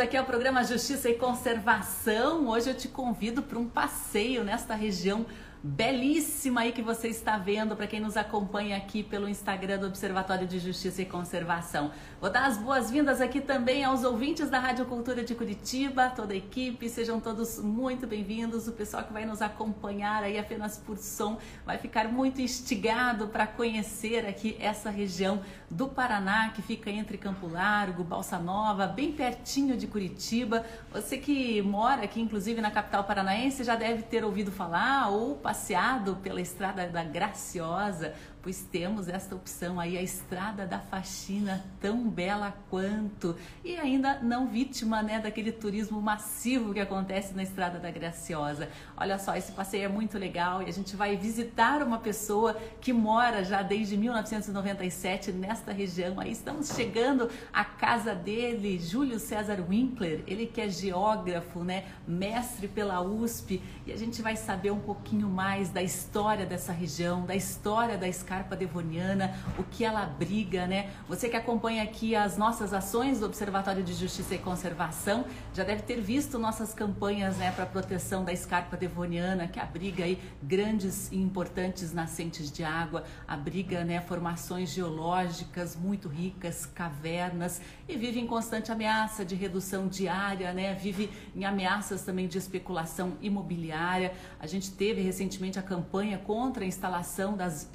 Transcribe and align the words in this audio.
aqui 0.00 0.16
ao 0.16 0.24
programa 0.24 0.64
Justiça 0.64 1.10
e 1.10 1.14
Conservação. 1.14 2.48
Hoje 2.48 2.70
eu 2.70 2.74
te 2.74 2.88
convido 2.88 3.42
para 3.42 3.58
um 3.58 3.68
passeio 3.68 4.42
nesta 4.42 4.74
região 4.74 5.26
belíssima 5.62 6.62
aí 6.62 6.72
que 6.72 6.80
você 6.80 7.08
está 7.08 7.36
vendo 7.36 7.76
para 7.76 7.86
quem 7.86 8.00
nos 8.00 8.16
acompanha 8.16 8.78
aqui 8.78 9.02
pelo 9.02 9.28
Instagram 9.28 9.78
do 9.78 9.86
Observatório 9.86 10.46
de 10.46 10.58
Justiça 10.58 11.02
e 11.02 11.04
Conservação. 11.04 11.90
Vou 12.18 12.30
dar 12.30 12.46
as 12.46 12.56
boas-vindas 12.56 13.20
aqui 13.20 13.40
também 13.42 13.84
aos 13.84 14.02
ouvintes 14.02 14.48
da 14.48 14.58
Rádio 14.58 14.86
Cultura 14.86 15.22
de 15.22 15.34
Curitiba, 15.34 16.10
toda 16.16 16.32
a 16.32 16.36
equipe, 16.36 16.88
sejam 16.88 17.20
todos 17.20 17.58
muito 17.58 18.06
bem-vindos. 18.06 18.68
O 18.68 18.72
pessoal 18.72 19.04
que 19.04 19.12
vai 19.12 19.26
nos 19.26 19.42
acompanhar 19.42 20.22
aí 20.22 20.38
apenas 20.38 20.78
por 20.78 20.96
som 20.96 21.38
vai 21.66 21.76
ficar 21.76 22.08
muito 22.08 22.40
instigado 22.40 23.28
para 23.28 23.46
conhecer 23.46 24.26
aqui 24.26 24.56
essa 24.60 24.88
região 24.88 25.42
do 25.70 25.88
Paraná 25.88 26.50
que 26.50 26.62
fica 26.62 26.90
entre 26.90 27.18
Campo 27.18 27.46
Largo, 27.46 28.02
Balsa 28.02 28.38
Nova, 28.38 28.86
bem 28.86 29.12
pertinho 29.12 29.76
de 29.76 29.86
Curitiba. 29.86 30.64
Você 30.90 31.18
que 31.18 31.60
mora 31.60 32.04
aqui, 32.04 32.20
inclusive 32.20 32.62
na 32.62 32.70
capital 32.70 33.04
paranaense, 33.04 33.62
já 33.62 33.76
deve 33.76 34.02
ter 34.02 34.24
ouvido 34.24 34.50
falar 34.50 35.10
ou 35.10 35.36
passeado 35.50 36.14
pela 36.22 36.40
Estrada 36.40 36.86
da 36.86 37.02
Graciosa, 37.02 38.14
pois 38.42 38.62
temos 38.62 39.08
esta 39.08 39.34
opção 39.34 39.78
aí, 39.78 39.98
a 39.98 40.02
Estrada 40.02 40.66
da 40.66 40.78
Faxina, 40.78 41.64
tão 41.80 42.08
bela 42.08 42.54
quanto, 42.70 43.36
e 43.62 43.76
ainda 43.76 44.18
não 44.20 44.48
vítima 44.48 45.02
né, 45.02 45.18
daquele 45.18 45.52
turismo 45.52 46.00
massivo 46.00 46.72
que 46.72 46.80
acontece 46.80 47.34
na 47.34 47.42
Estrada 47.42 47.78
da 47.78 47.90
Graciosa. 47.90 48.68
Olha 48.96 49.18
só, 49.18 49.36
esse 49.36 49.52
passeio 49.52 49.84
é 49.84 49.88
muito 49.88 50.18
legal 50.18 50.62
e 50.62 50.66
a 50.66 50.72
gente 50.72 50.96
vai 50.96 51.16
visitar 51.16 51.82
uma 51.82 51.98
pessoa 51.98 52.56
que 52.80 52.92
mora 52.92 53.44
já 53.44 53.62
desde 53.62 53.96
1997 53.96 55.32
nesta 55.32 55.72
região. 55.72 56.18
Aí 56.18 56.32
estamos 56.32 56.68
chegando 56.74 57.28
à 57.52 57.64
casa 57.64 58.14
dele, 58.14 58.78
Júlio 58.78 59.18
César 59.18 59.62
Winkler, 59.68 60.22
ele 60.26 60.46
que 60.46 60.62
é 60.62 60.68
geógrafo, 60.68 61.62
né, 61.62 61.84
mestre 62.08 62.68
pela 62.68 63.02
USP, 63.02 63.62
e 63.86 63.92
a 63.92 63.96
gente 63.96 64.22
vai 64.22 64.36
saber 64.36 64.70
um 64.70 64.80
pouquinho 64.80 65.28
mais 65.28 65.68
da 65.68 65.82
história 65.82 66.46
dessa 66.46 66.72
região, 66.72 67.26
da 67.26 67.36
história 67.36 67.98
da 67.98 68.08
escada 68.08 68.29
Carpa 68.30 68.54
Devoniana, 68.54 69.34
o 69.58 69.64
que 69.64 69.84
ela 69.84 70.04
abriga, 70.04 70.64
né? 70.64 70.90
Você 71.08 71.28
que 71.28 71.36
acompanha 71.36 71.82
aqui 71.82 72.14
as 72.14 72.38
nossas 72.38 72.72
ações 72.72 73.18
do 73.18 73.26
Observatório 73.26 73.82
de 73.82 73.92
Justiça 73.92 74.36
e 74.36 74.38
Conservação, 74.38 75.24
já 75.52 75.64
deve 75.64 75.82
ter 75.82 76.00
visto 76.00 76.38
nossas 76.38 76.72
campanhas, 76.72 77.38
né, 77.38 77.50
para 77.50 77.66
proteção 77.66 78.24
da 78.24 78.32
escarpa 78.32 78.76
devoniana, 78.76 79.48
que 79.48 79.58
abriga 79.58 80.04
aí 80.04 80.16
grandes 80.40 81.10
e 81.10 81.16
importantes 81.16 81.92
nascentes 81.92 82.52
de 82.52 82.62
água, 82.62 83.02
abriga, 83.26 83.82
né, 83.82 84.00
formações 84.00 84.70
geológicas 84.70 85.74
muito 85.74 86.08
ricas, 86.08 86.64
cavernas 86.66 87.60
e 87.88 87.96
vive 87.96 88.20
em 88.20 88.28
constante 88.28 88.70
ameaça 88.70 89.24
de 89.24 89.34
redução 89.34 89.88
diária, 89.88 90.52
né? 90.52 90.72
Vive 90.74 91.10
em 91.34 91.44
ameaças 91.44 92.02
também 92.02 92.28
de 92.28 92.38
especulação 92.38 93.14
imobiliária. 93.20 94.12
A 94.38 94.46
gente 94.46 94.70
teve 94.70 95.02
recentemente 95.02 95.58
a 95.58 95.62
campanha 95.62 96.16
contra 96.18 96.62
a 96.62 96.66
instalação 96.66 97.36
das 97.36 97.68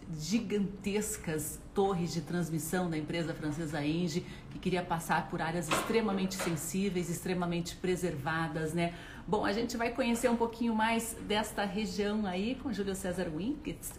gigantescas 0.46 1.60
torres 1.74 2.14
de 2.14 2.22
transmissão 2.22 2.90
da 2.90 2.98
empresa 2.98 3.34
francesa 3.34 3.84
Engie, 3.84 4.26
que 4.52 4.60
queria 4.60 4.84
passar 4.84 5.28
por 5.30 5.42
áreas 5.42 5.68
extremamente 5.68 6.36
sensíveis, 6.36 7.10
extremamente 7.10 7.76
preservadas, 7.76 8.74
né? 8.74 8.94
Bom, 9.28 9.44
a 9.44 9.52
gente 9.52 9.76
vai 9.76 9.90
conhecer 9.90 10.30
um 10.30 10.36
pouquinho 10.36 10.76
mais 10.76 11.18
desta 11.28 11.66
região 11.66 12.28
aí 12.28 12.56
com 12.62 12.72
Júlio 12.72 12.94
César 12.94 13.28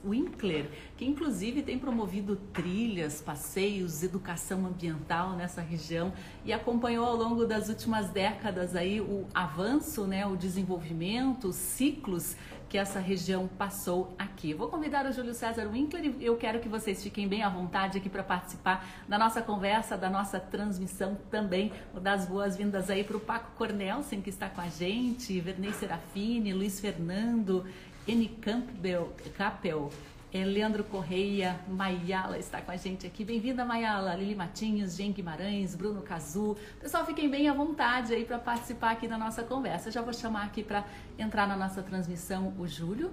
Winkler, 0.05 0.71
que 0.97 1.05
inclusive 1.05 1.62
tem 1.62 1.81
promovido 1.81 2.37
trilhas, 2.37 3.21
passeios, 3.21 4.05
educação 4.05 4.65
ambiental 4.65 5.34
nessa 5.34 5.61
região 5.61 6.13
e 6.45 6.53
acompanhou 6.53 7.05
ao 7.05 7.17
longo 7.17 7.45
das 7.45 7.69
últimas 7.69 8.09
décadas 8.09 8.77
aí 8.77 9.01
o 9.01 9.27
avanço, 9.34 10.07
né, 10.07 10.25
o 10.25 10.37
desenvolvimento, 10.37 11.49
os 11.49 11.57
ciclos 11.57 12.37
que 12.69 12.77
essa 12.77 12.99
região 12.99 13.47
passou 13.47 14.15
aqui. 14.19 14.53
Vou 14.53 14.69
convidar 14.69 15.06
o 15.06 15.12
Júlio 15.12 15.34
César 15.34 15.69
Winkler 15.69 16.15
e 16.19 16.25
eu 16.25 16.37
quero 16.37 16.60
que 16.60 16.69
vocês 16.69 17.03
fiquem 17.03 17.28
bem 17.28 17.43
à 17.43 17.49
vontade 17.49 17.99
aqui 17.99 18.09
para 18.09 18.22
participar 18.22 18.87
da 19.09 19.19
nossa 19.19 19.41
conversa, 19.41 19.97
da 19.97 20.10
nossa 20.10 20.41
transmissão 20.41 21.16
também. 21.31 21.72
Vou 21.93 22.03
dar 22.03 22.15
as 22.15 22.27
boas-vindas 22.27 22.91
aí 22.91 23.04
para 23.04 23.16
o 23.16 23.21
Paco 23.21 23.53
Cornelsen, 23.56 24.21
que 24.21 24.31
está 24.31 24.49
com 24.49 24.60
a 24.60 24.69
gente, 24.69 25.41
Vernei 25.41 25.72
Serafini, 25.72 26.53
Luiz 26.53 26.81
Fernando, 26.81 27.65
N. 28.06 28.28
Campbell, 28.41 29.12
Capel, 29.37 29.91
Leandro 30.45 30.85
Correia, 30.85 31.61
Maiala 31.69 32.39
está 32.39 32.61
com 32.61 32.71
a 32.71 32.77
gente 32.77 33.07
aqui. 33.07 33.25
Bem-vinda, 33.25 33.65
Maiala. 33.65 34.15
Lili 34.15 34.35
Matinhos, 34.35 34.97
Jean 34.97 35.13
Guimarães, 35.13 35.75
Bruno 35.75 36.03
Cazu. 36.03 36.57
Pessoal, 36.81 37.07
fiquem 37.07 37.29
bem 37.29 37.49
à 37.49 37.55
vontade 37.55 38.13
aí 38.13 38.25
para 38.25 38.39
participar 38.39 38.93
aqui 38.93 39.07
da 39.07 39.17
nossa 39.17 39.43
conversa. 39.43 39.91
Já 39.91 40.03
vou 40.03 40.13
chamar 40.13 40.45
aqui 40.45 40.63
para 40.63 40.85
entrar 41.19 41.47
na 41.47 41.57
nossa 41.57 41.83
transmissão 41.83 42.55
o 42.59 42.67
Júlio. 42.67 43.13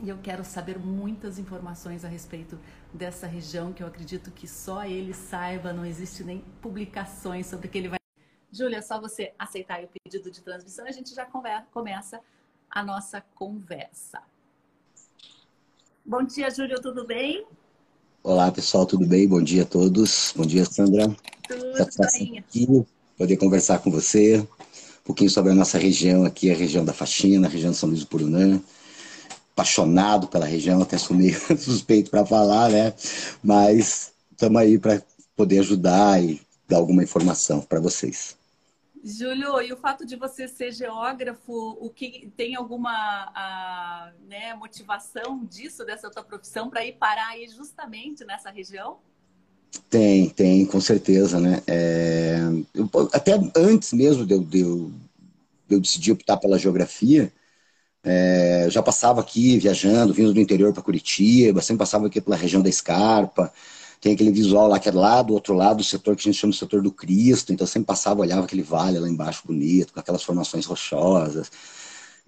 E 0.00 0.08
eu 0.08 0.18
quero 0.18 0.44
saber 0.44 0.78
muitas 0.78 1.38
informações 1.38 2.04
a 2.04 2.08
respeito 2.08 2.58
dessa 2.92 3.26
região 3.26 3.72
que 3.72 3.82
eu 3.82 3.86
acredito 3.86 4.30
que 4.30 4.48
só 4.48 4.84
ele 4.84 5.14
saiba, 5.14 5.72
não 5.72 5.86
existe 5.86 6.24
nem 6.24 6.40
publicações 6.60 7.46
sobre 7.46 7.68
o 7.68 7.70
que 7.70 7.78
ele 7.78 7.88
vai. 7.88 7.98
Júlia, 8.50 8.78
é 8.78 8.82
só 8.82 9.00
você 9.00 9.32
aceitar 9.38 9.82
o 9.82 9.88
pedido 9.88 10.30
de 10.30 10.42
transmissão, 10.42 10.86
a 10.86 10.92
gente 10.92 11.14
já 11.14 11.26
começa 11.70 12.20
a 12.70 12.82
nossa 12.82 13.20
conversa. 13.34 14.20
Bom 16.06 16.22
dia, 16.22 16.50
Júlio, 16.50 16.78
tudo 16.82 17.06
bem? 17.06 17.46
Olá, 18.22 18.52
pessoal, 18.52 18.84
tudo 18.84 19.06
bem? 19.06 19.26
Bom 19.26 19.40
dia 19.42 19.62
a 19.62 19.64
todos. 19.64 20.34
Bom 20.36 20.44
dia, 20.44 20.62
Sandra. 20.66 21.08
Tudo 21.48 21.72
bem. 21.72 22.38
Aqui, 22.40 22.84
poder 23.16 23.38
conversar 23.38 23.78
com 23.78 23.90
você 23.90 24.36
um 24.38 24.46
pouquinho 25.02 25.30
sobre 25.30 25.52
a 25.52 25.54
nossa 25.54 25.78
região 25.78 26.22
aqui, 26.26 26.50
a 26.50 26.54
região 26.54 26.84
da 26.84 26.92
Faxina, 26.92 27.48
a 27.48 27.50
região 27.50 27.70
de 27.70 27.78
São 27.78 27.88
Luís 27.88 28.00
do 28.00 28.06
Purunã. 28.06 28.60
Apaixonado 29.52 30.28
pela 30.28 30.44
região, 30.44 30.82
até 30.82 30.98
sou 30.98 31.16
meio 31.16 31.38
suspeito 31.56 32.10
para 32.10 32.26
falar, 32.26 32.68
né? 32.68 32.92
Mas 33.42 34.12
estamos 34.30 34.60
aí 34.60 34.78
para 34.78 35.02
poder 35.34 35.60
ajudar 35.60 36.22
e 36.22 36.38
dar 36.68 36.76
alguma 36.76 37.02
informação 37.02 37.62
para 37.62 37.80
vocês. 37.80 38.36
Júlio, 39.04 39.60
e 39.60 39.70
o 39.70 39.76
fato 39.76 40.06
de 40.06 40.16
você 40.16 40.48
ser 40.48 40.72
geógrafo, 40.72 41.52
o 41.78 41.90
que 41.90 42.32
tem 42.38 42.56
alguma 42.56 42.90
a, 43.34 44.10
né, 44.26 44.54
motivação 44.54 45.44
disso, 45.44 45.84
dessa 45.84 46.10
tua 46.10 46.24
profissão, 46.24 46.70
para 46.70 46.86
ir 46.86 46.94
parar 46.94 47.28
aí 47.28 47.46
justamente 47.46 48.24
nessa 48.24 48.50
região? 48.50 48.96
Tem, 49.90 50.30
tem, 50.30 50.64
com 50.64 50.80
certeza, 50.80 51.38
né? 51.38 51.62
É, 51.66 52.38
eu, 52.74 52.88
até 53.12 53.32
antes 53.54 53.92
mesmo 53.92 54.24
de 54.24 54.32
eu, 54.32 54.42
de, 54.42 54.60
eu, 54.60 54.90
de 55.68 55.74
eu 55.74 55.80
decidir 55.80 56.12
optar 56.12 56.38
pela 56.38 56.58
geografia, 56.58 57.30
é, 58.02 58.68
já 58.70 58.82
passava 58.82 59.20
aqui 59.20 59.58
viajando, 59.58 60.14
vindo 60.14 60.32
do 60.32 60.40
interior 60.40 60.72
para 60.72 60.82
Curitiba, 60.82 61.60
sempre 61.60 61.80
passava 61.80 62.06
aqui 62.06 62.20
pela 62.20 62.36
região 62.36 62.62
da 62.62 62.68
Escarpa, 62.70 63.52
tem 64.04 64.12
aquele 64.12 64.30
visual 64.30 64.68
lá 64.68 64.78
que 64.78 64.86
é 64.86 64.92
lá 64.92 65.22
do 65.22 65.32
outro 65.32 65.54
lado, 65.54 65.80
o 65.80 65.82
setor 65.82 66.14
que 66.14 66.28
a 66.28 66.30
gente 66.30 66.38
chama 66.38 66.52
de 66.52 66.58
setor 66.58 66.82
do 66.82 66.92
Cristo, 66.92 67.54
então 67.54 67.66
sempre 67.66 67.86
passava, 67.86 68.20
olhava 68.20 68.44
aquele 68.44 68.62
vale 68.62 68.98
lá 68.98 69.08
embaixo 69.08 69.40
bonito, 69.46 69.94
com 69.94 69.98
aquelas 69.98 70.22
formações 70.22 70.66
rochosas, 70.66 71.50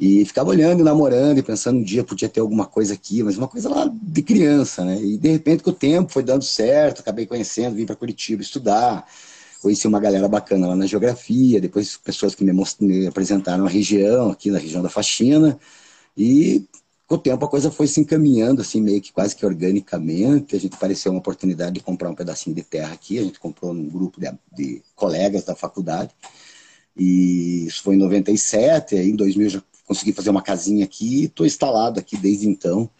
e 0.01 0.25
ficava 0.25 0.49
olhando 0.49 0.81
e 0.81 0.83
namorando 0.83 1.37
e 1.37 1.43
pensando 1.43 1.79
um 1.79 1.83
dia 1.83 2.03
podia 2.03 2.31
ter 2.31 2.41
alguma 2.41 2.65
coisa 2.65 2.95
aqui, 2.95 3.23
mas 3.23 3.37
uma 3.37 3.47
coisa 3.47 3.69
lá 3.69 3.93
de 3.93 4.23
criança, 4.23 4.87
né? 4.87 4.99
E 5.03 5.19
de 5.19 5.29
repente 5.29 5.63
com 5.63 5.69
o 5.69 5.75
tempo 5.75 6.11
foi 6.11 6.23
dando 6.23 6.45
certo, 6.45 7.01
acabei 7.01 7.27
conhecendo, 7.27 7.77
vim 7.77 7.85
para 7.85 7.95
Curitiba 7.95 8.41
estudar, 8.41 9.07
conheci 9.61 9.87
uma 9.87 10.01
galera 10.01 10.29
bacana 10.29 10.69
lá 10.69 10.77
na 10.77 10.87
geografia, 10.87 11.61
depois 11.61 11.99
pessoas 11.99 12.35
que 12.35 12.43
me, 12.43 12.53
me 12.81 13.07
apresentaram 13.07 13.67
a 13.67 13.69
região, 13.69 14.31
aqui 14.31 14.51
na 14.51 14.59
região 14.59 14.83
da 14.83 14.89
Faxina, 14.89 15.59
e 16.17 16.65
com 17.07 17.15
o 17.15 17.19
tempo 17.19 17.45
a 17.45 17.49
coisa 17.49 17.71
foi 17.71 17.87
se 17.87 18.01
encaminhando, 18.01 18.61
assim, 18.61 18.81
meio 18.81 19.01
que 19.01 19.13
quase 19.13 19.37
que 19.37 19.47
organicamente. 19.47 20.57
A 20.57 20.61
gente 20.61 20.77
pareceu 20.77 21.13
uma 21.13 21.21
oportunidade 21.21 21.75
de 21.75 21.81
comprar 21.81 22.11
um 22.11 22.15
pedacinho 22.15 22.55
de 22.57 22.65
terra 22.65 22.93
aqui. 22.93 23.19
A 23.19 23.23
gente 23.23 23.39
comprou 23.39 23.73
num 23.73 23.89
grupo 23.89 24.21
de, 24.21 24.29
de 24.53 24.83
colegas 24.97 25.45
da 25.45 25.55
faculdade. 25.55 26.11
E 26.97 27.67
isso 27.67 27.83
foi 27.83 27.95
em 27.95 27.99
97. 27.99 28.97
Aí 28.97 29.11
em 29.11 29.17
2000 29.17 29.49
já 29.51 29.63
consegui 29.87 30.13
fazer 30.13 30.31
uma 30.31 30.43
casinha 30.43 30.85
aqui. 30.85 31.27
Estou 31.27 31.47
instalado 31.47 32.01
aqui 32.01 32.17
desde 32.17 32.49
então, 32.49 32.91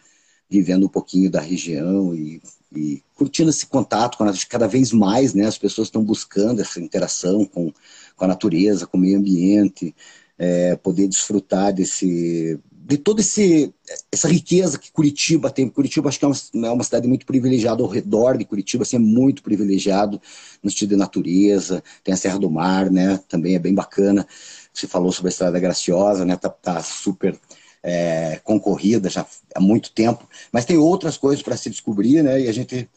vivendo 0.49 0.85
um 0.85 0.89
pouquinho 0.89 1.29
da 1.29 1.41
região 1.41 2.15
e, 2.15 2.41
e 2.73 3.03
curtindo 3.13 3.49
esse 3.49 3.65
contato 3.65 4.17
com 4.17 4.23
a, 4.23 4.33
cada 4.47 4.69
vez 4.69 4.93
mais, 4.93 5.33
né? 5.33 5.45
As 5.45 5.57
pessoas 5.57 5.89
estão 5.89 6.01
buscando 6.01 6.61
essa 6.61 6.79
interação 6.79 7.43
com, 7.43 7.73
com 8.15 8.23
a 8.23 8.27
natureza, 8.29 8.87
com 8.87 8.97
o 8.97 9.01
meio 9.01 9.17
ambiente, 9.17 9.93
é, 10.37 10.77
poder 10.77 11.09
desfrutar 11.09 11.73
desse 11.73 12.57
de 12.87 12.97
toda 12.97 13.21
essa 13.21 14.29
riqueza 14.29 14.79
que 14.79 14.89
Curitiba 14.93 15.51
tem. 15.51 15.67
Curitiba 15.67 16.07
acho 16.07 16.17
que 16.17 16.23
é 16.23 16.27
uma, 16.27 16.67
é 16.67 16.71
uma, 16.71 16.83
cidade 16.85 17.05
muito 17.05 17.25
privilegiada 17.25 17.83
ao 17.83 17.89
redor 17.89 18.37
de 18.37 18.45
Curitiba, 18.45 18.83
assim, 18.83 18.95
é 18.95 18.99
muito 18.99 19.43
privilegiado 19.43 20.21
no 20.63 20.69
sentido 20.69 20.91
de 20.91 20.95
natureza, 20.95 21.83
tem 22.01 22.13
a 22.13 22.17
Serra 22.17 22.39
do 22.39 22.49
Mar, 22.49 22.89
né, 22.89 23.19
também 23.27 23.55
é 23.55 23.59
bem 23.59 23.73
bacana. 23.73 24.25
Você 24.73 24.87
falou 24.87 25.11
sobre 25.11 25.27
a 25.27 25.31
Estrada 25.31 25.59
Graciosa, 25.59 26.23
né, 26.23 26.37
tá, 26.37 26.49
tá 26.49 26.81
super 26.81 27.37
é, 27.83 28.39
concorrida 28.41 29.09
já 29.09 29.25
há 29.53 29.59
muito 29.59 29.91
tempo, 29.91 30.25
mas 30.49 30.63
tem 30.63 30.77
outras 30.77 31.17
coisas 31.17 31.43
para 31.43 31.57
se 31.57 31.69
descobrir, 31.69 32.23
né, 32.23 32.39
e 32.39 32.47
a 32.47 32.53
gente 32.53 32.89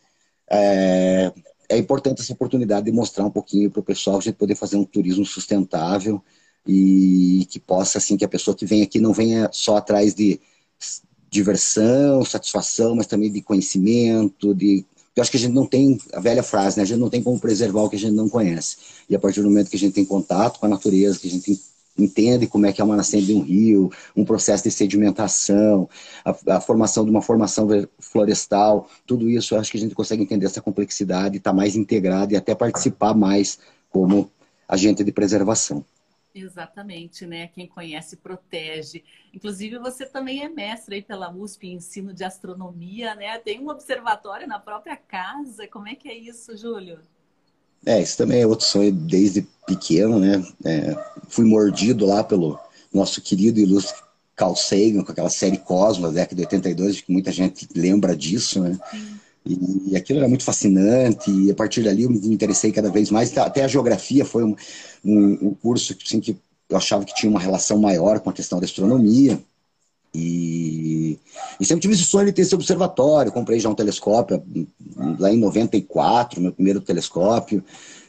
é, 0.48 1.32
é 1.68 1.76
importante 1.76 2.22
essa 2.22 2.32
oportunidade 2.32 2.86
de 2.86 2.92
mostrar 2.92 3.24
um 3.24 3.30
pouquinho 3.30 3.68
para 3.68 3.80
o 3.80 3.84
pessoal, 3.84 4.18
a 4.18 4.20
gente 4.20 4.36
poder 4.36 4.54
fazer 4.54 4.76
um 4.76 4.84
turismo 4.84 5.26
sustentável 5.26 6.22
e 6.66 7.46
que 7.50 7.58
possa, 7.58 7.98
assim, 7.98 8.16
que 8.16 8.24
a 8.24 8.28
pessoa 8.28 8.56
que 8.56 8.66
vem 8.66 8.82
aqui 8.82 9.00
não 9.00 9.12
venha 9.12 9.48
só 9.52 9.76
atrás 9.76 10.14
de 10.14 10.40
diversão, 11.30 12.24
satisfação, 12.24 12.94
mas 12.94 13.06
também 13.06 13.30
de 13.30 13.40
conhecimento, 13.40 14.54
de 14.54 14.84
eu 15.14 15.22
acho 15.22 15.30
que 15.30 15.36
a 15.36 15.40
gente 15.40 15.52
não 15.52 15.66
tem, 15.66 15.98
a 16.12 16.20
velha 16.20 16.42
frase, 16.42 16.76
né? 16.76 16.82
A 16.82 16.86
gente 16.86 16.98
não 16.98 17.10
tem 17.10 17.22
como 17.22 17.38
preservar 17.38 17.82
o 17.82 17.90
que 17.90 17.96
a 17.96 17.98
gente 17.98 18.14
não 18.14 18.28
conhece. 18.28 18.76
E 19.08 19.14
a 19.14 19.18
partir 19.18 19.42
do 19.42 19.48
momento 19.48 19.68
que 19.68 19.76
a 19.76 19.78
gente 19.78 19.92
tem 19.92 20.04
contato 20.04 20.58
com 20.58 20.66
a 20.66 20.68
natureza, 20.68 21.18
que 21.18 21.26
a 21.28 21.30
gente 21.30 21.60
entende 21.98 22.46
como 22.46 22.66
é 22.66 22.72
que 22.72 22.80
é 22.80 22.84
uma 22.84 22.96
nascente 22.96 23.26
de 23.26 23.34
um 23.34 23.42
rio, 23.42 23.90
um 24.16 24.24
processo 24.24 24.64
de 24.64 24.70
sedimentação, 24.70 25.88
a, 26.24 26.56
a, 26.56 26.60
formação 26.60 27.04
de 27.04 27.10
uma 27.10 27.20
formação 27.20 27.68
florestal, 27.98 28.88
tudo 29.06 29.28
isso 29.28 29.54
eu 29.54 29.60
acho 29.60 29.70
que 29.70 29.76
a 29.76 29.80
gente 29.80 29.94
consegue 29.94 30.22
entender 30.22 30.46
essa 30.46 30.60
complexidade, 30.60 31.36
estar 31.36 31.50
tá 31.50 31.56
mais 31.56 31.76
integrado 31.76 32.32
e 32.32 32.36
até 32.36 32.54
participar 32.54 33.12
mais 33.12 33.58
como 33.90 34.30
agente 34.68 35.02
de 35.04 35.12
preservação. 35.12 35.84
Exatamente, 36.34 37.26
né? 37.26 37.48
Quem 37.48 37.66
conhece 37.66 38.16
protege. 38.16 39.02
Inclusive, 39.34 39.78
você 39.78 40.06
também 40.06 40.42
é 40.44 40.48
mestre 40.48 40.96
aí 40.96 41.02
pela 41.02 41.32
USP 41.32 41.66
em 41.66 41.74
ensino 41.74 42.14
de 42.14 42.22
astronomia, 42.22 43.14
né? 43.14 43.36
Tem 43.38 43.60
um 43.60 43.68
observatório 43.68 44.46
na 44.46 44.58
própria 44.58 44.96
casa. 44.96 45.66
Como 45.66 45.88
é 45.88 45.94
que 45.94 46.08
é 46.08 46.14
isso, 46.16 46.56
Júlio? 46.56 47.00
É, 47.84 48.00
isso 48.00 48.16
também 48.16 48.42
é 48.42 48.46
outro 48.46 48.66
sonho 48.66 48.92
desde 48.92 49.42
pequeno, 49.66 50.18
né? 50.18 50.44
É, 50.64 50.94
fui 51.28 51.44
mordido 51.44 52.06
lá 52.06 52.22
pelo 52.22 52.58
nosso 52.92 53.20
querido 53.20 53.58
e 53.58 53.62
ilustre 53.62 54.00
Carl 54.36 54.54
Sagan, 54.54 55.02
com 55.02 55.12
aquela 55.12 55.30
série 55.30 55.58
Cosmos, 55.58 56.14
década 56.14 56.36
de 56.36 56.42
82, 56.42 57.00
que 57.00 57.12
muita 57.12 57.32
gente 57.32 57.68
lembra 57.74 58.16
disso, 58.16 58.60
né? 58.60 58.78
E, 59.50 59.92
e, 59.92 59.96
aquilo 59.96 60.20
era 60.20 60.28
muito 60.28 60.44
fascinante, 60.44 61.30
e 61.30 61.50
a 61.50 61.54
partir 61.54 61.82
dali 61.82 62.04
eu 62.04 62.10
me 62.10 62.18
interessei 62.28 62.70
cada 62.70 62.90
vez 62.90 63.10
mais. 63.10 63.36
Até 63.36 63.64
a 63.64 63.68
geografia 63.68 64.24
foi 64.24 64.44
um, 64.44 64.54
um, 65.04 65.48
um 65.48 65.54
curso 65.54 65.96
assim, 66.04 66.20
que 66.20 66.36
eu 66.68 66.76
achava 66.76 67.04
que 67.04 67.14
tinha 67.14 67.30
uma 67.30 67.40
relação 67.40 67.78
maior 67.78 68.20
com 68.20 68.30
a 68.30 68.32
questão 68.32 68.60
da 68.60 68.64
astronomia. 68.64 69.38
E, 70.12 71.18
e, 71.60 71.64
sempre 71.64 71.82
tive 71.82 71.94
esse 71.94 72.04
sonho 72.04 72.26
de 72.26 72.32
ter 72.32 72.42
esse 72.42 72.54
observatório. 72.54 73.32
Comprei 73.32 73.60
já 73.60 73.68
um 73.68 73.74
telescópio 73.74 74.42
lá 75.18 75.32
em 75.32 75.38
94, 75.38 76.40
meu 76.40 76.52
primeiro 76.52 76.80
telescópio. 76.80 77.62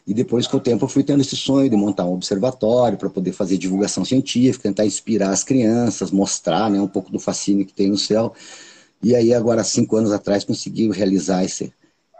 E 0.06 0.14
depois, 0.14 0.48
com 0.48 0.58
o 0.58 0.60
tempo, 0.60 0.86
eu 0.86 0.90
fui 0.90 1.04
tendo 1.04 1.22
esse 1.22 1.36
sonho 1.36 1.70
de 1.70 1.76
montar 1.76 2.06
um 2.06 2.14
observatório 2.14 2.98
para 2.98 3.10
poder 3.10 3.34
fazer 3.34 3.58
divulgação 3.58 4.04
científica, 4.04 4.64
tentar 4.64 4.86
inspirar 4.86 5.30
as 5.30 5.44
crianças, 5.44 6.12
mostrar 6.12 6.70
né, 6.72 6.82
um 6.82 6.88
pouco 6.88 7.12
do 7.12 7.20
fascínio 7.20 7.66
que 7.66 7.74
tem 7.74 7.88
no 7.88 7.98
céu. 7.98 8.34
E 9.04 9.16
aí, 9.16 9.34
agora, 9.34 9.64
cinco 9.64 9.96
anos 9.98 10.12
atrás, 10.12 10.44
consegui 10.44 10.90
realizar 10.92 11.44
esse, 11.44 11.74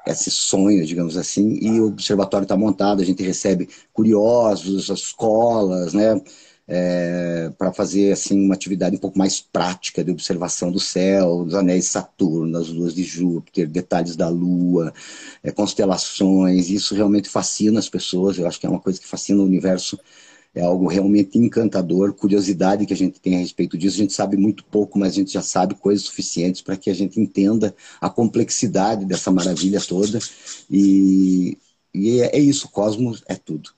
esse 0.08 0.32
sonho, 0.32 0.86
digamos 0.86 1.18
assim, 1.18 1.58
e 1.62 1.80
o 1.80 1.88
observatório 1.88 2.46
está 2.46 2.58
montado, 2.58 3.02
a 3.02 3.06
gente 3.06 3.24
recebe 3.24 3.70
curiosos, 3.94 4.90
escolas, 4.90 5.94
né? 5.94 6.22
é, 6.74 7.52
para 7.58 7.74
fazer 7.74 8.14
assim 8.14 8.46
uma 8.46 8.56
atividade 8.56 8.96
um 8.96 9.00
pouco 9.00 9.18
mais 9.20 9.42
prática 9.42 10.04
de 10.04 10.10
observação 10.12 10.72
do 10.72 10.80
céu, 10.80 11.44
dos 11.44 11.54
anéis 11.54 11.84
de 11.86 11.90
Saturno, 11.92 12.52
das 12.52 12.70
luas 12.70 12.96
de 12.96 13.04
Júpiter, 13.04 13.68
detalhes 13.68 14.16
da 14.16 14.30
Lua, 14.30 14.94
é, 15.44 15.52
constelações. 15.52 16.70
Isso 16.70 16.96
realmente 16.96 17.28
fascina 17.28 17.78
as 17.78 17.90
pessoas. 17.90 18.38
Eu 18.38 18.48
acho 18.48 18.58
que 18.58 18.66
é 18.66 18.70
uma 18.70 18.80
coisa 18.80 19.00
que 19.02 19.08
fascina 19.08 19.42
o 19.42 19.46
universo. 19.46 20.00
É 20.54 20.62
algo 20.62 20.88
realmente 20.88 21.38
encantador, 21.38 22.14
curiosidade 22.14 22.86
que 22.86 22.94
a 22.94 22.98
gente 22.98 23.22
tem 23.22 23.36
a 23.36 23.40
respeito 23.40 23.78
disso. 23.78 23.96
A 23.96 24.02
gente 24.02 24.14
sabe 24.14 24.36
muito 24.36 24.66
pouco, 24.66 25.00
mas 25.00 25.14
a 25.14 25.16
gente 25.16 25.32
já 25.32 25.42
sabe 25.42 25.76
coisas 25.76 26.06
suficientes 26.06 26.62
para 26.62 26.76
que 26.76 26.90
a 26.90 26.94
gente 26.94 27.20
entenda 27.20 27.74
a 28.02 28.10
complexidade 28.10 29.06
dessa 29.06 29.32
maravilha 29.32 29.80
toda. 29.80 30.20
E 30.70 31.58
e 31.94 32.22
é, 32.22 32.38
é 32.38 32.40
isso, 32.40 32.70
Cosmos 32.70 33.24
é 33.28 33.36
tudo. 33.36 33.70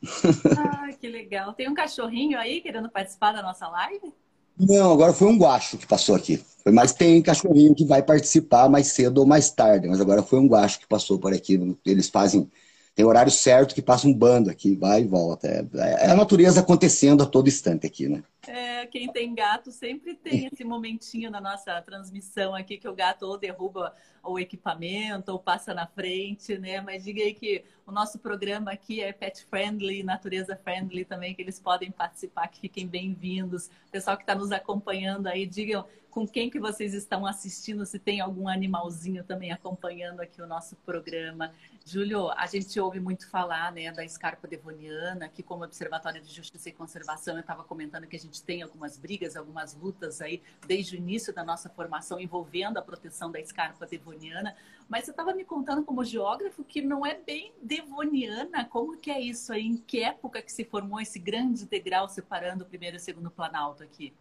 Ah, 0.57 0.89
que 0.99 1.07
legal. 1.07 1.53
Tem 1.53 1.67
um 1.67 1.73
cachorrinho 1.73 2.37
aí 2.37 2.61
querendo 2.61 2.89
participar 2.89 3.33
da 3.33 3.41
nossa 3.41 3.67
live? 3.67 4.13
Não, 4.57 4.91
agora 4.91 5.13
foi 5.13 5.27
um 5.27 5.37
guacho 5.37 5.77
que 5.77 5.87
passou 5.87 6.15
aqui. 6.15 6.43
Mas 6.65 6.93
tem 6.93 7.21
cachorrinho 7.21 7.75
que 7.75 7.85
vai 7.85 8.03
participar 8.03 8.69
mais 8.69 8.87
cedo 8.87 9.17
ou 9.19 9.25
mais 9.25 9.49
tarde. 9.49 9.87
Mas 9.87 9.99
agora 9.99 10.21
foi 10.21 10.39
um 10.39 10.47
guacho 10.47 10.79
que 10.79 10.87
passou 10.87 11.17
por 11.17 11.33
aqui. 11.33 11.59
Eles 11.85 12.07
fazem. 12.07 12.49
Tem 12.95 13.03
horário 13.03 13.31
certo 13.31 13.73
que 13.73 13.81
passa 13.81 14.07
um 14.07 14.13
bando 14.13 14.51
aqui, 14.51 14.75
vai 14.75 15.01
e 15.01 15.07
volta. 15.07 15.47
É, 15.47 16.05
é 16.05 16.11
a 16.11 16.15
natureza 16.15 16.59
acontecendo 16.59 17.23
a 17.23 17.25
todo 17.25 17.47
instante 17.47 17.87
aqui, 17.87 18.07
né? 18.07 18.23
É, 18.47 18.85
quem 18.85 19.11
tem 19.11 19.33
gato 19.33 19.71
sempre 19.71 20.13
tem 20.13 20.45
esse 20.51 20.63
momentinho 20.63 21.31
na 21.31 21.41
nossa 21.41 21.81
transmissão 21.81 22.53
aqui 22.53 22.77
que 22.77 22.87
o 22.87 22.93
gato 22.93 23.23
ou 23.23 23.37
derruba 23.37 23.95
o 24.23 24.37
equipamento 24.37 25.31
ou 25.31 25.39
passa 25.39 25.73
na 25.73 25.87
frente, 25.87 26.57
né? 26.57 26.81
Mas 26.81 27.03
diga 27.03 27.21
aí 27.23 27.33
que 27.33 27.63
o 27.85 27.91
nosso 27.91 28.17
programa 28.17 28.71
aqui 28.71 29.01
é 29.01 29.11
pet 29.11 29.45
friendly, 29.45 30.03
natureza 30.03 30.55
friendly 30.55 31.03
também, 31.03 31.35
que 31.35 31.41
eles 31.41 31.59
podem 31.59 31.91
participar, 31.91 32.47
que 32.47 32.61
fiquem 32.61 32.87
bem-vindos. 32.87 33.69
Pessoal 33.91 34.15
que 34.15 34.23
está 34.23 34.33
nos 34.33 34.51
acompanhando 34.51 35.27
aí, 35.27 35.45
digam 35.45 35.85
com 36.13 36.27
quem 36.27 36.47
que 36.47 36.59
vocês 36.59 36.93
estão 36.93 37.25
assistindo, 37.25 37.85
se 37.87 37.97
tem 37.97 38.21
algum 38.21 38.47
animalzinho 38.47 39.23
também 39.23 39.51
acompanhando 39.51 40.19
aqui 40.19 40.39
o 40.41 40.45
nosso 40.45 40.75
programa. 40.85 41.51
Júlio, 41.83 42.29
a 42.29 42.45
gente 42.45 42.79
ouve 42.79 42.99
muito 42.99 43.27
falar 43.27 43.71
né, 43.71 43.91
da 43.91 44.05
escarpa 44.05 44.47
devoniana, 44.47 45.27
que 45.27 45.41
como 45.41 45.63
Observatório 45.63 46.21
de 46.21 46.31
Justiça 46.31 46.69
e 46.69 46.71
Conservação, 46.71 47.33
eu 47.33 47.39
estava 47.41 47.63
comentando 47.63 48.05
que 48.05 48.15
a 48.15 48.19
gente 48.19 48.43
tem 48.43 48.61
algumas 48.61 48.95
brigas, 48.95 49.35
algumas 49.35 49.73
lutas 49.73 50.21
aí, 50.21 50.41
desde 50.67 50.95
o 50.95 50.99
início 50.99 51.33
da 51.33 51.43
nossa 51.43 51.67
formação, 51.67 52.19
envolvendo 52.19 52.77
a 52.77 52.81
proteção 52.83 53.31
da 53.31 53.39
escarpa 53.39 53.87
devoniana. 53.87 54.55
Mas 54.89 55.05
você 55.05 55.11
estava 55.11 55.33
me 55.33 55.43
contando 55.43 55.83
como 55.83 56.03
geógrafo 56.03 56.63
que 56.63 56.81
não 56.81 57.05
é 57.05 57.17
bem 57.25 57.51
devoniana. 57.61 58.65
Como 58.65 58.97
que 58.97 59.11
é 59.11 59.19
isso 59.19 59.53
aí? 59.53 59.67
Em 59.67 59.77
que 59.77 60.03
época 60.03 60.41
que 60.41 60.51
se 60.51 60.63
formou 60.63 60.99
esse 60.99 61.19
grande 61.19 61.65
degrau 61.65 62.07
separando 62.07 62.63
o 62.63 62.67
primeiro 62.67 62.95
e 62.95 62.97
o 62.97 62.99
segundo 62.99 63.31
planalto 63.31 63.83
aqui? 63.83 64.13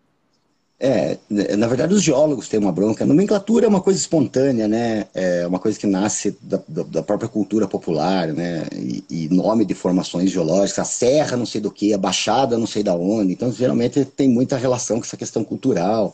É, 0.85 1.17
na 1.31 1.69
verdade 1.69 1.95
os 1.95 2.03
geólogos 2.03 2.49
têm 2.49 2.59
uma 2.59 2.73
bronca. 2.73 3.05
A 3.05 3.07
nomenclatura 3.07 3.67
é 3.67 3.69
uma 3.69 3.81
coisa 3.81 4.01
espontânea, 4.01 4.67
né? 4.67 5.07
É 5.15 5.47
uma 5.47 5.61
coisa 5.61 5.79
que 5.79 5.87
nasce 5.87 6.37
da, 6.43 6.61
da 6.67 7.03
própria 7.05 7.29
cultura 7.29 7.69
popular, 7.69 8.27
né? 8.33 8.67
E, 8.73 9.05
e, 9.09 9.29
nome 9.29 9.65
de 9.65 9.75
formações 9.75 10.33
geológicas, 10.33 10.81
a 10.81 10.85
serra 10.85 11.37
não 11.37 11.47
sei 11.47 11.61
do 11.61 11.71
que, 11.71 11.95
a 11.95 11.99
baixada 11.99 12.59
não 12.59 12.67
sei 12.67 12.83
da 12.83 12.97
onde. 12.97 13.33
Então, 13.33 13.53
geralmente 13.53 14.05
tem 14.05 14.29
muita 14.29 14.57
relação 14.57 14.99
com 14.99 15.05
essa 15.05 15.17
questão 15.17 15.45
cultural. 15.45 16.13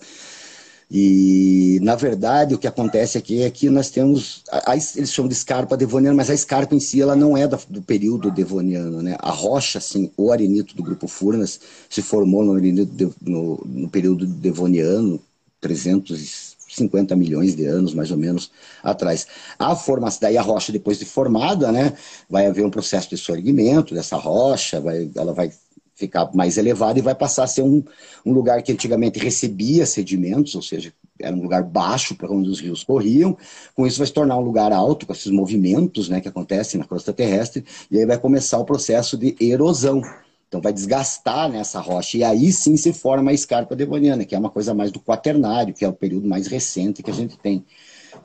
E, 0.91 1.79
na 1.83 1.95
verdade, 1.95 2.55
o 2.55 2.59
que 2.59 2.67
acontece 2.67 3.19
aqui 3.19 3.43
é 3.43 3.51
que 3.51 3.69
nós 3.69 3.91
temos, 3.91 4.43
a, 4.51 4.73
a, 4.73 4.75
eles 4.75 5.13
chamam 5.13 5.29
de 5.29 5.35
escarpa 5.35 5.77
devoniana, 5.77 6.17
mas 6.17 6.31
a 6.31 6.35
escarpa 6.35 6.75
em 6.75 6.81
si 6.81 7.03
ela 7.03 7.15
não 7.15 7.37
é 7.37 7.47
da, 7.47 7.59
do 7.69 7.83
período 7.83 8.31
devoniano. 8.31 9.03
Né? 9.03 9.15
A 9.19 9.31
rocha, 9.31 9.79
assim, 9.79 10.11
o 10.17 10.33
arenito 10.33 10.75
do 10.75 10.83
grupo 10.83 11.07
Furnas 11.07 11.61
se 11.91 12.01
formou 12.01 12.43
no, 12.43 12.55
no, 12.55 13.65
no 13.67 13.89
período 13.91 14.27
devoniano, 14.27 15.21
350 15.61 17.15
milhões 17.17 17.55
de 17.55 17.67
anos, 17.67 17.93
mais 17.93 18.11
ou 18.11 18.17
menos, 18.17 18.51
atrás. 18.83 19.27
A 19.59 19.77
formação, 19.77 20.21
daí 20.23 20.39
a 20.39 20.43
rocha, 20.43 20.73
depois 20.73 20.99
de 20.99 21.05
formada, 21.05 21.71
né, 21.71 21.93
vai 22.31 22.47
haver 22.47 22.65
um 22.65 22.71
processo 22.71 23.11
de 23.11 23.19
sorgimento 23.19 23.95
dessa 23.95 24.17
rocha, 24.17 24.81
vai, 24.81 25.11
ela 25.15 25.35
vai 25.35 25.53
ficar 25.99 26.31
mais 26.33 26.57
elevado 26.57 26.99
e 26.99 27.03
vai 27.03 27.15
passar 27.15 27.45
a 27.45 27.47
ser 27.49 27.63
um, 27.63 27.83
um 28.25 28.33
lugar 28.33 28.63
que 28.63 28.71
antigamente 28.71 29.19
recebia 29.19 29.85
sedimentos, 29.85 30.55
ou 30.55 30.63
seja, 30.63 30.93
era 31.21 31.35
um 31.35 31.43
lugar 31.43 31.65
baixo 31.65 32.15
para 32.15 32.31
onde 32.31 32.49
os 32.49 32.61
rios 32.61 32.85
corriam. 32.85 33.37
Com 33.75 33.85
isso 33.85 33.99
vai 33.99 34.07
se 34.07 34.13
tornar 34.13 34.39
um 34.39 34.43
lugar 34.43 34.73
alto, 34.73 35.05
com 35.05 35.13
esses 35.13 35.33
movimentos 35.33 36.09
né, 36.09 36.21
que 36.21 36.29
acontecem 36.29 36.79
na 36.79 36.87
crosta 36.87 37.13
terrestre, 37.13 37.65
e 37.91 37.99
aí 37.99 38.07
vai 38.07 38.17
começar 38.17 38.59
o 38.59 38.65
processo 38.65 39.19
de 39.19 39.37
erosão. 39.41 40.01
Então 40.47 40.61
vai 40.61 40.73
desgastar 40.73 41.51
nessa 41.51 41.81
rocha, 41.81 42.17
e 42.17 42.25
aí 42.25 42.53
sim 42.53 42.77
se 42.77 42.93
forma 42.93 43.33
a 43.33 43.35
escarpa 43.35 43.75
devoniana, 43.75 44.25
que 44.25 44.35
é 44.35 44.39
uma 44.39 44.49
coisa 44.49 44.73
mais 44.73 44.93
do 44.93 45.01
quaternário, 45.01 45.75
que 45.75 45.85
é 45.85 45.89
o 45.89 45.93
período 45.93 46.29
mais 46.29 46.47
recente 46.47 47.03
que 47.03 47.11
a 47.11 47.15
gente 47.15 47.37
tem. 47.37 47.67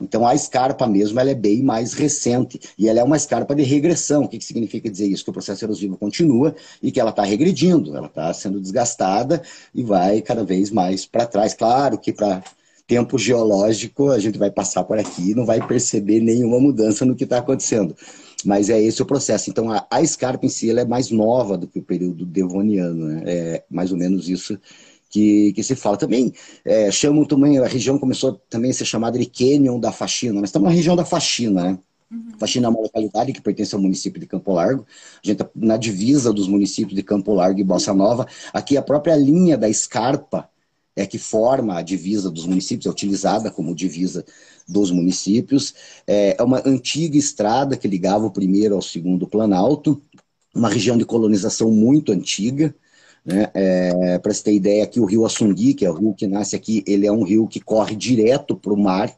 Então 0.00 0.26
a 0.26 0.34
escarpa 0.34 0.86
mesmo 0.86 1.18
ela 1.18 1.30
é 1.30 1.34
bem 1.34 1.62
mais 1.62 1.94
recente 1.94 2.60
e 2.78 2.88
ela 2.88 3.00
é 3.00 3.04
uma 3.04 3.16
escarpa 3.16 3.54
de 3.54 3.62
regressão. 3.62 4.24
O 4.24 4.28
que, 4.28 4.38
que 4.38 4.44
significa 4.44 4.90
dizer 4.90 5.06
isso? 5.06 5.24
Que 5.24 5.30
o 5.30 5.32
processo 5.32 5.64
erosivo 5.64 5.96
continua 5.96 6.54
e 6.82 6.90
que 6.90 7.00
ela 7.00 7.10
está 7.10 7.22
regredindo, 7.22 7.96
ela 7.96 8.06
está 8.06 8.32
sendo 8.32 8.60
desgastada 8.60 9.42
e 9.74 9.82
vai 9.82 10.20
cada 10.20 10.44
vez 10.44 10.70
mais 10.70 11.06
para 11.06 11.26
trás. 11.26 11.54
Claro 11.54 11.98
que 11.98 12.12
para 12.12 12.42
tempo 12.86 13.18
geológico 13.18 14.10
a 14.10 14.18
gente 14.18 14.38
vai 14.38 14.50
passar 14.50 14.84
por 14.84 14.98
aqui 14.98 15.30
e 15.30 15.34
não 15.34 15.46
vai 15.46 15.66
perceber 15.66 16.20
nenhuma 16.20 16.60
mudança 16.60 17.04
no 17.04 17.16
que 17.16 17.24
está 17.24 17.38
acontecendo. 17.38 17.96
Mas 18.44 18.68
é 18.68 18.80
esse 18.80 19.00
o 19.00 19.06
processo. 19.06 19.48
Então 19.48 19.70
a, 19.70 19.86
a 19.90 20.02
escarpa 20.02 20.44
em 20.44 20.50
si 20.50 20.68
ela 20.68 20.80
é 20.80 20.84
mais 20.84 21.10
nova 21.10 21.56
do 21.56 21.66
que 21.66 21.78
o 21.78 21.82
período 21.82 22.26
devoniano. 22.26 23.06
Né? 23.06 23.22
É 23.24 23.64
mais 23.70 23.90
ou 23.90 23.96
menos 23.96 24.28
isso 24.28 24.58
que, 25.14 25.52
que 25.52 25.62
se 25.62 25.76
fala. 25.76 25.96
Também 25.96 26.32
é, 26.64 26.90
chamam 26.90 27.24
também, 27.24 27.56
a 27.58 27.68
região 27.68 27.96
começou 27.96 28.32
também 28.50 28.72
a 28.72 28.74
ser 28.74 28.84
chamada 28.84 29.16
de 29.16 29.26
Canyon 29.26 29.78
da 29.78 29.92
Faxina. 29.92 30.40
Nós 30.40 30.48
estamos 30.48 30.68
na 30.68 30.74
região 30.74 30.96
da 30.96 31.04
Faxina, 31.04 31.62
né? 31.62 31.78
Uhum. 32.10 32.32
Faxina 32.36 32.66
é 32.66 32.70
uma 32.70 32.80
localidade 32.80 33.32
que 33.32 33.40
pertence 33.40 33.72
ao 33.76 33.80
município 33.80 34.20
de 34.20 34.26
Campo 34.26 34.52
Largo. 34.52 34.84
A 35.22 35.26
gente 35.26 35.40
está 35.40 35.48
na 35.54 35.76
divisa 35.76 36.32
dos 36.32 36.48
municípios 36.48 36.96
de 36.96 37.02
Campo 37.04 37.32
Largo 37.32 37.60
e 37.60 37.64
Bossa 37.64 37.94
Nova. 37.94 38.26
Aqui 38.52 38.76
a 38.76 38.82
própria 38.82 39.14
linha 39.14 39.56
da 39.56 39.68
escarpa 39.68 40.50
é 40.96 41.06
que 41.06 41.18
forma 41.18 41.78
a 41.78 41.82
divisa 41.82 42.28
dos 42.28 42.44
municípios, 42.44 42.86
é 42.86 42.90
utilizada 42.90 43.52
como 43.52 43.72
divisa 43.72 44.24
dos 44.68 44.90
municípios. 44.90 45.74
É, 46.08 46.34
é 46.36 46.42
uma 46.42 46.60
antiga 46.66 47.16
estrada 47.16 47.76
que 47.76 47.86
ligava 47.86 48.26
o 48.26 48.32
primeiro 48.32 48.74
ao 48.74 48.82
segundo 48.82 49.28
Planalto, 49.28 50.02
uma 50.52 50.68
região 50.68 50.98
de 50.98 51.04
colonização 51.04 51.70
muito 51.70 52.10
antiga. 52.10 52.74
Né? 53.24 53.50
É, 53.54 54.18
Para 54.18 54.32
você 54.32 54.42
ter 54.44 54.52
ideia, 54.52 54.84
aqui 54.84 55.00
o 55.00 55.04
rio 55.04 55.24
Assungui, 55.24 55.74
que 55.74 55.84
é 55.84 55.90
o 55.90 55.94
rio 55.94 56.14
que 56.14 56.26
nasce 56.26 56.54
aqui, 56.54 56.84
ele 56.86 57.06
é 57.06 57.12
um 57.12 57.22
rio 57.22 57.46
que 57.46 57.60
corre 57.60 57.96
direto 57.96 58.56
para 58.56 58.72
o 58.72 58.76
mar, 58.76 59.12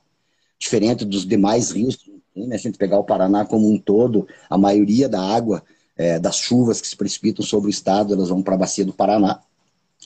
diferente 0.58 1.04
dos 1.04 1.26
demais 1.26 1.70
rios. 1.70 1.98
Né? 2.34 2.58
Se 2.58 2.68
a 2.68 2.70
gente 2.70 2.78
pegar 2.78 2.98
o 2.98 3.04
Paraná 3.04 3.44
como 3.44 3.70
um 3.70 3.78
todo, 3.78 4.26
a 4.48 4.56
maioria 4.56 5.08
da 5.08 5.20
água, 5.20 5.62
é, 5.96 6.18
das 6.18 6.36
chuvas 6.36 6.80
que 6.80 6.88
se 6.88 6.96
precipitam 6.96 7.44
sobre 7.44 7.68
o 7.68 7.70
estado, 7.70 8.14
elas 8.14 8.28
vão 8.28 8.42
para 8.42 8.54
a 8.54 8.58
bacia 8.58 8.84
do 8.84 8.92
Paraná 8.92 9.40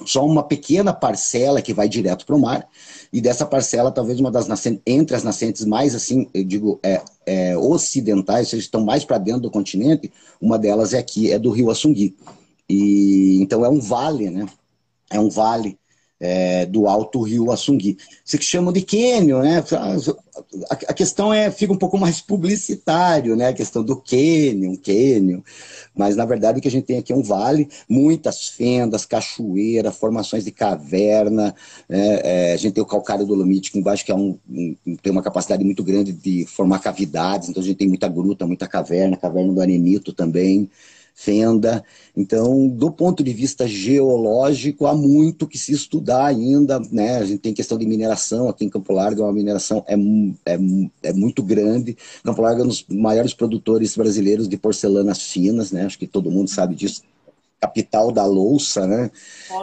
só 0.04 0.25
uma 0.25 0.42
pequena 0.42 0.92
parcela 0.92 1.61
que 1.61 1.75
vai 1.75 1.88
direto 1.88 2.25
para 2.25 2.37
o 2.37 2.40
mar, 2.40 2.69
e 3.12 3.21
dessa 3.21 3.45
parcela, 3.45 3.90
talvez 3.90 4.21
uma 4.21 4.30
das 4.30 4.47
nascentes, 4.47 4.83
entre 4.87 5.16
as 5.16 5.23
nascentes 5.23 5.64
mais, 5.64 5.95
assim, 5.95 6.28
eu 6.33 6.45
digo, 6.45 6.78
é, 6.83 7.02
é 7.26 7.57
ocidentais, 7.57 8.47
ou 8.47 8.50
seja, 8.50 8.62
estão 8.62 8.85
mais 8.85 9.04
para 9.04 9.19
dentro 9.19 9.42
do 9.42 9.50
continente, 9.50 10.12
uma 10.40 10.59
delas 10.59 10.95
é 10.95 10.99
aqui, 10.99 11.30
é 11.30 11.38
do 11.38 11.50
rio 11.50 11.71
Assungui. 11.71 12.16
E, 12.70 13.42
então 13.42 13.64
é 13.64 13.68
um 13.68 13.80
vale, 13.80 14.30
né? 14.30 14.46
É 15.10 15.18
um 15.18 15.28
vale 15.28 15.76
é, 16.20 16.64
do 16.66 16.86
Alto 16.86 17.20
Rio 17.22 17.50
Assungui. 17.50 17.96
Você 18.24 18.38
que 18.38 18.44
chamam 18.44 18.72
de 18.72 18.82
cânion, 18.82 19.40
né? 19.40 19.64
A, 20.70 20.74
a, 20.74 20.94
questão 20.94 21.34
é, 21.34 21.50
fica 21.50 21.72
um 21.72 21.76
pouco 21.76 21.98
mais 21.98 22.20
publicitário, 22.20 23.34
né? 23.34 23.48
A 23.48 23.52
questão 23.52 23.82
do 23.82 23.96
cânion, 23.96 24.76
cânion. 24.76 25.40
Mas, 25.96 26.14
na 26.14 26.24
verdade, 26.24 26.60
o 26.60 26.62
que 26.62 26.68
a 26.68 26.70
gente 26.70 26.84
tem 26.84 26.98
aqui 26.98 27.12
é 27.12 27.16
um 27.16 27.24
vale, 27.24 27.68
muitas 27.88 28.48
fendas, 28.48 29.04
cachoeira, 29.04 29.90
formações 29.90 30.44
de 30.44 30.52
caverna. 30.52 31.52
Né? 31.88 32.20
É, 32.22 32.52
a 32.52 32.56
gente 32.56 32.74
tem 32.74 32.84
o 32.84 32.86
calcário 32.86 33.26
dolomítico 33.26 33.78
embaixo, 33.78 34.04
que 34.04 34.12
é 34.12 34.14
um, 34.14 34.38
um, 34.48 34.76
tem 35.02 35.10
uma 35.10 35.22
capacidade 35.22 35.64
muito 35.64 35.82
grande 35.82 36.12
de 36.12 36.46
formar 36.46 36.78
cavidades. 36.78 37.48
Então, 37.48 37.60
a 37.60 37.66
gente 37.66 37.78
tem 37.78 37.88
muita 37.88 38.06
gruta, 38.06 38.46
muita 38.46 38.68
caverna, 38.68 39.16
caverna 39.16 39.52
do 39.52 39.60
Arenito 39.60 40.12
também 40.12 40.70
fenda. 41.14 41.85
Então, 42.17 42.67
do 42.67 42.90
ponto 42.90 43.23
de 43.23 43.33
vista 43.33 43.69
geológico, 43.69 44.87
há 44.87 44.95
muito 44.95 45.47
que 45.47 45.59
se 45.59 45.73
estudar 45.73 46.25
ainda. 46.25 46.81
Né? 46.90 47.19
A 47.19 47.25
gente 47.25 47.40
tem 47.40 47.52
questão 47.52 47.76
de 47.76 47.87
mineração 47.87 48.49
aqui 48.49 48.64
em 48.64 48.71
Campo 48.71 48.93
Largo, 48.93 49.25
a 49.25 49.33
mineração 49.33 49.85
é, 49.87 49.95
é, 50.47 50.59
é 51.02 51.12
muito 51.12 51.43
grande. 51.43 51.97
Campo 52.25 52.43
Largo 52.43 52.62
é 52.62 52.64
um 52.64 52.69
dos 52.69 52.85
maiores 52.88 53.35
produtores 53.35 53.97
brasileiros 53.97 54.49
de 54.49 54.57
porcelanas 54.57 55.23
finas, 55.23 55.73
né? 55.73 55.85
acho 55.85 55.99
que 55.99 56.07
todo 56.07 56.31
mundo 56.31 56.49
sabe 56.49 56.75
disso. 56.75 57.02
Capital 57.61 58.11
da 58.11 58.25
louça, 58.25 58.87
né? 58.87 59.11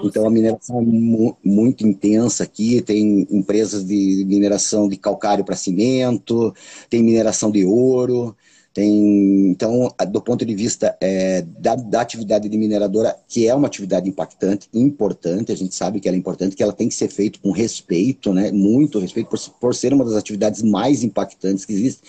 Então 0.04 0.28
a 0.28 0.30
mineração 0.30 0.80
é 0.80 0.84
mu 0.84 1.36
muito 1.44 1.84
intensa 1.84 2.44
aqui. 2.44 2.80
Tem 2.80 3.26
empresas 3.32 3.84
de 3.84 4.24
mineração 4.28 4.88
de 4.88 4.98
calcário 4.98 5.44
para 5.44 5.56
cimento, 5.56 6.54
tem 6.92 7.02
mineração 7.02 7.50
de 7.50 7.66
ouro. 7.66 8.36
Tem, 8.78 9.50
então, 9.50 9.92
do 10.08 10.22
ponto 10.22 10.46
de 10.46 10.54
vista 10.54 10.96
é, 11.02 11.42
da, 11.42 11.74
da, 11.74 12.00
atividade 12.00 12.48
de 12.48 12.56
mineradora, 12.60 13.18
que 13.28 13.48
é 13.48 13.56
uma 13.56 13.66
atividade 13.66 14.08
impactante, 14.08 14.70
importante, 14.72 15.52
a 15.52 15.56
gente 15.56 15.74
sabe 15.74 16.00
que 16.00 16.08
ela 16.08 16.16
é 16.16 16.20
importante, 16.20 16.56
que 16.56 16.62
ela 16.62 16.72
tem 16.72 16.88
que 16.88 16.94
ser 16.94 17.08
feita 17.08 17.40
com 17.42 17.50
respeito, 17.50 18.32
né, 18.32 18.52
muito 18.52 19.00
respeito, 19.00 19.32
por, 19.32 19.40
por 19.60 19.74
ser 19.74 19.94
uma 19.94 20.06
das 20.06 20.14
atividades 20.14 20.62
mais 20.62 21.04
impactantes 21.04 21.66
que 21.66 21.74
existe. 21.74 22.04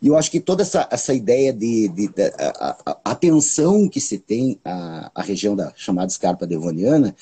E 0.00 0.06
eu 0.06 0.16
acho 0.16 0.30
que 0.30 0.40
toda 0.40 0.62
essa, 0.62 0.88
essa 0.90 1.12
ideia 1.12 1.52
de, 1.52 1.88
de, 1.88 2.08
de 2.08 2.22
a, 2.38 2.74
a, 2.86 3.00
atenção 3.10 3.86
que 3.86 4.00
se 4.00 4.16
tem 4.16 4.58
à, 4.64 5.10
à 5.14 5.20
região 5.20 5.54
da 5.54 5.74
chamada 5.76 6.10
escarpa 6.10 6.46
devoniana, 6.46 7.14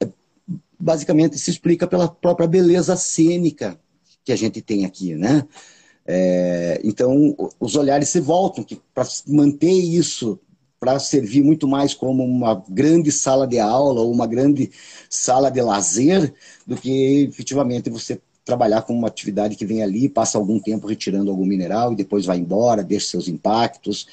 é, 0.00 0.08
basicamente 0.80 1.38
se 1.38 1.50
explica 1.50 1.86
pela 1.86 2.08
própria 2.08 2.48
beleza 2.48 2.96
cênica 2.96 3.78
que 4.24 4.32
a 4.32 4.36
gente 4.36 4.62
tem 4.62 4.86
aqui, 4.86 5.14
né? 5.14 5.46
É, 6.06 6.80
então, 6.84 7.36
os 7.58 7.74
olhares 7.74 8.08
se 8.08 8.20
voltam 8.20 8.64
para 8.94 9.04
manter 9.26 9.72
isso, 9.72 10.38
para 10.78 10.98
servir 10.98 11.42
muito 11.42 11.66
mais 11.66 11.94
como 11.94 12.24
uma 12.24 12.62
grande 12.68 13.10
sala 13.10 13.46
de 13.46 13.58
aula 13.58 14.00
ou 14.00 14.12
uma 14.12 14.26
grande 14.26 14.70
sala 15.08 15.50
de 15.50 15.60
lazer, 15.60 16.32
do 16.66 16.76
que 16.76 17.24
efetivamente 17.24 17.90
você 17.90 18.20
trabalhar 18.44 18.82
com 18.82 18.94
uma 18.94 19.08
atividade 19.08 19.56
que 19.56 19.66
vem 19.66 19.82
ali, 19.82 20.08
passa 20.08 20.38
algum 20.38 20.60
tempo 20.60 20.86
retirando 20.86 21.30
algum 21.30 21.44
mineral 21.44 21.92
e 21.92 21.96
depois 21.96 22.24
vai 22.24 22.38
embora, 22.38 22.84
deixa 22.84 23.08
seus 23.08 23.26
impactos, 23.26 24.06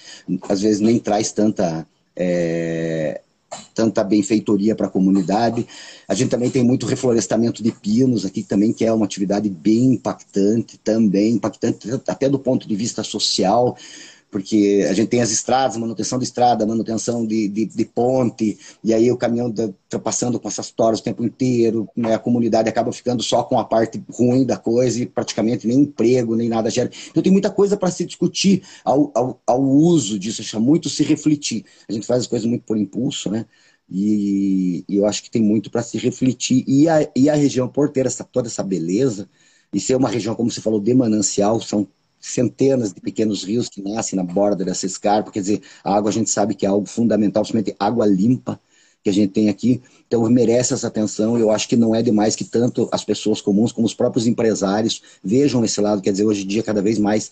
às 0.50 0.62
vezes 0.62 0.82
nem 0.82 0.98
traz 0.98 1.32
tanta 1.32 1.88
é, 2.16 3.22
tanta 3.74 4.04
benfeitoria 4.04 4.76
para 4.76 4.88
a 4.88 4.90
comunidade. 4.90 5.66
A 6.08 6.14
gente 6.14 6.30
também 6.30 6.50
tem 6.50 6.64
muito 6.64 6.86
reflorestamento 6.86 7.64
de 7.64 7.72
pinos 7.72 8.26
aqui 8.26 8.44
também, 8.44 8.74
que 8.74 8.86
é 8.86 8.92
uma 8.92 9.06
atividade 9.06 9.50
bem 9.50 9.94
impactante 9.94 10.78
também, 10.78 11.34
impactante 11.34 11.90
até 12.08 12.30
do 12.30 12.40
ponto 12.40 12.68
de 12.68 12.76
vista 12.76 13.04
social, 13.04 13.78
porque 14.34 14.84
a 14.90 14.94
gente 14.94 15.10
tem 15.10 15.22
as 15.22 15.30
estradas, 15.30 15.78
manutenção 15.78 16.18
de 16.18 16.26
estrada, 16.26 16.66
manutenção 16.66 17.24
de, 17.24 17.48
de, 17.48 17.68
de 17.68 17.86
ponte, 17.86 18.58
e 18.84 18.92
aí 18.92 19.12
o 19.12 19.16
caminhão 19.16 19.54
está 19.54 20.00
passando 20.00 20.40
com 20.40 20.48
essas 20.48 20.72
toras 20.72 21.00
o 21.00 21.04
tempo 21.04 21.24
inteiro, 21.24 21.88
né, 21.96 22.16
a 22.16 22.20
comunidade 22.20 22.68
acaba 22.68 22.92
ficando 22.92 23.22
só 23.22 23.44
com 23.44 23.60
a 23.60 23.64
parte 23.64 24.04
ruim 24.10 24.44
da 24.44 24.58
coisa 24.58 25.04
e 25.04 25.06
praticamente 25.06 25.68
nem 25.68 25.82
emprego, 25.82 26.36
nem 26.36 26.50
nada 26.50 26.68
gera. 26.72 26.90
Então 27.12 27.22
tem 27.22 27.32
muita 27.32 27.52
coisa 27.52 27.78
para 27.78 27.92
se 27.92 28.04
discutir 28.06 28.64
ao, 28.84 29.12
ao, 29.14 29.40
ao, 29.46 29.62
uso 29.62 30.18
disso, 30.18 30.42
acho 30.42 30.60
muito 30.60 30.90
se 30.90 31.04
refletir. 31.04 31.64
A 31.88 31.94
gente 31.94 32.08
faz 32.08 32.22
as 32.22 32.28
coisas 32.28 32.50
muito 32.50 32.64
por 32.64 32.76
impulso, 32.76 33.30
né? 33.30 33.46
E, 33.88 34.84
e 34.90 34.98
eu 34.98 35.06
acho 35.06 35.22
que 35.22 35.30
tem 35.30 35.44
muito 35.44 35.70
para 35.70 35.84
se 35.84 36.00
refletir. 36.00 36.64
E 36.68 36.90
a, 36.90 37.08
e 37.16 37.30
a 37.30 37.36
região, 37.36 37.68
por 37.68 37.90
ter 37.90 38.08
essa, 38.08 38.24
toda 38.24 38.48
essa 38.48 38.64
beleza, 38.64 39.30
e 39.72 39.80
ser 39.80 39.96
uma 39.96 40.10
região, 40.10 40.34
como 40.34 40.50
você 40.50 40.62
falou, 40.62 40.80
de 40.80 40.94
manancial, 40.96 41.62
são 41.62 41.88
centenas 42.24 42.94
de 42.94 43.02
pequenos 43.02 43.44
rios 43.44 43.68
que 43.68 43.82
nascem 43.82 44.16
na 44.16 44.24
borda 44.24 44.64
dessa 44.64 44.86
escarpa. 44.86 45.30
Quer 45.30 45.42
dizer, 45.42 45.62
a 45.84 45.94
água 45.94 46.10
a 46.10 46.14
gente 46.14 46.30
sabe 46.30 46.56
que 46.56 46.66
é 46.66 46.70
algo 46.70 46.88
fundamental, 46.88 47.44
principalmente 47.44 47.76
água 47.78 48.06
limpa 48.06 48.60
que 49.04 49.10
a 49.10 49.14
gente 49.14 49.34
tem 49.34 49.50
aqui. 49.50 49.82
Então 50.08 50.24
merece 50.30 50.74
essa 50.74 50.88
atenção. 50.88 51.38
Eu 51.38 51.52
acho 51.52 51.68
que 51.68 51.76
não 51.76 51.94
é 51.94 52.02
demais 52.02 52.36
que 52.36 52.46
tanto 52.46 52.88
as 52.94 53.04
pessoas 53.04 53.42
comuns 53.42 53.74
como 53.74 53.86
os 53.86 53.94
próprios 53.94 54.26
empresários 54.26 55.02
vejam 55.22 55.66
esse 55.66 55.82
lado. 55.82 56.02
Quer 56.02 56.12
dizer, 56.12 56.24
hoje 56.24 56.44
em 56.44 56.48
dia 56.48 56.64
cada 56.64 56.82
vez 56.82 56.98
mais 56.98 57.32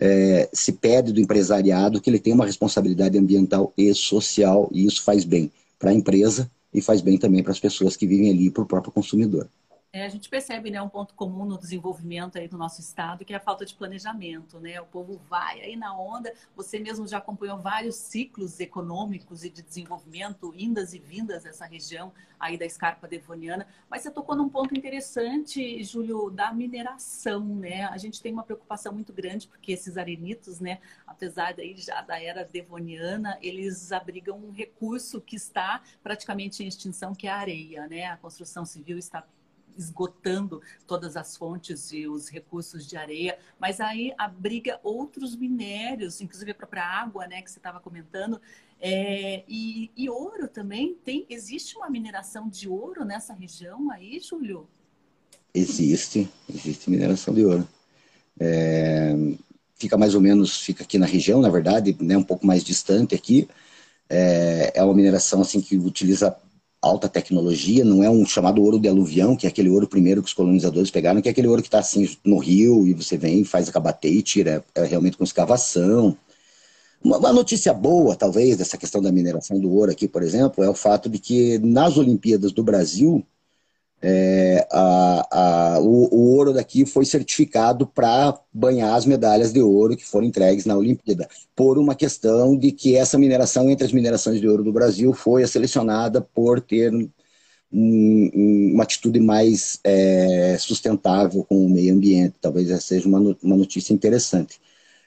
é, 0.00 0.48
se 0.52 0.72
pede 0.72 1.12
do 1.12 1.20
empresariado 1.20 2.00
que 2.00 2.08
ele 2.08 2.18
tenha 2.18 2.34
uma 2.34 2.46
responsabilidade 2.46 3.18
ambiental 3.18 3.74
e 3.76 3.92
social 3.94 4.70
e 4.72 4.86
isso 4.86 5.02
faz 5.02 5.22
bem 5.22 5.52
para 5.78 5.90
a 5.90 5.94
empresa 5.94 6.50
e 6.72 6.80
faz 6.80 7.02
bem 7.02 7.18
também 7.18 7.42
para 7.42 7.52
as 7.52 7.60
pessoas 7.60 7.94
que 7.94 8.06
vivem 8.06 8.30
ali 8.30 8.50
para 8.50 8.62
o 8.62 8.66
próprio 8.66 8.92
consumidor. 8.92 9.46
É, 9.92 10.04
a 10.04 10.08
gente 10.08 10.28
percebe 10.28 10.70
né, 10.70 10.80
um 10.80 10.88
ponto 10.88 11.14
comum 11.14 11.44
no 11.44 11.58
desenvolvimento 11.58 12.38
aí 12.38 12.46
do 12.46 12.56
nosso 12.56 12.80
estado, 12.80 13.24
que 13.24 13.32
é 13.32 13.36
a 13.36 13.40
falta 13.40 13.66
de 13.66 13.74
planejamento. 13.74 14.60
Né? 14.60 14.80
O 14.80 14.86
povo 14.86 15.20
vai 15.28 15.60
aí 15.62 15.74
na 15.74 15.98
onda. 15.98 16.32
Você 16.54 16.78
mesmo 16.78 17.08
já 17.08 17.18
acompanhou 17.18 17.58
vários 17.58 17.96
ciclos 17.96 18.60
econômicos 18.60 19.42
e 19.42 19.50
de 19.50 19.62
desenvolvimento, 19.62 20.54
indas 20.56 20.94
e 20.94 21.00
vindas 21.00 21.42
dessa 21.42 21.66
região 21.66 22.12
aí 22.38 22.56
da 22.56 22.64
escarpa 22.64 23.08
devoniana. 23.08 23.66
Mas 23.90 24.02
você 24.02 24.12
tocou 24.12 24.36
num 24.36 24.48
ponto 24.48 24.78
interessante, 24.78 25.82
Júlio, 25.82 26.30
da 26.30 26.52
mineração. 26.52 27.44
Né? 27.44 27.82
A 27.86 27.98
gente 27.98 28.22
tem 28.22 28.32
uma 28.32 28.44
preocupação 28.44 28.92
muito 28.92 29.12
grande, 29.12 29.48
porque 29.48 29.72
esses 29.72 29.96
arenitos, 29.96 30.60
né, 30.60 30.78
apesar 31.04 31.52
daí 31.52 31.76
já 31.76 32.00
da 32.00 32.22
era 32.22 32.44
devoniana, 32.44 33.36
eles 33.42 33.90
abrigam 33.90 34.38
um 34.38 34.52
recurso 34.52 35.20
que 35.20 35.34
está 35.34 35.82
praticamente 36.00 36.62
em 36.62 36.68
extinção, 36.68 37.12
que 37.12 37.26
é 37.26 37.30
a 37.30 37.38
areia. 37.38 37.88
Né? 37.88 38.04
A 38.06 38.16
construção 38.16 38.64
civil 38.64 38.96
está 38.96 39.26
esgotando 39.76 40.60
todas 40.86 41.16
as 41.16 41.36
fontes 41.36 41.92
e 41.92 42.06
os 42.06 42.28
recursos 42.28 42.86
de 42.86 42.96
areia, 42.96 43.38
mas 43.58 43.80
aí 43.80 44.12
abriga 44.18 44.78
outros 44.82 45.36
minérios, 45.36 46.20
inclusive 46.20 46.50
a 46.50 46.54
própria 46.54 46.84
água, 46.84 47.26
né, 47.26 47.42
que 47.42 47.50
você 47.50 47.58
estava 47.58 47.80
comentando, 47.80 48.40
é, 48.80 49.44
e, 49.46 49.90
e, 49.94 50.08
ouro 50.08 50.48
também 50.48 50.96
tem. 51.04 51.26
Existe 51.28 51.76
uma 51.76 51.90
mineração 51.90 52.48
de 52.48 52.66
ouro 52.68 53.04
nessa 53.04 53.34
região 53.34 53.90
aí, 53.90 54.18
Júlio? 54.20 54.66
Existe, 55.52 56.30
existe 56.48 56.88
mineração 56.88 57.34
de 57.34 57.44
ouro. 57.44 57.68
É, 58.38 59.12
fica 59.74 59.98
mais 59.98 60.14
ou 60.14 60.20
menos, 60.20 60.60
fica 60.62 60.82
aqui 60.82 60.98
na 60.98 61.04
região, 61.04 61.42
na 61.42 61.50
verdade, 61.50 61.94
né, 62.00 62.16
um 62.16 62.22
pouco 62.22 62.46
mais 62.46 62.64
distante 62.64 63.14
aqui. 63.14 63.48
É, 64.08 64.72
é 64.74 64.82
uma 64.82 64.94
mineração 64.94 65.42
assim 65.42 65.60
que 65.60 65.76
utiliza 65.76 66.34
alta 66.82 67.08
tecnologia, 67.08 67.84
não 67.84 68.02
é 68.02 68.08
um 68.08 68.24
chamado 68.24 68.62
ouro 68.62 68.78
de 68.78 68.88
aluvião, 68.88 69.36
que 69.36 69.46
é 69.46 69.50
aquele 69.50 69.68
ouro 69.68 69.86
primeiro 69.86 70.22
que 70.22 70.28
os 70.28 70.34
colonizadores 70.34 70.90
pegaram, 70.90 71.20
que 71.20 71.28
é 71.28 71.32
aquele 71.32 71.48
ouro 71.48 71.62
que 71.62 71.68
está 71.68 71.78
assim 71.78 72.08
no 72.24 72.38
rio 72.38 72.86
e 72.86 72.94
você 72.94 73.16
vem, 73.16 73.44
faz 73.44 73.68
acabateio 73.68 74.18
e 74.18 74.22
tira, 74.22 74.64
é 74.74 74.84
realmente 74.84 75.16
com 75.16 75.24
escavação. 75.24 76.16
Uma, 77.02 77.18
uma, 77.18 77.32
notícia 77.32 77.72
boa, 77.72 78.16
talvez, 78.16 78.56
dessa 78.56 78.78
questão 78.78 79.00
da 79.02 79.12
mineração 79.12 79.58
do 79.58 79.70
ouro 79.70 79.90
aqui, 79.90 80.08
por 80.08 80.22
exemplo, 80.22 80.64
é 80.64 80.68
o 80.68 80.74
fato 80.74 81.08
de 81.08 81.18
que 81.18 81.58
nas 81.58 81.96
Olimpíadas 81.96 82.52
do 82.52 82.62
Brasil, 82.62 83.24
é, 84.02 84.66
a, 84.70 85.74
a, 85.74 85.80
o, 85.80 86.14
o, 86.14 86.36
ouro 86.36 86.52
daqui 86.54 86.86
foi 86.86 87.04
certificado 87.04 87.86
para 87.86 88.38
banhar 88.52 88.94
as 88.94 89.04
medalhas 89.04 89.52
de 89.52 89.60
ouro 89.60 89.96
que 89.96 90.06
foram 90.06 90.26
entregues 90.26 90.64
na 90.64 90.76
Olimpíada, 90.76 91.28
por 91.54 91.78
uma 91.78 91.94
questão 91.94 92.56
de 92.56 92.72
que 92.72 92.96
essa 92.96 93.18
mineração, 93.18 93.70
entre 93.70 93.84
as 93.84 93.92
minerações 93.92 94.40
de 94.40 94.48
ouro 94.48 94.64
do 94.64 94.72
Brasil, 94.72 95.12
foi 95.12 95.46
selecionada 95.46 96.20
por 96.20 96.60
ter 96.60 96.92
um, 97.72 98.70
uma 98.74 98.84
atitude 98.84 99.20
mais 99.20 99.78
é, 99.84 100.56
sustentável 100.58 101.44
com 101.44 101.66
o 101.66 101.68
meio 101.68 101.94
ambiente. 101.94 102.36
Talvez 102.40 102.70
essa 102.70 102.80
seja 102.80 103.08
uma, 103.08 103.36
uma 103.42 103.56
notícia 103.56 103.92
interessante. 103.92 104.60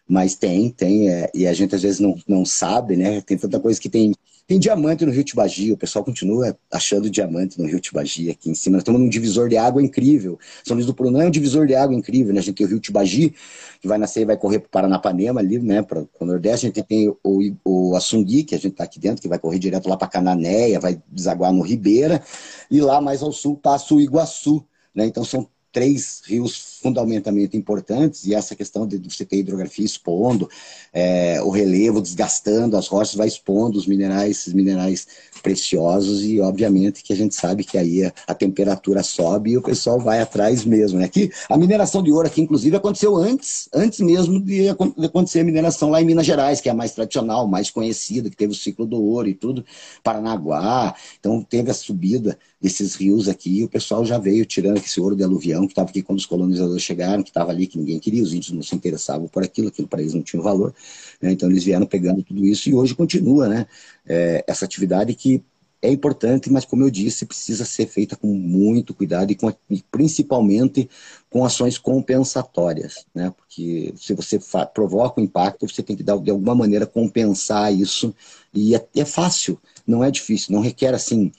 Mas 0.07 0.35
tem, 0.35 0.69
tem, 0.69 1.09
é, 1.09 1.31
e 1.33 1.47
a 1.47 1.53
gente 1.53 1.75
às 1.75 1.81
vezes 1.81 1.99
não, 1.99 2.15
não 2.27 2.45
sabe, 2.45 2.95
né? 2.95 3.21
Tem 3.21 3.37
tanta 3.37 3.59
coisa 3.59 3.79
que 3.79 3.89
tem 3.89 4.13
tem 4.45 4.59
diamante 4.59 5.05
no 5.05 5.11
Rio 5.11 5.23
Tibagi, 5.23 5.71
o 5.71 5.77
pessoal 5.77 6.03
continua 6.03 6.57
achando 6.71 7.09
diamante 7.09 7.57
no 7.59 7.65
Rio 7.65 7.79
Tibagi 7.79 8.29
aqui 8.29 8.49
em 8.49 8.53
cima. 8.53 8.73
Nós 8.73 8.81
estamos 8.81 8.99
num 8.99 9.07
divisor 9.07 9.47
de 9.47 9.55
água 9.55 9.81
incrível. 9.81 10.37
São 10.65 10.75
Luís 10.75 10.85
do 10.85 10.93
Purunã 10.93 11.23
é 11.23 11.27
um 11.27 11.31
divisor 11.31 11.65
de 11.65 11.75
água 11.75 11.95
incrível, 11.95 12.33
né? 12.33 12.39
A 12.39 12.43
gente 12.43 12.55
tem 12.55 12.65
o 12.65 12.69
Rio 12.69 12.79
Tibagi, 12.79 13.33
que 13.79 13.87
vai 13.87 13.97
nascer 13.97 14.21
e 14.21 14.25
vai 14.25 14.35
correr 14.35 14.59
para 14.59 14.67
o 14.67 14.69
Paranapanema 14.69 15.39
ali, 15.39 15.59
né? 15.59 15.81
Para 15.81 16.01
o 16.19 16.25
Nordeste. 16.25 16.65
A 16.65 16.69
gente 16.69 16.83
tem 16.83 17.07
o, 17.23 17.55
o 17.63 17.95
Assungui, 17.95 18.43
que 18.43 18.53
a 18.53 18.57
gente 18.57 18.73
está 18.73 18.83
aqui 18.83 18.99
dentro, 18.99 19.21
que 19.21 19.29
vai 19.29 19.39
correr 19.39 19.59
direto 19.59 19.87
lá 19.87 19.95
para 19.95 20.09
Cananéia, 20.09 20.79
vai 20.79 21.01
desaguar 21.07 21.53
no 21.53 21.61
Ribeira. 21.61 22.21
E 22.69 22.81
lá 22.81 22.99
mais 22.99 23.23
ao 23.23 23.31
sul 23.31 23.55
passa 23.55 23.93
o 23.95 24.01
Iguaçu, 24.01 24.65
né? 24.93 25.05
Então 25.05 25.23
são 25.23 25.47
três 25.71 26.21
rios 26.25 26.72
fundamentalmente 26.83 27.55
importantes, 27.55 28.25
e 28.25 28.35
essa 28.35 28.55
questão 28.55 28.85
de 28.85 28.97
você 28.97 29.23
ter 29.23 29.37
hidrografia 29.37 29.85
expondo, 29.85 30.49
é, 30.91 31.41
o 31.41 31.49
relevo 31.49 32.01
desgastando 32.01 32.75
as 32.75 32.87
rochas, 32.87 33.15
vai 33.15 33.27
expondo 33.27 33.77
os 33.77 33.87
minerais, 33.87 34.31
esses 34.31 34.53
minerais 34.53 35.07
preciosos, 35.41 36.23
e 36.23 36.41
obviamente 36.41 37.01
que 37.01 37.13
a 37.13 37.15
gente 37.15 37.33
sabe 37.33 37.63
que 37.63 37.77
aí 37.77 38.03
a, 38.03 38.13
a 38.27 38.33
temperatura 38.33 39.01
sobe 39.01 39.51
e 39.51 39.57
o 39.57 39.61
pessoal 39.61 39.99
vai 39.99 40.19
atrás 40.19 40.65
mesmo. 40.65 40.99
Né? 40.99 41.05
Aqui, 41.05 41.31
a 41.49 41.57
mineração 41.57 42.03
de 42.03 42.11
ouro 42.11 42.27
aqui, 42.27 42.41
inclusive, 42.41 42.75
aconteceu 42.75 43.15
antes, 43.15 43.69
antes 43.73 44.01
mesmo 44.01 44.39
de 44.41 44.67
acontecer 44.69 45.39
a 45.39 45.43
mineração 45.43 45.89
lá 45.89 46.01
em 46.01 46.05
Minas 46.05 46.25
Gerais, 46.25 46.59
que 46.59 46.67
é 46.67 46.71
a 46.71 46.75
mais 46.75 46.91
tradicional, 46.91 47.47
mais 47.47 47.69
conhecida, 47.69 48.29
que 48.29 48.35
teve 48.35 48.51
o 48.51 48.55
ciclo 48.55 48.85
do 48.85 49.01
ouro 49.01 49.29
e 49.29 49.33
tudo, 49.33 49.63
Paranaguá, 50.03 50.95
então 51.19 51.41
teve 51.41 51.71
a 51.71 51.73
subida 51.73 52.37
desses 52.61 52.95
rios 52.95 53.27
aqui, 53.27 53.59
e 53.59 53.63
o 53.65 53.69
pessoal 53.69 54.05
já 54.05 54.17
veio 54.17 54.45
tirando 54.45 54.77
esse 54.77 54.99
ouro 54.99 55.15
de 55.15 55.23
aluvião, 55.23 55.65
que 55.65 55.73
estava 55.73 55.89
aqui 55.89 56.01
quando 56.01 56.19
os 56.19 56.25
colonizadores 56.25 56.72
chegaram, 56.81 57.21
que 57.21 57.29
estava 57.29 57.51
ali, 57.51 57.67
que 57.67 57.77
ninguém 57.77 57.99
queria, 57.99 58.23
os 58.23 58.33
índios 58.33 58.51
não 58.51 58.63
se 58.63 58.75
interessavam 58.75 59.27
por 59.27 59.43
aquilo, 59.43 59.67
aquilo 59.67 59.87
para 59.87 60.01
eles 60.01 60.13
não 60.13 60.21
tinha 60.21 60.41
valor. 60.41 60.73
Né? 61.21 61.31
Então 61.31 61.49
eles 61.49 61.63
vieram 61.63 61.85
pegando 61.85 62.23
tudo 62.23 62.45
isso 62.45 62.69
e 62.69 62.73
hoje 62.73 62.95
continua 62.95 63.43
né? 63.47 63.67
É, 64.05 64.43
essa 64.47 64.65
atividade 64.65 65.13
que 65.13 65.43
é 65.81 65.91
importante, 65.91 66.49
mas 66.49 66.63
como 66.63 66.83
eu 66.83 66.89
disse, 66.89 67.25
precisa 67.25 67.65
ser 67.65 67.87
feita 67.87 68.15
com 68.15 68.27
muito 68.27 68.93
cuidado 68.93 69.31
e, 69.31 69.35
com, 69.35 69.53
e 69.69 69.83
principalmente 69.91 70.89
com 71.29 71.43
ações 71.43 71.77
compensatórias, 71.77 73.05
né? 73.13 73.33
Porque 73.35 73.93
se 73.97 74.13
você 74.13 74.39
provoca 74.73 75.19
um 75.19 75.23
impacto, 75.25 75.67
você 75.67 75.83
tem 75.83 75.95
que 75.95 76.03
dar, 76.03 76.17
de 76.17 76.31
alguma 76.31 76.55
maneira 76.55 76.85
compensar 76.85 77.73
isso 77.73 78.15
e 78.53 78.73
é, 78.73 78.87
é 78.95 79.03
fácil, 79.03 79.59
não 79.85 80.01
é 80.01 80.09
difícil, 80.09 80.53
não 80.53 80.61
requer 80.61 80.93
assim 80.93 81.33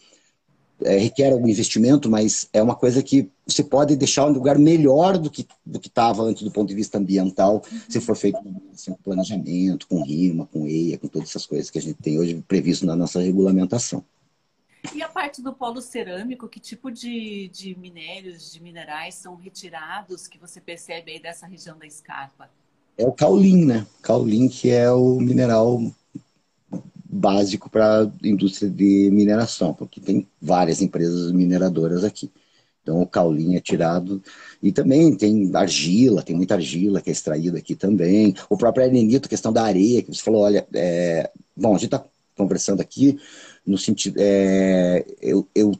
é, 0.85 0.99
requer 0.99 1.33
algum 1.33 1.49
investimento, 1.49 2.11
mas 2.11 2.49
é 2.53 2.63
uma 2.63 2.75
coisa 2.75 3.03
que 3.03 3.31
você 3.47 3.65
pode 3.65 3.97
deixar 3.97 4.27
um 4.27 4.33
lugar 4.33 4.59
melhor 4.59 5.19
do 5.19 5.31
que 5.31 5.47
do 5.65 5.81
que 5.81 5.89
estava 5.89 6.23
antes 6.23 6.43
do 6.43 6.51
ponto 6.51 6.69
de 6.69 6.75
vista 6.75 6.99
ambiental, 6.99 7.63
uhum. 7.71 7.81
se 7.89 8.01
for 8.01 8.17
feito 8.17 8.39
assim, 8.73 8.93
com 8.93 9.03
planejamento, 9.03 9.87
com 9.89 10.03
RIMA, 10.03 10.47
com 10.47 10.67
EIA, 10.67 10.99
com 10.99 11.09
todas 11.09 11.31
essas 11.31 11.47
coisas 11.47 11.71
que 11.71 11.79
a 11.79 11.83
gente 11.83 12.01
tem 12.03 12.19
hoje 12.19 12.43
previsto 12.47 12.87
na 12.87 12.95
nossa 12.95 13.21
regulamentação. 13.21 14.05
E 14.95 15.03
a 15.03 15.09
parte 15.09 15.41
do 15.41 15.55
polo 15.55 15.81
cerâmico, 15.81 16.47
que 16.47 16.61
tipo 16.61 16.91
de, 16.91 17.49
de 17.49 17.75
minérios, 17.79 18.53
de 18.53 18.63
minerais 18.63 19.15
são 19.15 19.35
retirados 19.35 20.27
que 20.27 20.39
você 20.39 20.61
percebe 20.61 21.13
aí 21.13 21.19
dessa 21.19 21.47
região 21.47 21.79
da 21.79 21.87
escarpa? 21.87 22.51
É 22.97 23.07
o 23.07 23.13
caulim, 23.13 23.65
né? 23.65 23.87
Caulim 24.03 24.49
que 24.49 24.71
é 24.71 24.91
o 24.91 25.19
mineral 25.19 25.81
básico 27.15 27.71
para 27.71 28.03
a 28.03 28.11
indústria 28.23 28.69
de 28.69 29.09
mineração, 29.13 29.73
porque 29.73 30.01
tem 30.01 30.27
várias 30.43 30.83
empresas 30.83 31.31
mineradoras 31.31 32.03
aqui. 32.03 32.31
Então 32.83 33.01
o 33.01 33.07
caulim 33.07 33.55
é 33.55 33.61
tirado 33.61 34.23
e 34.63 34.73
também 34.73 35.15
tem 35.17 35.51
argila, 35.55 36.23
tem 36.23 36.37
muita 36.37 36.55
argila 36.55 37.01
que 37.01 37.09
é 37.09 37.13
extraída 37.13 37.57
aqui 37.57 37.75
também. 37.75 38.35
O 38.51 38.57
próprio 38.57 38.85
arenito, 38.85 39.29
questão 39.29 39.53
da 39.53 39.63
areia, 39.63 40.03
que 40.03 40.13
você 40.13 40.23
falou, 40.23 40.43
olha, 40.43 40.67
é... 40.75 41.31
bom, 41.57 41.71
a 41.71 41.79
gente 41.79 41.87
está 41.87 42.05
conversando 42.37 42.81
aqui 42.81 43.19
no 43.65 43.79
sentido, 43.79 44.17
é... 44.19 45.07
eu, 45.23 45.49
eu 45.55 45.73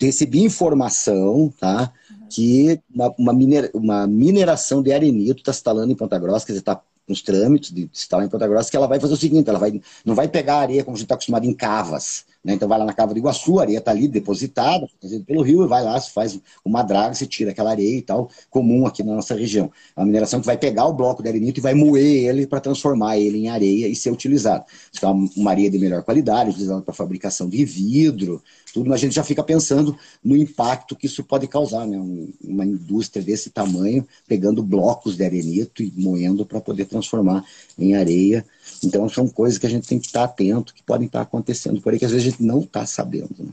recebi 0.00 0.42
informação, 0.42 1.50
tá, 1.58 1.92
que 2.28 2.78
uma, 2.92 3.14
uma, 3.16 3.32
minera... 3.32 3.70
uma 3.72 4.06
mineração 4.06 4.82
de 4.82 4.92
arenito 4.92 5.38
está 5.38 5.52
instalando 5.52 5.92
em 5.92 5.96
Ponta 5.96 6.18
Grossa, 6.18 6.44
quer 6.44 6.52
dizer, 6.52 6.62
está 6.62 6.82
nos 7.08 7.22
trâmites 7.22 7.72
de 7.72 7.88
estar 7.92 8.22
em 8.24 8.28
Ponta 8.28 8.46
Grossa, 8.46 8.70
que 8.70 8.76
ela 8.76 8.86
vai 8.86 9.00
fazer 9.00 9.14
o 9.14 9.16
seguinte, 9.16 9.48
ela 9.48 9.58
vai, 9.58 9.80
não 10.04 10.14
vai 10.14 10.28
pegar 10.28 10.56
areia 10.56 10.84
como 10.84 10.96
a 10.96 10.98
gente 10.98 11.06
está 11.06 11.14
acostumado 11.14 11.44
em 11.44 11.54
cavas, 11.54 12.24
né? 12.44 12.54
Então 12.54 12.68
vai 12.68 12.78
lá 12.78 12.84
na 12.84 12.92
cava 12.92 13.12
do 13.12 13.18
Iguaçu, 13.18 13.58
a 13.58 13.62
areia 13.62 13.78
está 13.78 13.90
ali 13.90 14.08
depositada, 14.08 14.86
pelo 15.26 15.42
rio, 15.42 15.64
e 15.64 15.68
vai 15.68 15.82
lá, 15.82 15.98
se 16.00 16.10
faz 16.10 16.38
uma 16.64 16.82
draga, 16.82 17.14
se 17.14 17.26
tira 17.26 17.50
aquela 17.50 17.70
areia 17.70 17.98
e 17.98 18.02
tal, 18.02 18.30
comum 18.50 18.86
aqui 18.86 19.02
na 19.02 19.14
nossa 19.14 19.34
região. 19.34 19.70
É 19.96 20.04
mineração 20.04 20.40
que 20.40 20.46
vai 20.46 20.58
pegar 20.58 20.86
o 20.86 20.92
bloco 20.92 21.22
de 21.22 21.28
arenito 21.28 21.60
e 21.60 21.62
vai 21.62 21.74
moer 21.74 22.24
ele 22.28 22.46
para 22.46 22.60
transformar 22.60 23.18
ele 23.18 23.38
em 23.38 23.48
areia 23.48 23.86
e 23.86 23.94
ser 23.94 24.10
utilizado. 24.10 24.64
Isso 24.92 25.04
é 25.04 25.08
uma 25.08 25.50
areia 25.50 25.70
de 25.70 25.78
melhor 25.78 26.02
qualidade, 26.02 26.50
utilizada 26.50 26.82
para 26.82 26.92
fabricação 26.92 27.48
de 27.48 27.64
vidro, 27.64 28.42
tudo, 28.72 28.88
mas 28.88 29.00
a 29.00 29.02
gente 29.02 29.14
já 29.14 29.22
fica 29.22 29.42
pensando 29.42 29.96
no 30.24 30.36
impacto 30.36 30.96
que 30.96 31.06
isso 31.06 31.22
pode 31.22 31.46
causar, 31.46 31.86
né? 31.86 31.98
Uma 32.42 32.64
indústria 32.64 33.22
desse 33.22 33.50
tamanho, 33.50 34.06
pegando 34.26 34.62
blocos 34.62 35.14
de 35.14 35.24
arenito 35.24 35.82
e 35.82 35.92
moendo 35.94 36.46
para 36.46 36.60
poder 36.60 36.86
transformar 36.86 37.44
em 37.78 37.94
areia. 37.94 38.44
Então, 38.84 39.08
são 39.08 39.28
coisas 39.28 39.58
que 39.58 39.66
a 39.66 39.70
gente 39.70 39.88
tem 39.88 39.98
que 39.98 40.06
estar 40.06 40.24
atento, 40.24 40.74
que 40.74 40.82
podem 40.82 41.06
estar 41.06 41.20
acontecendo 41.20 41.80
por 41.80 41.92
aí, 41.92 41.98
que 41.98 42.04
às 42.04 42.12
vezes 42.12 42.26
a 42.26 42.30
gente 42.30 42.42
não 42.42 42.60
está 42.60 42.86
sabendo. 42.86 43.34
Né? 43.38 43.52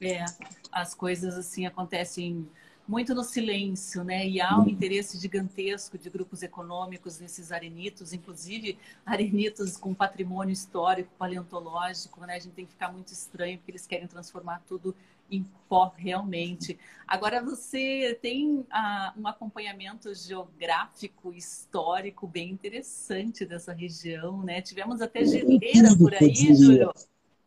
É, 0.00 0.24
as 0.72 0.94
coisas 0.94 1.34
assim 1.36 1.66
acontecem 1.66 2.46
muito 2.88 3.14
no 3.14 3.24
silêncio, 3.24 4.04
né? 4.04 4.28
E 4.28 4.40
há 4.40 4.56
um 4.58 4.68
interesse 4.68 5.18
gigantesco 5.18 5.98
de 5.98 6.08
grupos 6.08 6.42
econômicos 6.42 7.18
nesses 7.18 7.50
arenitos, 7.50 8.12
inclusive 8.12 8.78
arenitos 9.04 9.76
com 9.76 9.92
patrimônio 9.92 10.52
histórico, 10.52 11.10
paleontológico, 11.18 12.24
né? 12.24 12.36
A 12.36 12.38
gente 12.38 12.52
tem 12.52 12.64
que 12.64 12.72
ficar 12.72 12.92
muito 12.92 13.08
estranho 13.08 13.58
porque 13.58 13.72
eles 13.72 13.86
querem 13.86 14.06
transformar 14.06 14.62
tudo 14.68 14.94
em 15.30 15.44
pó 15.68 15.92
realmente. 15.96 16.78
Agora 17.06 17.42
você 17.42 18.18
tem 18.20 18.64
ah, 18.70 19.12
um 19.16 19.26
acompanhamento 19.26 20.14
geográfico, 20.14 21.32
histórico 21.32 22.26
bem 22.26 22.50
interessante 22.50 23.44
dessa 23.44 23.72
região, 23.72 24.42
né? 24.42 24.60
Tivemos 24.60 25.00
até 25.00 25.24
geleira 25.24 25.96
por 25.96 26.14
aí, 26.14 26.34
Júlio. 26.34 26.92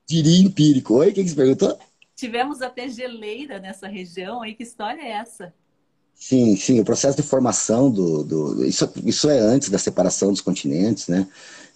Diria 0.06 0.46
empírico. 0.46 0.96
Oi, 0.96 1.10
o 1.10 1.14
que, 1.14 1.28
você 1.28 1.36
perguntou? 1.36 1.80
Tivemos 2.16 2.62
até 2.62 2.90
geleira 2.90 3.60
nessa 3.60 3.88
região, 3.88 4.42
aí 4.42 4.54
que 4.54 4.64
história 4.64 5.02
é 5.02 5.12
essa? 5.12 5.54
Sim, 6.14 6.58
sim, 6.58 6.82
o 6.82 6.84
processo 6.84 7.16
de 7.16 7.24
formação 7.24 7.90
do, 7.90 8.26
do 8.26 8.66
isso, 8.66 8.92
isso 9.06 9.30
é 9.30 9.40
antes 9.40 9.70
da 9.70 9.78
separação 9.78 10.32
dos 10.32 10.42
continentes, 10.42 11.08
né? 11.08 11.26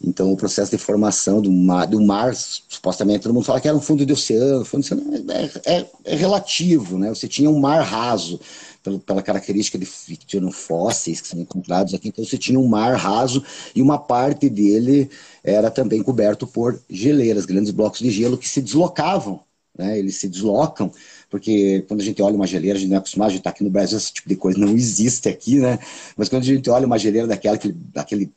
Então 0.03 0.31
o 0.33 0.37
processo 0.37 0.71
de 0.71 0.77
formação 0.77 1.41
do 1.41 1.51
mar, 1.51 1.87
do 1.87 2.01
mar 2.01 2.35
supostamente 2.35 3.21
todo 3.21 3.33
mundo 3.33 3.45
fala 3.45 3.61
que 3.61 3.67
era 3.67 3.77
um 3.77 3.81
fundo 3.81 4.05
de 4.05 4.11
oceano, 4.11 4.65
fundo 4.65 4.83
de 4.83 4.93
oceano 4.93 5.31
é, 5.31 5.77
é, 5.77 5.85
é 6.03 6.15
relativo, 6.15 6.97
né? 6.97 7.09
Você 7.09 7.27
tinha 7.27 7.49
um 7.49 7.59
mar 7.59 7.81
raso 7.83 8.39
pela, 8.83 8.99
pela 8.99 9.21
característica 9.21 9.77
de 9.77 9.85
que 9.85 10.25
tinham 10.25 10.51
fósseis 10.51 11.21
que 11.21 11.27
são 11.27 11.39
encontrados 11.39 11.93
aqui, 11.93 12.09
então 12.09 12.23
você 12.23 12.37
tinha 12.37 12.59
um 12.59 12.67
mar 12.67 12.95
raso 12.95 13.43
e 13.73 13.81
uma 13.81 13.97
parte 13.97 14.49
dele 14.49 15.09
era 15.43 15.71
também 15.71 16.03
coberto 16.03 16.45
por 16.45 16.81
geleiras, 16.89 17.45
grandes 17.45 17.71
blocos 17.71 17.99
de 17.99 18.11
gelo 18.11 18.37
que 18.37 18.49
se 18.49 18.61
deslocavam 18.61 19.41
né? 19.77 19.97
Eles 19.97 20.17
se 20.17 20.27
deslocam, 20.29 20.91
porque 21.29 21.83
quando 21.87 22.01
a 22.01 22.03
gente 22.03 22.21
olha 22.21 22.35
uma 22.35 22.47
geleira, 22.47 22.77
a 22.77 22.79
gente 22.79 22.89
não 22.89 22.97
é 22.97 22.99
acostumado, 22.99 23.29
a 23.29 23.31
gente 23.31 23.39
está 23.39 23.49
aqui 23.49 23.63
no 23.63 23.69
Brasil, 23.69 23.97
esse 23.97 24.13
tipo 24.13 24.29
de 24.29 24.35
coisa 24.35 24.59
não 24.59 24.69
existe 24.69 25.27
aqui, 25.29 25.59
né? 25.59 25.79
Mas 26.15 26.29
quando 26.29 26.43
a 26.43 26.45
gente 26.45 26.69
olha 26.69 26.85
uma 26.85 26.99
geleira 26.99 27.27
daquela, 27.27 27.55
aquele, 27.55 27.75
aquele, 27.95 28.31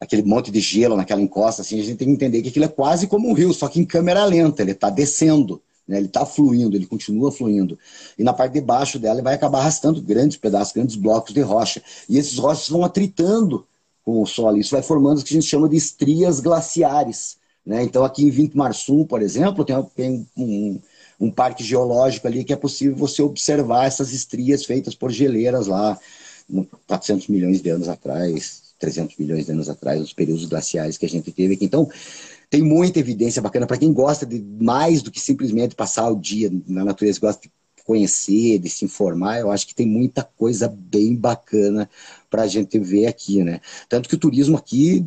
aquele 0.00 0.22
monte 0.22 0.50
de 0.50 0.60
gelo 0.60 0.96
naquela 0.96 1.20
encosta, 1.20 1.60
assim, 1.60 1.78
a 1.78 1.84
gente 1.84 1.98
tem 1.98 2.08
que 2.08 2.14
entender 2.14 2.40
que 2.40 2.48
aquilo 2.48 2.64
é 2.64 2.68
quase 2.68 3.06
como 3.06 3.28
um 3.28 3.34
rio, 3.34 3.52
só 3.52 3.68
que 3.68 3.78
em 3.78 3.84
câmera 3.84 4.24
lenta, 4.24 4.62
ele 4.62 4.72
está 4.72 4.88
descendo. 4.88 5.60
Né? 5.86 5.98
Ele 5.98 6.06
está 6.06 6.24
fluindo, 6.24 6.76
ele 6.76 6.86
continua 6.86 7.30
fluindo. 7.30 7.78
E 8.16 8.24
na 8.24 8.32
parte 8.32 8.52
de 8.52 8.60
baixo 8.60 8.98
dela 8.98 9.16
ele 9.16 9.22
vai 9.22 9.34
acabar 9.34 9.58
arrastando 9.58 10.00
grandes 10.00 10.36
pedaços, 10.36 10.72
grandes 10.72 10.96
blocos 10.96 11.34
de 11.34 11.40
rocha. 11.40 11.82
E 12.08 12.16
esses 12.16 12.38
rochas 12.38 12.68
vão 12.68 12.84
atritando 12.84 13.66
com 14.04 14.22
o 14.22 14.26
solo. 14.26 14.56
Isso 14.56 14.70
vai 14.70 14.82
formando 14.82 15.18
o 15.18 15.24
que 15.24 15.34
a 15.34 15.40
gente 15.40 15.48
chama 15.48 15.68
de 15.68 15.76
estrias 15.76 16.40
glaciares. 16.40 17.36
Né? 17.66 17.82
Então, 17.82 18.04
aqui 18.04 18.24
em 18.24 18.30
Vinto 18.30 18.56
Marsum, 18.56 19.04
por 19.04 19.20
exemplo, 19.20 19.64
tem, 19.64 19.82
tem 19.94 20.26
um, 20.36 20.80
um, 21.20 21.30
parque 21.30 21.62
geológico 21.62 22.26
ali 22.26 22.44
que 22.44 22.52
é 22.52 22.56
possível 22.56 22.96
você 22.96 23.20
observar 23.20 23.86
essas 23.86 24.12
estrias 24.12 24.64
feitas 24.64 24.94
por 24.94 25.10
geleiras 25.10 25.66
lá, 25.66 25.98
400 26.86 27.28
milhões 27.28 27.60
de 27.60 27.68
anos 27.68 27.88
atrás, 27.88 28.69
300 28.80 29.16
milhões 29.16 29.46
de 29.46 29.52
anos 29.52 29.68
atrás, 29.68 30.00
os 30.00 30.12
períodos 30.12 30.46
glaciais 30.46 30.98
que 30.98 31.06
a 31.06 31.08
gente 31.08 31.30
teve 31.30 31.54
aqui. 31.54 31.64
Então, 31.64 31.88
tem 32.48 32.62
muita 32.62 32.98
evidência 32.98 33.40
bacana 33.40 33.66
para 33.66 33.78
quem 33.78 33.92
gosta 33.92 34.26
de 34.26 34.44
mais 34.60 35.02
do 35.02 35.10
que 35.10 35.20
simplesmente 35.20 35.76
passar 35.76 36.10
o 36.10 36.16
dia 36.16 36.50
na 36.66 36.84
natureza, 36.84 37.20
gosta 37.20 37.42
de 37.42 37.52
conhecer, 37.84 38.58
de 38.58 38.68
se 38.68 38.84
informar, 38.84 39.40
eu 39.40 39.50
acho 39.50 39.66
que 39.66 39.74
tem 39.74 39.86
muita 39.86 40.22
coisa 40.22 40.68
bem 40.68 41.14
bacana 41.14 41.90
para 42.28 42.42
a 42.42 42.46
gente 42.46 42.78
ver 42.78 43.06
aqui, 43.06 43.42
né? 43.42 43.60
Tanto 43.88 44.08
que 44.08 44.14
o 44.14 44.18
turismo 44.18 44.56
aqui 44.56 45.04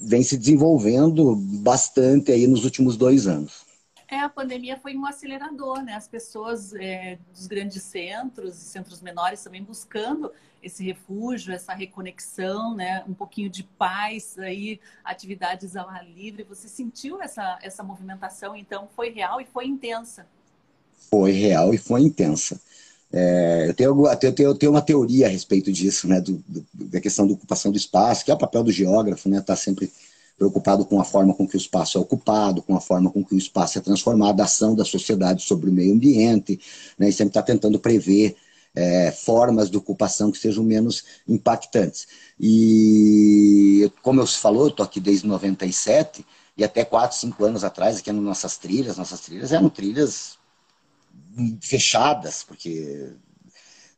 vem 0.00 0.22
se 0.22 0.36
desenvolvendo 0.36 1.34
bastante 1.34 2.30
aí 2.30 2.46
nos 2.46 2.64
últimos 2.64 2.96
dois 2.96 3.26
anos. 3.26 3.71
É, 4.12 4.20
a 4.20 4.28
pandemia 4.28 4.76
foi 4.76 4.94
um 4.94 5.06
acelerador, 5.06 5.82
né? 5.82 5.94
As 5.94 6.06
pessoas 6.06 6.74
é, 6.74 7.18
dos 7.32 7.46
grandes 7.46 7.82
centros 7.82 8.60
e 8.60 8.64
centros 8.66 9.00
menores 9.00 9.42
também 9.42 9.62
buscando 9.62 10.30
esse 10.62 10.84
refúgio, 10.84 11.54
essa 11.54 11.72
reconexão, 11.72 12.74
né? 12.74 13.02
Um 13.08 13.14
pouquinho 13.14 13.48
de 13.48 13.62
paz 13.62 14.38
aí, 14.38 14.78
atividades 15.02 15.76
ao 15.76 15.88
ar 15.88 16.06
livre. 16.06 16.44
Você 16.44 16.68
sentiu 16.68 17.22
essa, 17.22 17.58
essa 17.62 17.82
movimentação, 17.82 18.54
então 18.54 18.86
foi 18.94 19.08
real 19.08 19.40
e 19.40 19.46
foi 19.46 19.64
intensa. 19.64 20.26
Foi 21.10 21.32
real 21.32 21.72
e 21.72 21.78
foi 21.78 22.02
intensa. 22.02 22.60
É, 23.10 23.64
eu, 23.70 23.72
tenho, 23.72 24.06
eu, 24.06 24.18
tenho, 24.18 24.34
eu 24.40 24.54
tenho 24.54 24.72
uma 24.72 24.82
teoria 24.82 25.24
a 25.24 25.30
respeito 25.30 25.72
disso, 25.72 26.06
né? 26.06 26.20
Do, 26.20 26.32
do, 26.46 26.66
da 26.74 27.00
questão 27.00 27.26
da 27.26 27.32
ocupação 27.32 27.72
do 27.72 27.78
espaço, 27.78 28.26
que 28.26 28.30
é 28.30 28.34
o 28.34 28.38
papel 28.38 28.62
do 28.62 28.70
geógrafo, 28.70 29.30
né? 29.30 29.40
Tá 29.40 29.56
sempre 29.56 29.90
preocupado 30.42 30.84
com 30.84 31.00
a 31.00 31.04
forma 31.04 31.32
com 31.32 31.46
que 31.46 31.54
o 31.54 31.56
espaço 31.56 31.96
é 31.96 32.00
ocupado, 32.00 32.62
com 32.62 32.74
a 32.74 32.80
forma 32.80 33.08
com 33.10 33.24
que 33.24 33.32
o 33.32 33.38
espaço 33.38 33.78
é 33.78 33.80
transformado, 33.80 34.40
a 34.40 34.44
ação 34.44 34.74
da 34.74 34.84
sociedade 34.84 35.42
sobre 35.42 35.70
o 35.70 35.72
meio 35.72 35.94
ambiente, 35.94 36.58
né, 36.98 37.08
e 37.08 37.12
sempre 37.12 37.30
está 37.30 37.42
tentando 37.42 37.78
prever 37.78 38.34
é, 38.74 39.12
formas 39.12 39.70
de 39.70 39.76
ocupação 39.76 40.32
que 40.32 40.38
sejam 40.38 40.64
menos 40.64 41.04
impactantes. 41.28 42.08
E, 42.40 43.88
como 44.02 44.20
eu 44.20 44.26
falou, 44.26 44.64
eu 44.64 44.70
estou 44.70 44.84
aqui 44.84 44.98
desde 44.98 45.28
97, 45.28 46.26
e 46.56 46.64
até 46.64 46.84
4, 46.84 47.16
5 47.16 47.44
anos 47.44 47.62
atrás, 47.62 47.98
aqui 47.98 48.10
nas 48.10 48.24
nossas 48.24 48.58
trilhas, 48.58 48.96
nossas 48.96 49.20
trilhas 49.20 49.52
eram 49.52 49.68
trilhas 49.68 50.38
fechadas, 51.60 52.42
porque 52.42 53.12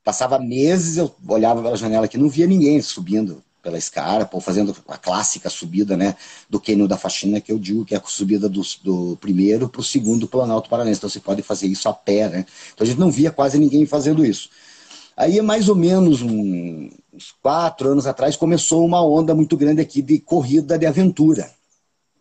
passava 0.05 0.39
meses, 0.39 0.99
eu 0.99 1.15
olhava 1.27 1.63
pela 1.63 1.77
janela 1.77 2.05
aqui, 2.05 2.19
não 2.19 2.29
via 2.29 2.47
ninguém 2.47 2.83
subindo 2.83 3.44
pela 3.65 3.79
escarpa, 3.79 4.37
ou 4.37 4.41
fazendo 4.43 4.77
a 4.87 4.99
clássica 4.99 5.49
subida 5.49 5.97
né, 5.97 6.15
do 6.51 6.61
cânion 6.61 6.87
da 6.87 6.99
faxina, 6.99 7.41
que 7.41 7.51
eu 7.51 7.59
digo 7.59 7.85
que 7.85 7.95
é 7.95 7.99
a 7.99 8.03
subida 8.05 8.47
do, 8.47 8.61
do 8.83 9.17
primeiro 9.17 9.71
para 9.71 9.81
o 9.81 9.85
segundo 9.85 10.29
Planalto 10.29 10.69
Paranense. 10.69 10.99
Então 10.99 11.09
você 11.09 11.19
pode 11.19 11.41
fazer 11.41 11.67
isso 11.67 11.89
a 11.89 11.95
pé, 11.95 12.29
né? 12.29 12.47
Então 12.75 12.85
a 12.85 12.87
gente 12.87 13.01
não 13.01 13.11
via 13.11 13.31
quase 13.31 13.59
ninguém 13.59 13.87
fazendo 13.87 14.25
isso. 14.25 14.51
Aí, 15.17 15.41
mais 15.41 15.69
ou 15.69 15.77
menos 15.77 16.21
um, 16.21 16.91
uns 17.13 17.33
quatro 17.41 17.89
anos 17.89 18.07
atrás, 18.07 18.37
começou 18.37 18.85
uma 18.85 19.03
onda 19.03 19.35
muito 19.35 19.57
grande 19.57 19.81
aqui 19.81 20.03
de 20.03 20.19
corrida 20.19 20.77
de 20.77 20.87
aventura. 20.87 21.51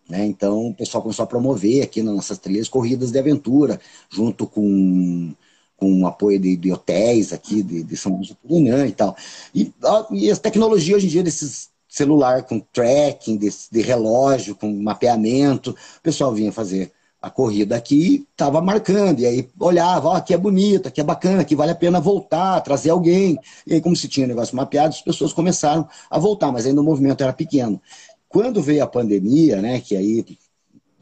Né? 0.07 0.25
Então, 0.25 0.67
o 0.67 0.73
pessoal 0.73 1.01
começou 1.01 1.23
a 1.23 1.27
promover 1.27 1.83
aqui 1.83 2.01
nas 2.01 2.15
nossas 2.15 2.37
trilhas 2.37 2.69
corridas 2.69 3.11
de 3.11 3.19
aventura, 3.19 3.79
junto 4.09 4.45
com 4.45 5.33
com 5.83 6.07
apoio 6.07 6.39
de, 6.39 6.55
de, 6.55 6.71
hotéis 6.71 7.33
aqui 7.33 7.61
de, 7.61 7.83
de 7.83 7.97
São 7.97 8.21
Purinã 8.41 8.87
e 8.87 8.93
tal. 8.93 9.15
E, 9.53 9.73
e 10.11 10.31
as 10.31 10.39
tecnologias 10.39 10.97
hoje 10.97 11.07
em 11.07 11.09
dia 11.09 11.23
desses 11.23 11.69
celular 11.89 12.43
com 12.43 12.59
tracking, 12.59 13.37
de, 13.37 13.49
de 13.71 13.81
relógio, 13.81 14.55
com 14.55 14.73
mapeamento, 14.73 15.71
o 15.71 16.01
pessoal 16.01 16.33
vinha 16.33 16.51
fazer 16.51 16.91
a 17.21 17.29
corrida 17.29 17.75
aqui, 17.75 18.27
estava 18.31 18.61
marcando, 18.61 19.19
e 19.19 19.25
aí 19.25 19.49
olhava, 19.59 20.09
oh, 20.09 20.13
aqui 20.13 20.33
é 20.33 20.37
bonito, 20.37 20.87
aqui 20.87 20.99
é 20.99 21.03
bacana, 21.03 21.41
aqui 21.41 21.55
vale 21.55 21.71
a 21.71 21.75
pena 21.75 22.01
voltar, 22.01 22.59
trazer 22.61 22.89
alguém. 22.89 23.37
E 23.67 23.75
aí, 23.75 23.81
como 23.81 23.95
se 23.95 24.07
tinha 24.07 24.27
negócio 24.27 24.55
mapeado, 24.55 24.89
as 24.89 25.01
pessoas 25.01 25.31
começaram 25.31 25.87
a 26.09 26.19
voltar, 26.19 26.51
mas 26.51 26.65
ainda 26.65 26.81
o 26.81 26.83
movimento 26.83 27.23
era 27.23 27.31
pequeno. 27.31 27.81
Quando 28.27 28.61
veio 28.61 28.83
a 28.83 28.87
pandemia, 28.87 29.61
né, 29.61 29.79
que 29.79 29.95
aí 29.95 30.25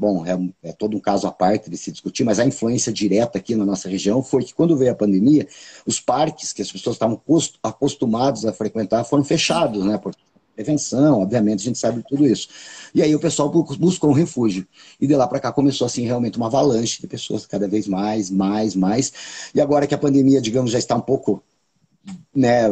bom, 0.02 0.26
é, 0.26 0.36
é, 0.64 0.74
todo 0.74 0.98
um 0.98 1.00
caso 1.00 1.28
à 1.28 1.32
parte 1.32 1.70
de 1.70 1.78
se 1.78 1.92
discutir, 1.92 2.24
mas 2.24 2.40
a 2.40 2.46
influência 2.46 2.92
direta 2.92 3.38
aqui 3.38 3.54
na 3.54 3.64
nossa 3.64 3.88
região 3.88 4.24
foi 4.24 4.44
que 4.44 4.52
quando 4.52 4.76
veio 4.76 4.92
a 4.92 4.96
pandemia, 4.96 5.48
os 5.86 6.00
parques 6.00 6.52
que 6.52 6.64
as 6.64 6.72
pessoas 6.72 6.96
estavam 6.96 7.22
acostumados 7.62 8.44
a 8.44 8.52
frequentar 8.52 9.04
foram 9.04 9.24
fechados, 9.24 9.86
né? 9.86 10.00
Por 10.00 10.16
prevenção, 10.56 11.22
obviamente, 11.22 11.60
a 11.60 11.66
gente 11.66 11.78
sabe 11.78 12.04
tudo 12.10 12.26
isso. 12.26 12.50
E 12.96 13.02
aí 13.04 13.14
o 13.16 13.20
pessoal 13.20 13.48
buscou 13.50 14.10
um 14.10 14.14
refúgio. 14.14 14.68
E 15.00 15.06
de 15.06 15.16
lá 15.16 15.28
para 15.28 15.40
cá 15.40 15.52
começou 15.52 15.86
assim 15.86 16.04
realmente 16.04 16.36
uma 16.36 16.48
avalanche 16.48 17.00
de 17.00 17.06
pessoas 17.06 17.46
cada 17.46 17.68
vez 17.68 17.88
mais, 17.88 18.32
mais, 18.32 18.76
mais. 18.76 19.14
E 19.54 19.62
agora 19.62 19.86
que 19.86 19.94
a 19.94 20.00
pandemia, 20.00 20.42
digamos, 20.42 20.72
já 20.72 20.80
está 20.80 20.96
um 20.96 21.02
pouco 21.02 21.44
né, 22.34 22.64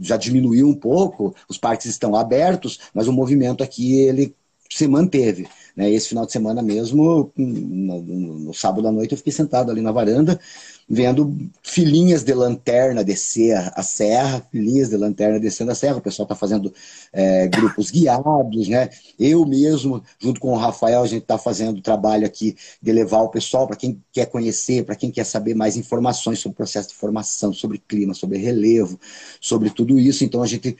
já 0.00 0.16
diminuiu 0.16 0.68
um 0.68 0.74
pouco, 0.74 1.32
os 1.48 1.56
parques 1.56 1.86
estão 1.86 2.16
abertos, 2.16 2.80
mas 2.92 3.06
o 3.06 3.12
movimento 3.12 3.62
aqui 3.62 4.00
ele 4.00 4.34
se 4.68 4.88
manteve. 4.88 5.48
Né? 5.76 5.90
Esse 5.90 6.08
final 6.08 6.26
de 6.26 6.32
semana 6.32 6.62
mesmo, 6.62 7.32
no, 7.36 8.02
no, 8.02 8.38
no 8.40 8.54
sábado 8.54 8.88
à 8.88 8.92
noite, 8.92 9.12
eu 9.12 9.18
fiquei 9.18 9.32
sentado 9.32 9.70
ali 9.70 9.80
na 9.82 9.92
varanda, 9.92 10.40
vendo 10.88 11.36
filhinhas 11.62 12.22
de 12.22 12.32
lanterna 12.32 13.02
descer 13.02 13.72
a 13.74 13.82
serra, 13.82 14.46
filhinhas 14.52 14.88
de 14.88 14.96
lanterna 14.96 15.40
descendo 15.40 15.72
a 15.72 15.74
serra. 15.74 15.96
O 15.96 16.00
pessoal 16.00 16.24
está 16.24 16.34
fazendo 16.36 16.72
é, 17.12 17.48
grupos 17.48 17.90
guiados, 17.90 18.68
né? 18.68 18.88
Eu 19.18 19.44
mesmo, 19.44 20.02
junto 20.18 20.40
com 20.40 20.52
o 20.52 20.56
Rafael, 20.56 21.02
a 21.02 21.06
gente 21.06 21.22
está 21.22 21.36
fazendo 21.36 21.82
trabalho 21.82 22.24
aqui 22.24 22.56
de 22.80 22.92
levar 22.92 23.22
o 23.22 23.30
pessoal 23.30 23.66
para 23.66 23.74
quem 23.74 24.00
quer 24.12 24.26
conhecer, 24.26 24.84
para 24.84 24.94
quem 24.94 25.10
quer 25.10 25.24
saber 25.24 25.54
mais 25.54 25.76
informações 25.76 26.38
sobre 26.38 26.54
o 26.54 26.56
processo 26.56 26.90
de 26.90 26.94
formação, 26.94 27.52
sobre 27.52 27.78
clima, 27.78 28.14
sobre 28.14 28.38
relevo, 28.38 28.98
sobre 29.40 29.70
tudo 29.70 29.98
isso. 29.98 30.24
Então 30.24 30.40
a 30.40 30.46
gente 30.46 30.76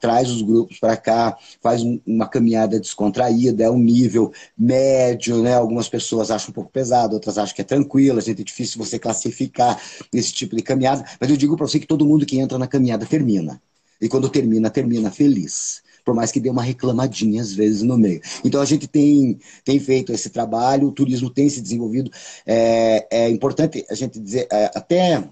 traz 0.00 0.30
os 0.30 0.42
grupos 0.42 0.78
para 0.78 0.96
cá, 0.96 1.36
faz 1.60 1.82
uma 2.06 2.28
caminhada 2.28 2.78
descontraída, 2.78 3.64
é 3.64 3.70
um 3.70 3.78
nível 3.78 4.32
médio, 4.56 5.42
né? 5.42 5.54
Algumas 5.54 5.88
pessoas 5.88 6.30
acham 6.30 6.50
um 6.50 6.54
pouco 6.54 6.70
pesado, 6.70 7.14
outras 7.14 7.38
acham 7.38 7.56
que 7.56 7.62
é 7.62 7.64
tranquilo, 7.64 8.18
a 8.18 8.22
gente 8.22 8.40
é 8.40 8.44
difícil 8.44 8.78
você 8.78 8.98
classificar 9.00 9.31
ficar 9.32 9.80
nesse 10.12 10.32
tipo 10.32 10.54
de 10.54 10.62
caminhada, 10.62 11.04
mas 11.20 11.30
eu 11.30 11.36
digo 11.36 11.56
para 11.56 11.66
você 11.66 11.80
que 11.80 11.86
todo 11.86 12.06
mundo 12.06 12.24
que 12.24 12.38
entra 12.38 12.58
na 12.58 12.66
caminhada 12.66 13.04
termina. 13.06 13.60
E 14.00 14.08
quando 14.08 14.28
termina, 14.28 14.68
termina 14.68 15.10
feliz. 15.10 15.82
Por 16.04 16.14
mais 16.14 16.32
que 16.32 16.40
dê 16.40 16.50
uma 16.50 16.62
reclamadinha 16.62 17.40
às 17.40 17.52
vezes 17.52 17.82
no 17.82 17.96
meio. 17.96 18.20
Então 18.44 18.60
a 18.60 18.64
gente 18.64 18.88
tem, 18.88 19.38
tem 19.64 19.78
feito 19.78 20.12
esse 20.12 20.30
trabalho, 20.30 20.88
o 20.88 20.92
turismo 20.92 21.30
tem 21.30 21.48
se 21.48 21.60
desenvolvido. 21.60 22.10
É, 22.44 23.06
é 23.10 23.30
importante 23.30 23.86
a 23.88 23.94
gente 23.94 24.18
dizer, 24.18 24.48
é, 24.50 24.70
até 24.74 25.22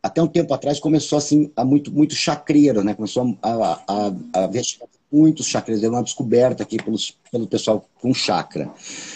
até 0.00 0.22
um 0.22 0.28
tempo 0.28 0.52
atrás 0.52 0.78
começou 0.78 1.16
assim 1.16 1.50
a 1.56 1.64
muito 1.64 1.90
muito 1.90 2.14
chacreiro, 2.14 2.84
né? 2.84 2.94
Começou 2.94 3.36
a, 3.42 3.48
a, 3.48 3.82
a, 3.88 4.44
a 4.44 4.46
muitos 5.14 5.46
chakras, 5.46 5.80
deu 5.80 5.90
uma 5.90 6.02
descoberta 6.02 6.64
aqui 6.64 6.76
pelos, 6.76 7.16
pelo 7.30 7.46
pessoal 7.46 7.88
com 8.00 8.12
chakra. 8.12 8.68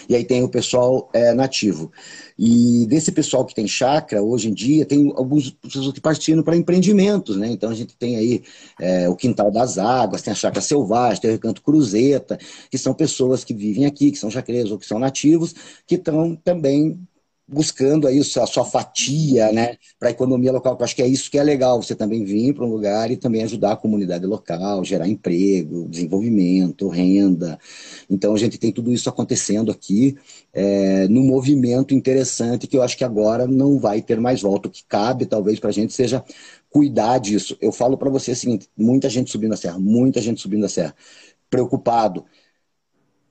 E 0.08 0.14
aí 0.14 0.24
tem 0.24 0.44
o 0.44 0.48
pessoal 0.48 1.10
é, 1.12 1.34
nativo. 1.34 1.90
E 2.38 2.86
desse 2.86 3.10
pessoal 3.10 3.44
que 3.44 3.54
tem 3.54 3.66
chakra, 3.66 4.22
hoje 4.22 4.48
em 4.48 4.54
dia, 4.54 4.86
tem 4.86 5.12
alguns 5.16 5.50
pessoas 5.50 5.92
que 5.92 6.00
partiram 6.00 6.42
para 6.42 6.56
empreendimentos, 6.56 7.36
né? 7.36 7.48
Então 7.50 7.68
a 7.68 7.74
gente 7.74 7.96
tem 7.96 8.16
aí 8.16 8.44
é, 8.80 9.08
o 9.08 9.16
Quintal 9.16 9.50
das 9.50 9.76
Águas, 9.76 10.22
tem 10.22 10.32
a 10.32 10.36
Chacra 10.36 10.60
Selvagem, 10.60 11.20
tem 11.20 11.30
o 11.30 11.34
Recanto 11.34 11.62
Cruzeta, 11.62 12.38
que 12.70 12.78
são 12.78 12.94
pessoas 12.94 13.42
que 13.42 13.52
vivem 13.52 13.86
aqui, 13.86 14.12
que 14.12 14.18
são 14.18 14.30
chacreiros 14.30 14.70
ou 14.70 14.78
que 14.78 14.86
são 14.86 15.00
nativos, 15.00 15.54
que 15.84 15.96
estão 15.96 16.36
também 16.36 16.98
buscando 17.48 18.06
aí 18.06 18.18
a 18.18 18.46
sua 18.46 18.64
fatia 18.64 19.50
né, 19.50 19.76
para 19.98 20.08
a 20.08 20.10
economia 20.10 20.52
local. 20.52 20.76
Eu 20.78 20.84
acho 20.84 20.94
que 20.94 21.02
é 21.02 21.06
isso 21.06 21.30
que 21.30 21.38
é 21.38 21.42
legal, 21.42 21.82
você 21.82 21.94
também 21.94 22.22
vir 22.22 22.52
para 22.52 22.64
um 22.64 22.68
lugar 22.68 23.10
e 23.10 23.16
também 23.16 23.42
ajudar 23.42 23.72
a 23.72 23.76
comunidade 23.76 24.26
local, 24.26 24.84
gerar 24.84 25.08
emprego, 25.08 25.88
desenvolvimento, 25.88 26.88
renda. 26.88 27.58
Então 28.10 28.34
a 28.34 28.38
gente 28.38 28.58
tem 28.58 28.70
tudo 28.70 28.92
isso 28.92 29.08
acontecendo 29.08 29.72
aqui 29.72 30.14
é, 30.52 31.08
num 31.08 31.24
movimento 31.24 31.94
interessante 31.94 32.66
que 32.66 32.76
eu 32.76 32.82
acho 32.82 32.98
que 32.98 33.04
agora 33.04 33.46
não 33.46 33.78
vai 33.78 34.02
ter 34.02 34.20
mais 34.20 34.42
volta. 34.42 34.68
O 34.68 34.70
que 34.70 34.84
cabe 34.84 35.24
talvez 35.24 35.58
para 35.58 35.70
a 35.70 35.72
gente 35.72 35.94
seja 35.94 36.22
cuidar 36.68 37.18
disso. 37.18 37.56
Eu 37.62 37.72
falo 37.72 37.96
para 37.96 38.10
você 38.10 38.32
o 38.32 38.36
seguinte, 38.36 38.68
muita 38.76 39.08
gente 39.08 39.30
subindo 39.30 39.54
a 39.54 39.56
serra, 39.56 39.78
muita 39.78 40.20
gente 40.20 40.40
subindo 40.40 40.66
a 40.66 40.68
serra, 40.68 40.94
preocupado. 41.48 42.26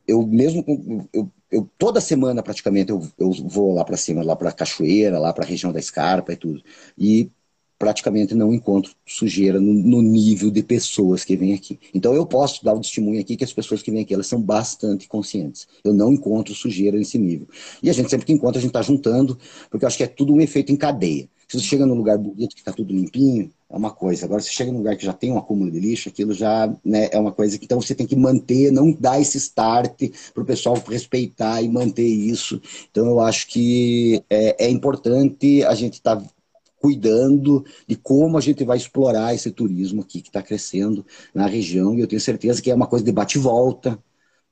Eu 0.07 0.25
mesmo 0.25 0.65
eu 1.13 1.31
eu 1.51 1.69
toda 1.77 2.01
semana 2.01 2.43
praticamente 2.43 2.91
eu, 2.91 3.01
eu 3.17 3.31
vou 3.31 3.73
lá 3.73 3.83
para 3.83 3.97
cima, 3.97 4.23
lá 4.23 4.35
para 4.35 4.51
cachoeira, 4.51 5.19
lá 5.19 5.33
para 5.33 5.45
a 5.45 5.47
região 5.47 5.71
da 5.71 5.79
Escarpa 5.79 6.33
e 6.33 6.35
tudo. 6.35 6.61
E 6.97 7.29
praticamente 7.77 8.33
não 8.33 8.53
encontro 8.53 8.93
sujeira 9.05 9.59
no, 9.59 9.73
no, 9.73 10.01
nível 10.01 10.49
de 10.49 10.63
pessoas 10.63 11.23
que 11.23 11.35
vêm 11.35 11.53
aqui. 11.53 11.79
Então 11.93 12.13
eu 12.13 12.25
posso 12.25 12.63
dar 12.65 12.73
o 12.73 12.81
testemunho 12.81 13.21
aqui 13.21 13.37
que 13.37 13.43
as 13.43 13.53
pessoas 13.53 13.81
que 13.81 13.91
vêm 13.91 14.01
aqui, 14.01 14.13
elas 14.13 14.27
são 14.27 14.41
bastante 14.41 15.07
conscientes. 15.07 15.67
Eu 15.83 15.93
não 15.93 16.11
encontro 16.11 16.53
sujeira 16.53 16.97
nesse 16.97 17.17
nível. 17.17 17.47
E 17.81 17.89
a 17.89 17.93
gente 17.93 18.09
sempre 18.09 18.25
que 18.25 18.33
encontra, 18.33 18.57
a 18.57 18.61
gente 18.61 18.69
está 18.69 18.81
juntando, 18.81 19.37
porque 19.69 19.85
eu 19.85 19.87
acho 19.87 19.97
que 19.97 20.03
é 20.03 20.07
tudo 20.07 20.33
um 20.33 20.41
efeito 20.41 20.71
em 20.71 20.75
cadeia. 20.75 21.29
Se 21.47 21.59
você 21.59 21.65
chega 21.65 21.85
num 21.85 21.95
lugar 21.95 22.17
bonito, 22.17 22.55
que 22.55 22.61
está 22.61 22.73
tudo 22.73 22.93
limpinho, 22.93 23.51
é 23.69 23.75
uma 23.75 23.91
coisa. 23.91 24.25
Agora, 24.25 24.41
se 24.41 24.51
chega 24.51 24.71
num 24.71 24.77
lugar 24.79 24.95
que 24.95 25.05
já 25.05 25.13
tem 25.13 25.31
um 25.31 25.37
acúmulo 25.37 25.69
de 25.69 25.79
lixo, 25.79 26.09
aquilo 26.09 26.33
já 26.33 26.73
né, 26.83 27.09
é 27.11 27.19
uma 27.19 27.31
coisa 27.31 27.57
que 27.57 27.65
então 27.65 27.81
você 27.81 27.93
tem 27.93 28.07
que 28.07 28.15
manter, 28.15 28.71
não 28.71 28.91
dar 28.91 29.19
esse 29.19 29.37
start 29.37 30.09
para 30.33 30.43
o 30.43 30.45
pessoal 30.45 30.81
respeitar 30.87 31.61
e 31.61 31.69
manter 31.69 32.07
isso. 32.07 32.61
Então, 32.89 33.07
eu 33.07 33.19
acho 33.19 33.47
que 33.47 34.23
é, 34.29 34.65
é 34.65 34.69
importante 34.69 35.63
a 35.63 35.75
gente 35.75 35.95
estar 35.95 36.15
tá 36.15 36.25
cuidando 36.79 37.65
de 37.87 37.95
como 37.95 38.37
a 38.37 38.41
gente 38.41 38.63
vai 38.63 38.77
explorar 38.77 39.33
esse 39.33 39.51
turismo 39.51 40.01
aqui 40.01 40.21
que 40.21 40.29
está 40.29 40.41
crescendo 40.41 41.05
na 41.33 41.47
região. 41.47 41.95
E 41.95 42.01
eu 42.01 42.07
tenho 42.07 42.21
certeza 42.21 42.61
que 42.61 42.71
é 42.71 42.75
uma 42.75 42.87
coisa 42.87 43.03
de 43.03 43.11
bate-volta, 43.11 43.99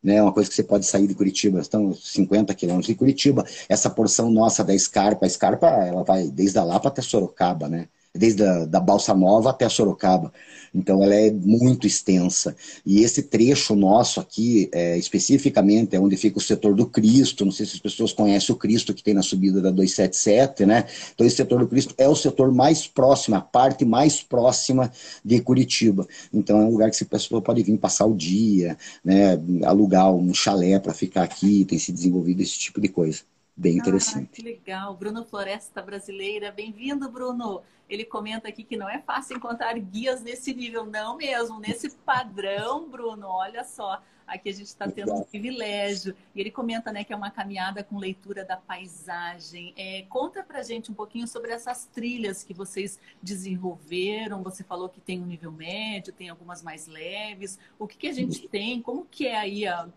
né? 0.04 0.22
Uma 0.22 0.34
coisa 0.34 0.50
que 0.50 0.56
você 0.56 0.64
pode 0.64 0.86
sair 0.86 1.08
de 1.08 1.16
Curitiba, 1.16 1.60
estão 1.60 1.94
50 1.94 2.54
quilômetros 2.54 2.88
de 2.88 2.96
Curitiba. 2.96 3.46
Essa 3.70 3.90
porção 3.90 4.30
nossa 4.30 4.64
da 4.64 4.76
Escarpa, 4.76 5.26
a 5.26 5.28
Escarpa, 5.28 5.68
ela 5.68 6.04
vai 6.04 6.28
desde 6.28 6.60
a 6.60 6.64
Lapa 6.64 6.90
até 6.90 7.02
Sorocaba, 7.02 7.70
né? 7.70 7.88
Desde 8.16 8.44
a 8.44 8.66
da 8.66 8.80
Balsa 8.80 9.14
Nova 9.14 9.50
até 9.50 9.68
Sorocaba. 9.68 10.32
Então 10.74 11.02
ela 11.02 11.16
é 11.16 11.32
muito 11.32 11.88
extensa. 11.88 12.56
E 12.86 13.00
esse 13.02 13.24
trecho 13.24 13.76
nosso 13.76 14.20
aqui, 14.20 14.70
é, 14.74 14.98
especificamente, 14.98 15.96
é 15.96 16.00
onde 16.00 16.18
fica 16.18 16.38
o 16.38 16.42
setor 16.42 16.76
do 16.76 16.86
Cristo. 16.86 17.46
Não 17.46 17.52
sei 17.52 17.66
se 17.66 17.76
as 17.76 17.80
pessoas 17.80 18.12
conhecem 18.12 18.54
o 18.54 18.58
Cristo 18.58 18.94
que 18.94 19.02
tem 19.02 19.14
na 19.14 19.22
subida 19.22 19.62
da 19.62 19.72
277, 19.72 20.66
né? 20.66 20.86
Então 21.14 21.26
esse 21.26 21.38
setor 21.38 21.60
do 21.60 21.68
Cristo 21.68 21.96
é 21.98 22.10
o 22.10 22.16
setor 22.16 22.52
mais 22.52 22.86
próximo, 22.86 23.38
a 23.38 23.42
parte 23.42 23.86
mais 23.86 24.22
próxima 24.22 24.92
de 25.24 25.40
Curitiba. 25.40 26.06
Então 26.34 26.62
é 26.62 26.66
um 26.66 26.72
lugar 26.72 26.92
que 26.92 27.04
a 27.04 27.08
pessoa 27.08 27.42
pode 27.42 27.64
vir 27.64 27.78
passar 27.78 28.06
o 28.06 28.14
dia, 28.14 28.78
né? 29.04 29.40
Alugar 29.64 30.14
um 30.14 30.34
chalé 30.34 30.78
para 30.78 30.94
ficar 30.94 31.24
aqui, 31.24 31.64
tem 31.64 31.80
se 31.80 31.92
desenvolvido 31.94 32.42
esse 32.42 32.60
tipo 32.60 32.82
de 32.82 32.90
coisa. 32.90 33.22
Bem 33.58 33.78
interessante. 33.78 34.28
Ah, 34.30 34.36
que 34.36 34.42
legal. 34.42 34.98
Bruno 34.98 35.24
Floresta 35.24 35.82
Brasileira. 35.82 36.52
Bem-vindo, 36.52 37.10
Bruno. 37.10 37.62
Ele 37.90 38.06
comenta 38.06 38.48
aqui 38.48 38.64
que 38.64 38.78
não 38.78 38.90
é 38.90 39.00
fácil 39.00 39.38
encontrar 39.38 39.78
guias 39.78 40.22
nesse 40.22 40.54
nível, 40.54 40.86
não 40.86 41.18
mesmo, 41.18 41.60
nesse 41.60 41.90
padrão, 41.98 42.90
Bruno. 42.90 43.28
Olha 43.28 43.64
só, 43.64 44.02
aqui 44.28 44.50
a 44.50 44.54
gente 44.54 44.68
está 44.68 44.90
tendo 44.90 45.14
um 45.14 45.24
privilégio. 45.24 46.16
E 46.34 46.40
ele 46.42 46.52
comenta 46.52 46.92
né, 46.92 47.04
que 47.04 47.14
é 47.14 47.16
uma 47.16 47.30
caminhada 47.30 47.84
com 47.84 47.98
leitura 47.98 48.44
da 48.44 48.58
paisagem. 48.58 49.74
É, 49.78 50.04
conta 50.10 50.44
pra 50.44 50.64
gente 50.64 50.92
um 50.92 50.96
pouquinho 50.96 51.28
sobre 51.28 51.52
essas 51.52 51.86
trilhas 51.86 52.44
que 52.44 52.54
vocês 52.54 53.00
desenvolveram. 53.22 54.44
Você 54.44 54.64
falou 54.64 54.90
que 54.90 55.00
tem 55.00 55.22
um 55.22 55.26
nível 55.26 55.52
médio, 55.52 56.14
tem 56.14 56.30
algumas 56.30 56.62
mais 56.62 56.88
leves. 56.88 57.60
O 57.78 57.88
que, 57.88 57.98
que 57.98 58.08
a 58.08 58.14
gente 58.14 58.48
tem? 58.48 58.82
Como 58.82 59.06
que 59.06 59.28
é 59.28 59.38
aí? 59.38 59.68
A, 59.68 59.88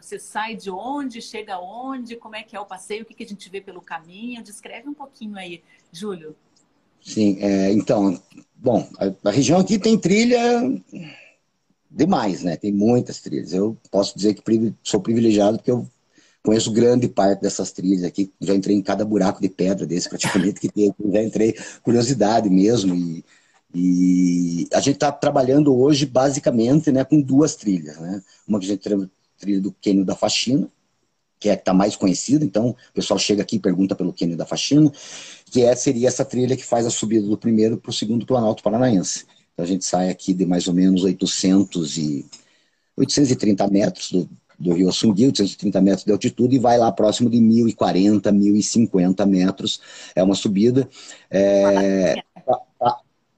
você 0.00 0.18
sai 0.18 0.54
de 0.54 0.70
onde, 0.70 1.20
chega 1.20 1.54
aonde? 1.54 2.16
Como 2.16 2.36
é 2.36 2.42
que 2.42 2.56
é 2.56 2.60
o 2.60 2.66
passeio? 2.66 3.02
O 3.02 3.04
que, 3.04 3.14
que 3.14 3.24
a 3.24 3.28
gente 3.28 3.48
vê 3.50 3.60
pelo 3.60 3.80
caminho? 3.80 4.42
Descreve 4.42 4.88
um 4.88 4.94
pouquinho 4.94 5.36
aí, 5.36 5.62
Júlio. 5.90 6.36
Sim, 7.04 7.38
é, 7.40 7.72
então, 7.72 8.20
bom, 8.54 8.88
a, 8.98 9.28
a, 9.28 9.32
região 9.32 9.58
aqui 9.58 9.78
tem 9.78 9.98
trilha 9.98 10.40
demais, 11.90 12.42
né? 12.42 12.56
Tem 12.56 12.72
muitas 12.72 13.20
trilhas. 13.20 13.52
Eu 13.52 13.76
posso 13.90 14.16
dizer 14.16 14.34
que 14.34 14.74
sou 14.82 15.00
privilegiado 15.00 15.58
porque 15.58 15.70
eu 15.70 15.86
conheço 16.42 16.72
grande 16.72 17.08
parte 17.08 17.42
dessas 17.42 17.72
trilhas 17.72 18.04
aqui. 18.04 18.32
Já 18.40 18.54
entrei 18.54 18.76
em 18.76 18.82
cada 18.82 19.04
buraco 19.04 19.40
de 19.40 19.48
pedra 19.48 19.86
desse 19.86 20.08
praticamente 20.08 20.60
que 20.60 20.68
tem. 20.68 20.94
Já 21.12 21.22
entrei 21.22 21.56
curiosidade 21.82 22.48
mesmo 22.48 22.94
e, 22.94 23.24
e 23.74 24.68
a 24.72 24.80
gente 24.80 24.94
está 24.94 25.10
trabalhando 25.10 25.74
hoje 25.76 26.06
basicamente, 26.06 26.92
né, 26.92 27.04
com 27.04 27.20
duas 27.20 27.56
trilhas, 27.56 27.98
né? 27.98 28.22
Uma 28.46 28.60
que 28.60 28.66
a 28.66 28.68
gente 28.68 29.10
trilha 29.38 29.60
do 29.60 29.72
Quênio 29.72 30.04
da 30.04 30.14
Faxina, 30.14 30.70
que 31.42 31.48
é 31.48 31.52
a 31.52 31.56
que 31.56 31.62
está 31.62 31.74
mais 31.74 31.96
conhecida, 31.96 32.44
então 32.44 32.68
o 32.68 32.92
pessoal 32.94 33.18
chega 33.18 33.42
aqui 33.42 33.56
e 33.56 33.58
pergunta 33.58 33.96
pelo 33.96 34.12
Quênio 34.12 34.36
da 34.36 34.46
Faxina, 34.46 34.92
que 35.50 35.62
é, 35.62 35.74
seria 35.74 36.06
essa 36.06 36.24
trilha 36.24 36.56
que 36.56 36.64
faz 36.64 36.86
a 36.86 36.90
subida 36.90 37.26
do 37.26 37.36
primeiro 37.36 37.76
para 37.76 37.90
o 37.90 37.92
segundo 37.92 38.24
Planalto 38.24 38.62
Paranaense. 38.62 39.24
Então 39.52 39.64
a 39.64 39.68
gente 39.68 39.84
sai 39.84 40.08
aqui 40.08 40.32
de 40.32 40.46
mais 40.46 40.68
ou 40.68 40.74
menos 40.74 41.02
800 41.02 41.98
e, 41.98 42.24
830 42.96 43.66
metros 43.68 44.12
do, 44.12 44.28
do 44.56 44.72
Rio 44.72 44.88
Assungui, 44.88 45.26
830 45.26 45.80
metros 45.80 46.04
de 46.04 46.12
altitude, 46.12 46.54
e 46.54 46.58
vai 46.60 46.78
lá 46.78 46.92
próximo 46.92 47.28
de 47.28 47.38
1.040, 47.38 48.22
1.050 48.22 49.26
metros. 49.26 49.80
É 50.14 50.22
uma 50.22 50.36
subida. 50.36 50.88
É, 51.28 52.22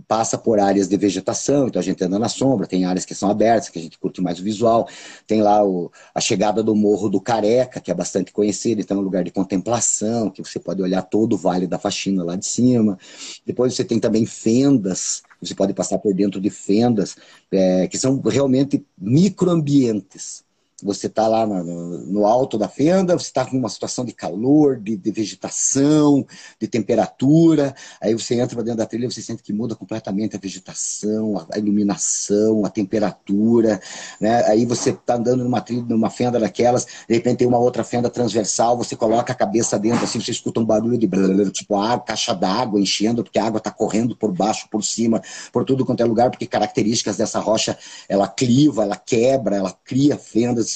passa 0.06 0.36
por 0.36 0.58
áreas 0.58 0.88
de 0.88 0.96
vegetação, 0.96 1.68
então 1.68 1.80
a 1.80 1.82
gente 1.84 2.02
anda 2.04 2.18
na 2.18 2.28
sombra, 2.28 2.66
tem 2.66 2.84
áreas 2.84 3.04
que 3.04 3.14
são 3.14 3.30
abertas, 3.30 3.68
que 3.68 3.78
a 3.78 3.82
gente 3.82 3.98
curte 3.98 4.20
mais 4.20 4.38
o 4.38 4.42
visual, 4.42 4.88
tem 5.26 5.42
lá 5.42 5.64
o, 5.64 5.90
a 6.14 6.20
chegada 6.20 6.62
do 6.62 6.74
Morro 6.74 7.08
do 7.08 7.20
Careca, 7.20 7.80
que 7.80 7.90
é 7.90 7.94
bastante 7.94 8.32
conhecido, 8.32 8.80
então 8.80 8.96
é 8.96 9.00
um 9.00 9.04
lugar 9.04 9.24
de 9.24 9.30
contemplação, 9.30 10.30
que 10.30 10.42
você 10.42 10.58
pode 10.58 10.82
olhar 10.82 11.02
todo 11.02 11.34
o 11.34 11.38
Vale 11.38 11.66
da 11.66 11.78
Faxina 11.78 12.24
lá 12.24 12.36
de 12.36 12.46
cima. 12.46 12.98
Depois 13.44 13.74
você 13.74 13.84
tem 13.84 13.98
também 13.98 14.26
fendas, 14.26 15.22
você 15.40 15.54
pode 15.54 15.72
passar 15.74 15.98
por 15.98 16.14
dentro 16.14 16.40
de 16.40 16.50
fendas, 16.50 17.16
é, 17.50 17.86
que 17.88 17.98
são 17.98 18.20
realmente 18.20 18.84
microambientes 18.98 20.44
você 20.84 21.06
está 21.06 21.26
lá 21.26 21.46
no, 21.46 21.98
no, 21.98 22.26
alto 22.26 22.58
da 22.58 22.68
fenda, 22.68 23.18
você 23.18 23.26
está 23.26 23.46
com 23.46 23.56
uma 23.56 23.70
situação 23.70 24.04
de 24.04 24.12
calor, 24.12 24.78
de, 24.78 24.96
de, 24.96 25.10
vegetação, 25.10 26.26
de 26.60 26.68
temperatura, 26.68 27.74
aí 28.00 28.12
você 28.12 28.38
entra 28.38 28.62
dentro 28.62 28.78
da 28.78 28.86
trilha 28.86 29.10
você 29.10 29.22
sente 29.22 29.42
que 29.42 29.52
muda 29.52 29.74
completamente 29.74 30.36
a 30.36 30.38
vegetação, 30.38 31.46
a, 31.50 31.58
iluminação, 31.58 32.66
a 32.66 32.68
temperatura, 32.68 33.80
né? 34.20 34.44
aí 34.44 34.66
você 34.66 34.90
está 34.90 35.14
andando 35.14 35.42
numa 35.42 35.62
trilha, 35.62 35.84
numa 35.88 36.10
fenda 36.10 36.38
daquelas, 36.38 36.86
de 37.08 37.14
repente 37.14 37.38
tem 37.38 37.48
uma 37.48 37.58
outra 37.58 37.82
fenda 37.82 38.10
transversal, 38.10 38.76
você 38.76 38.94
coloca 38.94 39.32
a 39.32 39.36
cabeça 39.36 39.78
dentro, 39.78 40.04
assim, 40.04 40.20
você 40.20 40.32
escuta 40.32 40.60
um 40.60 40.64
barulho 40.64 40.98
de 40.98 41.08
tipo 41.50 41.76
a 41.76 41.98
caixa 41.98 42.34
d'água 42.34 42.78
enchendo, 42.78 43.22
porque 43.24 43.38
a 43.38 43.46
água 43.46 43.58
está 43.58 43.70
correndo 43.70 44.14
por 44.14 44.32
baixo, 44.32 44.68
por 44.70 44.84
cima, 44.84 45.22
por 45.50 45.64
tudo 45.64 45.86
quanto 45.86 46.02
é 46.02 46.04
lugar, 46.04 46.30
porque 46.30 46.46
características 46.46 47.16
dessa 47.16 47.38
rocha, 47.38 47.78
ela 48.06 48.28
cliva, 48.28 48.82
ela 48.82 48.96
quebra, 48.96 49.56
ela 49.56 49.74
cria 49.84 50.18
fendas, 50.18 50.73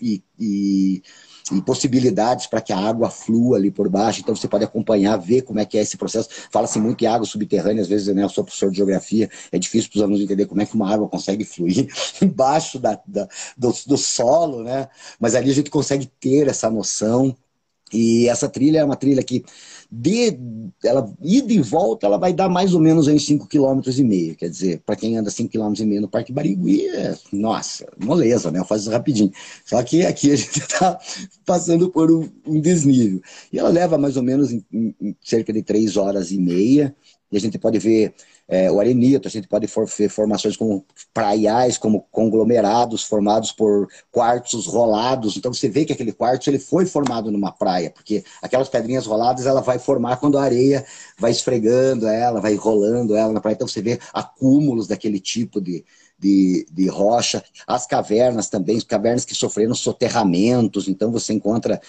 e, 0.00 0.22
e, 0.38 1.02
e 1.52 1.62
possibilidades 1.62 2.46
para 2.46 2.60
que 2.60 2.72
a 2.72 2.78
água 2.78 3.10
flua 3.10 3.56
ali 3.56 3.70
por 3.70 3.88
baixo. 3.88 4.20
Então 4.20 4.34
você 4.34 4.48
pode 4.48 4.64
acompanhar, 4.64 5.16
ver 5.16 5.42
como 5.42 5.58
é 5.58 5.64
que 5.64 5.78
é 5.78 5.82
esse 5.82 5.96
processo. 5.96 6.28
Fala-se 6.50 6.78
muito 6.78 7.02
em 7.02 7.06
água 7.06 7.26
subterrânea, 7.26 7.82
às 7.82 7.88
vezes 7.88 8.14
né, 8.14 8.22
eu 8.22 8.28
sou 8.28 8.44
professor 8.44 8.70
de 8.70 8.76
geografia, 8.78 9.30
é 9.52 9.58
difícil 9.58 9.90
para 9.90 9.98
os 9.98 10.02
alunos 10.02 10.20
entender 10.20 10.46
como 10.46 10.60
é 10.60 10.66
que 10.66 10.74
uma 10.74 10.92
água 10.92 11.08
consegue 11.08 11.44
fluir 11.44 11.88
embaixo 12.20 12.78
da, 12.78 13.00
da 13.06 13.28
do, 13.56 13.72
do 13.86 13.96
solo, 13.96 14.62
né? 14.62 14.88
Mas 15.20 15.34
ali 15.34 15.50
a 15.50 15.54
gente 15.54 15.70
consegue 15.70 16.06
ter 16.20 16.48
essa 16.48 16.70
noção. 16.70 17.36
E 17.92 18.28
essa 18.28 18.48
trilha 18.48 18.80
é 18.80 18.84
uma 18.84 18.96
trilha 18.96 19.22
que 19.22 19.44
de 19.90 20.36
ela 20.84 21.08
ida 21.22 21.52
e 21.52 21.60
volta, 21.60 22.06
ela 22.06 22.18
vai 22.18 22.32
dar 22.32 22.48
mais 22.48 22.74
ou 22.74 22.80
menos 22.80 23.06
em 23.06 23.16
5,5 23.16 23.46
km. 23.46 24.34
Quer 24.36 24.48
dizer, 24.48 24.82
para 24.84 24.96
quem 24.96 25.16
anda 25.16 25.30
5,5 25.30 25.50
km 25.50 26.00
no 26.00 26.08
Parque 26.08 26.32
Barigui, 26.32 26.88
é, 26.88 27.16
nossa, 27.32 27.86
moleza, 28.02 28.50
né? 28.50 28.58
Eu 28.58 28.64
faço 28.64 28.90
rapidinho. 28.90 29.30
Só 29.64 29.80
que 29.82 30.04
aqui 30.04 30.32
a 30.32 30.36
gente 30.36 30.58
está 30.58 30.98
passando 31.46 31.88
por 31.88 32.10
um, 32.10 32.28
um, 32.44 32.60
desnível. 32.60 33.20
E 33.52 33.58
ela 33.58 33.68
leva 33.68 33.96
mais 33.96 34.16
ou 34.16 34.22
menos 34.22 34.50
em, 34.50 34.64
em 34.72 35.16
cerca 35.22 35.52
de 35.52 35.62
3 35.62 35.96
horas 35.96 36.32
e 36.32 36.38
meia. 36.38 36.94
E 37.30 37.36
a 37.36 37.40
gente 37.40 37.58
pode 37.58 37.78
ver 37.78 38.14
é, 38.48 38.70
o 38.70 38.78
arenito, 38.78 39.26
a 39.26 39.30
gente 39.30 39.48
pode 39.48 39.66
ver 39.98 40.08
formações 40.08 40.56
como 40.56 40.86
praiais, 41.12 41.76
como 41.76 42.06
conglomerados 42.10 43.02
formados 43.02 43.50
por 43.50 43.88
quartzos 44.10 44.66
rolados. 44.66 45.36
Então 45.36 45.52
você 45.52 45.68
vê 45.68 45.84
que 45.84 45.92
aquele 45.92 46.12
quartzo 46.12 46.48
ele 46.48 46.58
foi 46.58 46.86
formado 46.86 47.30
numa 47.30 47.50
praia, 47.50 47.90
porque 47.90 48.24
aquelas 48.40 48.68
pedrinhas 48.68 49.06
roladas 49.06 49.46
ela 49.46 49.60
vai 49.60 49.78
formar 49.78 50.18
quando 50.18 50.38
a 50.38 50.42
areia 50.42 50.84
vai 51.18 51.30
esfregando 51.30 52.06
ela, 52.06 52.40
vai 52.40 52.54
rolando 52.54 53.16
ela 53.16 53.32
na 53.32 53.40
praia. 53.40 53.54
Então 53.54 53.66
você 53.66 53.82
vê 53.82 53.98
acúmulos 54.12 54.86
daquele 54.86 55.18
tipo 55.18 55.60
de, 55.60 55.84
de, 56.18 56.66
de 56.70 56.88
rocha. 56.88 57.42
As 57.66 57.86
cavernas 57.86 58.48
também, 58.48 58.80
cavernas 58.80 59.24
que 59.24 59.34
sofreram 59.34 59.74
soterramentos. 59.74 60.86
Então 60.86 61.10
você 61.10 61.32
encontra 61.32 61.80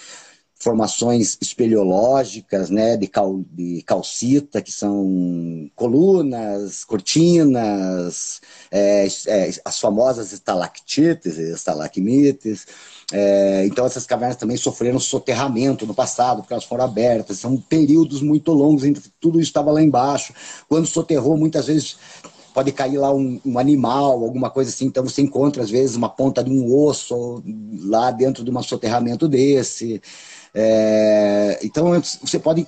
formações 0.58 1.38
espeleológicas, 1.40 2.68
né, 2.68 2.96
de, 2.96 3.06
cal, 3.06 3.44
de 3.52 3.82
calcita, 3.86 4.60
que 4.60 4.72
são 4.72 5.70
colunas, 5.76 6.84
cortinas, 6.84 8.40
é, 8.70 9.06
é, 9.28 9.50
as 9.64 9.78
famosas 9.78 10.32
estalactites 10.32 11.38
estalagmites. 11.38 12.66
É, 13.12 13.64
então 13.66 13.86
essas 13.86 14.04
cavernas 14.04 14.36
também 14.36 14.56
sofreram 14.56 14.98
soterramento 14.98 15.86
no 15.86 15.94
passado, 15.94 16.42
porque 16.42 16.52
elas 16.52 16.64
foram 16.64 16.84
abertas. 16.84 17.38
São 17.38 17.56
períodos 17.56 18.20
muito 18.20 18.52
longos, 18.52 18.82
tudo 19.20 19.40
estava 19.40 19.70
lá 19.70 19.80
embaixo. 19.80 20.34
Quando 20.68 20.86
soterrou, 20.86 21.36
muitas 21.36 21.66
vezes 21.66 21.96
pode 22.52 22.72
cair 22.72 22.98
lá 22.98 23.14
um, 23.14 23.40
um, 23.46 23.56
animal, 23.56 24.24
alguma 24.24 24.50
coisa 24.50 24.70
assim, 24.70 24.86
então 24.86 25.04
você 25.04 25.22
encontra 25.22 25.62
às 25.62 25.70
vezes 25.70 25.94
uma 25.94 26.08
ponta 26.08 26.42
de 26.42 26.50
um 26.50 26.74
osso 26.74 27.40
lá 27.84 28.10
dentro 28.10 28.42
de 28.42 28.50
um 28.50 28.62
soterramento 28.62 29.28
desse. 29.28 30.02
É, 30.54 31.58
então, 31.62 32.00
você 32.20 32.38
pode 32.38 32.66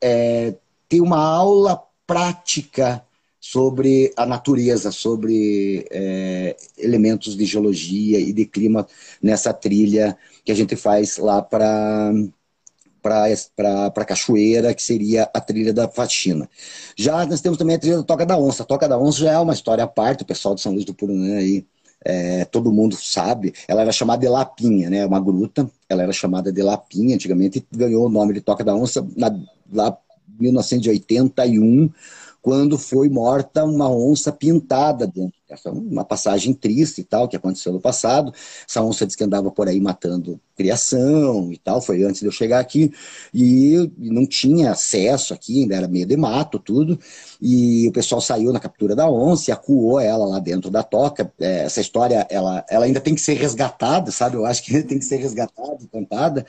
é, 0.00 0.54
ter 0.88 1.00
uma 1.00 1.18
aula 1.18 1.82
prática 2.06 3.04
sobre 3.40 4.12
a 4.16 4.26
natureza, 4.26 4.92
sobre 4.92 5.86
é, 5.90 6.56
elementos 6.76 7.36
de 7.36 7.44
geologia 7.46 8.20
e 8.20 8.32
de 8.32 8.44
clima 8.44 8.86
nessa 9.22 9.52
trilha 9.52 10.16
que 10.44 10.52
a 10.52 10.54
gente 10.54 10.76
faz 10.76 11.16
lá 11.16 11.40
para 11.40 12.12
para 13.02 14.04
cachoeira, 14.04 14.74
que 14.74 14.82
seria 14.82 15.22
a 15.32 15.40
trilha 15.40 15.72
da 15.72 15.88
faxina. 15.88 16.46
Já 16.94 17.24
nós 17.24 17.40
temos 17.40 17.56
também 17.58 17.76
a 17.76 17.78
trilha 17.78 17.96
da 17.96 18.02
Toca 18.02 18.26
da 18.26 18.36
Onça. 18.36 18.62
A 18.62 18.66
Toca 18.66 18.86
da 18.86 18.98
Onça 18.98 19.20
já 19.20 19.32
é 19.32 19.38
uma 19.38 19.54
história 19.54 19.84
à 19.84 19.86
parte, 19.86 20.22
o 20.22 20.26
pessoal 20.26 20.54
de 20.54 20.60
São 20.60 20.72
Luís 20.72 20.84
do 20.84 20.92
Purunã 20.92 21.38
aí 21.38 21.66
é, 22.04 22.44
todo 22.46 22.72
mundo 22.72 22.96
sabe, 22.96 23.52
ela 23.68 23.82
era 23.82 23.92
chamada 23.92 24.20
de 24.20 24.28
Lapinha, 24.28 24.88
né? 24.88 25.04
Uma 25.04 25.20
gruta, 25.20 25.70
ela 25.88 26.02
era 26.02 26.12
chamada 26.12 26.52
de 26.52 26.62
Lapinha 26.62 27.14
antigamente 27.14 27.58
e 27.58 27.76
ganhou 27.76 28.06
o 28.06 28.10
nome 28.10 28.34
de 28.34 28.40
Toca 28.40 28.64
da 28.64 28.74
Onça 28.74 29.06
na, 29.16 29.34
lá 29.72 29.96
1981, 30.38 31.90
quando 32.40 32.78
foi 32.78 33.08
morta 33.08 33.64
uma 33.64 33.90
onça 33.90 34.32
pintada 34.32 35.06
dentro 35.06 35.39
essa 35.50 35.68
é 35.68 35.72
uma 35.72 36.04
passagem 36.04 36.54
triste 36.54 37.00
e 37.00 37.04
tal, 37.04 37.28
que 37.28 37.36
aconteceu 37.36 37.72
no 37.72 37.80
passado. 37.80 38.32
Essa 38.68 38.82
onça 38.82 39.06
diz 39.06 39.16
que 39.16 39.24
andava 39.24 39.50
por 39.50 39.68
aí 39.68 39.80
matando 39.80 40.40
criação 40.60 41.50
e 41.50 41.56
tal, 41.56 41.80
foi 41.80 42.02
antes 42.02 42.20
de 42.20 42.26
eu 42.26 42.32
chegar 42.32 42.60
aqui, 42.60 42.92
e 43.32 43.90
não 43.96 44.26
tinha 44.26 44.72
acesso 44.72 45.32
aqui, 45.32 45.62
ainda 45.62 45.74
era 45.74 45.88
meio 45.88 46.04
de 46.04 46.16
mato, 46.18 46.58
tudo, 46.58 46.98
e 47.40 47.88
o 47.88 47.92
pessoal 47.92 48.20
saiu 48.20 48.52
na 48.52 48.60
captura 48.60 48.94
da 48.94 49.10
onça 49.10 49.50
e 49.50 49.52
acuou 49.52 49.98
ela 49.98 50.26
lá 50.26 50.38
dentro 50.38 50.70
da 50.70 50.82
toca. 50.82 51.32
É, 51.40 51.64
essa 51.64 51.80
história, 51.80 52.26
ela, 52.28 52.62
ela 52.68 52.84
ainda 52.84 53.00
tem 53.00 53.14
que 53.14 53.22
ser 53.22 53.34
resgatada, 53.34 54.10
sabe? 54.10 54.36
Eu 54.36 54.44
acho 54.44 54.62
que 54.62 54.82
tem 54.82 54.98
que 54.98 55.04
ser 55.04 55.16
resgatada, 55.16 55.78
contada, 55.90 56.44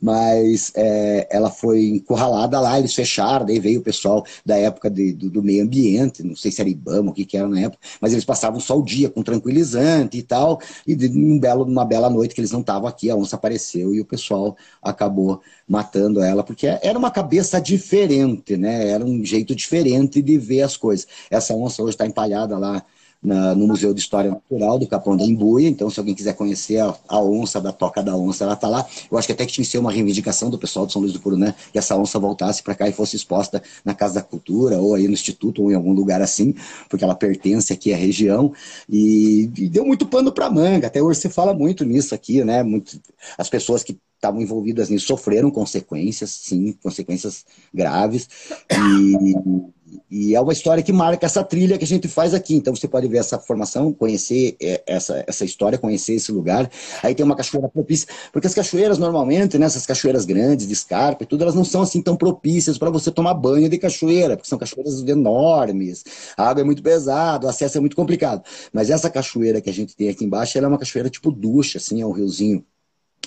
mas 0.00 0.70
é, 0.76 1.26
ela 1.30 1.50
foi 1.50 1.88
encurralada 1.88 2.60
lá, 2.60 2.78
eles 2.78 2.94
fecharam, 2.94 3.44
daí 3.44 3.58
veio 3.58 3.80
o 3.80 3.82
pessoal 3.82 4.24
da 4.46 4.56
época 4.56 4.88
de, 4.88 5.12
do, 5.12 5.28
do, 5.30 5.42
meio 5.42 5.64
ambiente, 5.64 6.22
não 6.22 6.36
sei 6.36 6.52
se 6.52 6.60
era 6.60 6.70
Ibama, 6.70 7.10
o 7.10 7.14
que 7.14 7.24
que 7.24 7.36
era 7.36 7.48
na 7.48 7.60
época, 7.60 7.78
mas 8.00 8.12
eles 8.12 8.24
passavam 8.38 8.60
só 8.60 8.78
o 8.78 8.82
dia 8.84 9.10
com 9.10 9.22
tranquilizante 9.22 10.16
e 10.16 10.22
tal, 10.22 10.60
e 10.86 10.94
de, 10.94 11.08
um 11.08 11.38
belo, 11.38 11.64
uma 11.64 11.84
bela 11.84 12.08
noite 12.08 12.34
que 12.34 12.40
eles 12.40 12.52
não 12.52 12.60
estavam 12.60 12.88
aqui, 12.88 13.10
a 13.10 13.16
onça 13.16 13.34
apareceu 13.34 13.92
e 13.92 14.00
o 14.00 14.04
pessoal 14.04 14.56
acabou 14.80 15.40
matando 15.68 16.22
ela, 16.22 16.44
porque 16.44 16.66
era 16.66 16.96
uma 16.98 17.10
cabeça 17.10 17.60
diferente, 17.60 18.56
né? 18.56 18.88
Era 18.88 19.04
um 19.04 19.24
jeito 19.24 19.54
diferente 19.54 20.22
de 20.22 20.38
ver 20.38 20.62
as 20.62 20.76
coisas. 20.76 21.06
Essa 21.30 21.54
onça 21.54 21.82
hoje 21.82 21.90
está 21.90 22.06
empalhada 22.06 22.56
lá 22.56 22.84
na, 23.22 23.54
no 23.54 23.66
Museu 23.66 23.92
de 23.92 24.00
História 24.00 24.30
Natural 24.30 24.78
do 24.78 24.86
Capão 24.86 25.16
da 25.16 25.24
Embuia. 25.24 25.68
Então, 25.68 25.90
se 25.90 25.98
alguém 25.98 26.14
quiser 26.14 26.34
conhecer 26.34 26.78
a, 26.78 26.94
a 27.08 27.20
onça 27.20 27.60
da 27.60 27.72
Toca 27.72 28.02
da 28.02 28.16
Onça, 28.16 28.44
ela 28.44 28.54
está 28.54 28.68
lá. 28.68 28.86
Eu 29.10 29.18
acho 29.18 29.26
que 29.26 29.32
até 29.32 29.44
que 29.44 29.52
tinha 29.52 29.64
que 29.64 29.70
ser 29.70 29.78
uma 29.78 29.92
reivindicação 29.92 30.50
do 30.50 30.58
pessoal 30.58 30.86
de 30.86 30.92
São 30.92 31.02
Luís 31.02 31.12
do 31.12 31.20
Purunã 31.20 31.54
que 31.72 31.78
essa 31.78 31.96
onça 31.96 32.18
voltasse 32.18 32.62
para 32.62 32.74
cá 32.74 32.88
e 32.88 32.92
fosse 32.92 33.16
exposta 33.16 33.62
na 33.84 33.94
Casa 33.94 34.14
da 34.14 34.22
Cultura, 34.22 34.78
ou 34.78 34.94
aí 34.94 35.06
no 35.06 35.14
Instituto, 35.14 35.62
ou 35.62 35.72
em 35.72 35.74
algum 35.74 35.92
lugar 35.92 36.22
assim, 36.22 36.54
porque 36.88 37.04
ela 37.04 37.14
pertence 37.14 37.72
aqui 37.72 37.92
à 37.92 37.96
região. 37.96 38.52
E, 38.88 39.50
e 39.56 39.68
deu 39.68 39.84
muito 39.84 40.06
pano 40.06 40.32
para 40.32 40.50
manga. 40.50 40.86
Até 40.86 41.02
hoje 41.02 41.20
se 41.20 41.28
fala 41.28 41.52
muito 41.52 41.84
nisso 41.84 42.14
aqui, 42.14 42.44
né? 42.44 42.62
Muito, 42.62 43.00
as 43.36 43.48
pessoas 43.48 43.82
que 43.82 43.98
estavam 44.18 44.42
envolvidas 44.42 44.90
nisso 44.90 45.06
sofreram 45.06 45.50
consequências, 45.50 46.30
sim, 46.30 46.72
consequências 46.82 47.46
graves. 47.72 48.28
E, 48.70 50.30
e, 50.30 50.34
é 50.34 50.40
uma 50.40 50.52
história 50.52 50.82
que 50.82 50.92
marca 50.92 51.24
essa 51.24 51.42
trilha 51.44 51.78
que 51.78 51.84
a 51.84 51.86
gente 51.86 52.08
faz 52.08 52.34
aqui. 52.34 52.54
Então 52.54 52.74
você 52.74 52.88
pode 52.88 53.06
ver 53.06 53.18
essa 53.18 53.38
formação, 53.38 53.92
conhecer 53.92 54.56
é, 54.60 54.82
essa, 54.86 55.24
essa 55.26 55.44
história, 55.44 55.78
conhecer 55.78 56.14
esse 56.14 56.32
lugar. 56.32 56.68
Aí 57.02 57.14
tem 57.14 57.24
uma 57.24 57.36
cachoeira 57.36 57.68
propícia, 57.68 58.08
porque 58.32 58.48
as 58.48 58.54
cachoeiras 58.54 58.98
normalmente, 58.98 59.56
né, 59.56 59.66
essas 59.66 59.86
cachoeiras 59.86 60.24
grandes, 60.24 60.66
de 60.66 60.72
escarpa 60.72 61.22
e 61.22 61.26
tudo, 61.26 61.42
elas 61.42 61.54
não 61.54 61.64
são 61.64 61.82
assim 61.82 62.02
tão 62.02 62.16
propícias 62.16 62.76
para 62.76 62.90
você 62.90 63.10
tomar 63.10 63.34
banho 63.34 63.68
de 63.68 63.78
cachoeira, 63.78 64.36
porque 64.36 64.48
são 64.48 64.58
cachoeiras 64.58 65.00
enormes, 65.06 66.04
a 66.36 66.48
água 66.48 66.62
é 66.62 66.64
muito 66.64 66.82
pesada, 66.82 67.46
o 67.46 67.50
acesso 67.50 67.78
é 67.78 67.80
muito 67.80 67.96
complicado. 67.96 68.42
Mas 68.72 68.90
essa 68.90 69.08
cachoeira 69.08 69.60
que 69.60 69.70
a 69.70 69.72
gente 69.72 69.94
tem 69.94 70.08
aqui 70.08 70.24
embaixo, 70.24 70.58
ela 70.58 70.66
é 70.66 70.68
uma 70.68 70.78
cachoeira 70.78 71.08
tipo 71.08 71.30
ducha, 71.30 71.78
assim, 71.78 72.02
é 72.02 72.06
um 72.06 72.12
riozinho 72.12 72.64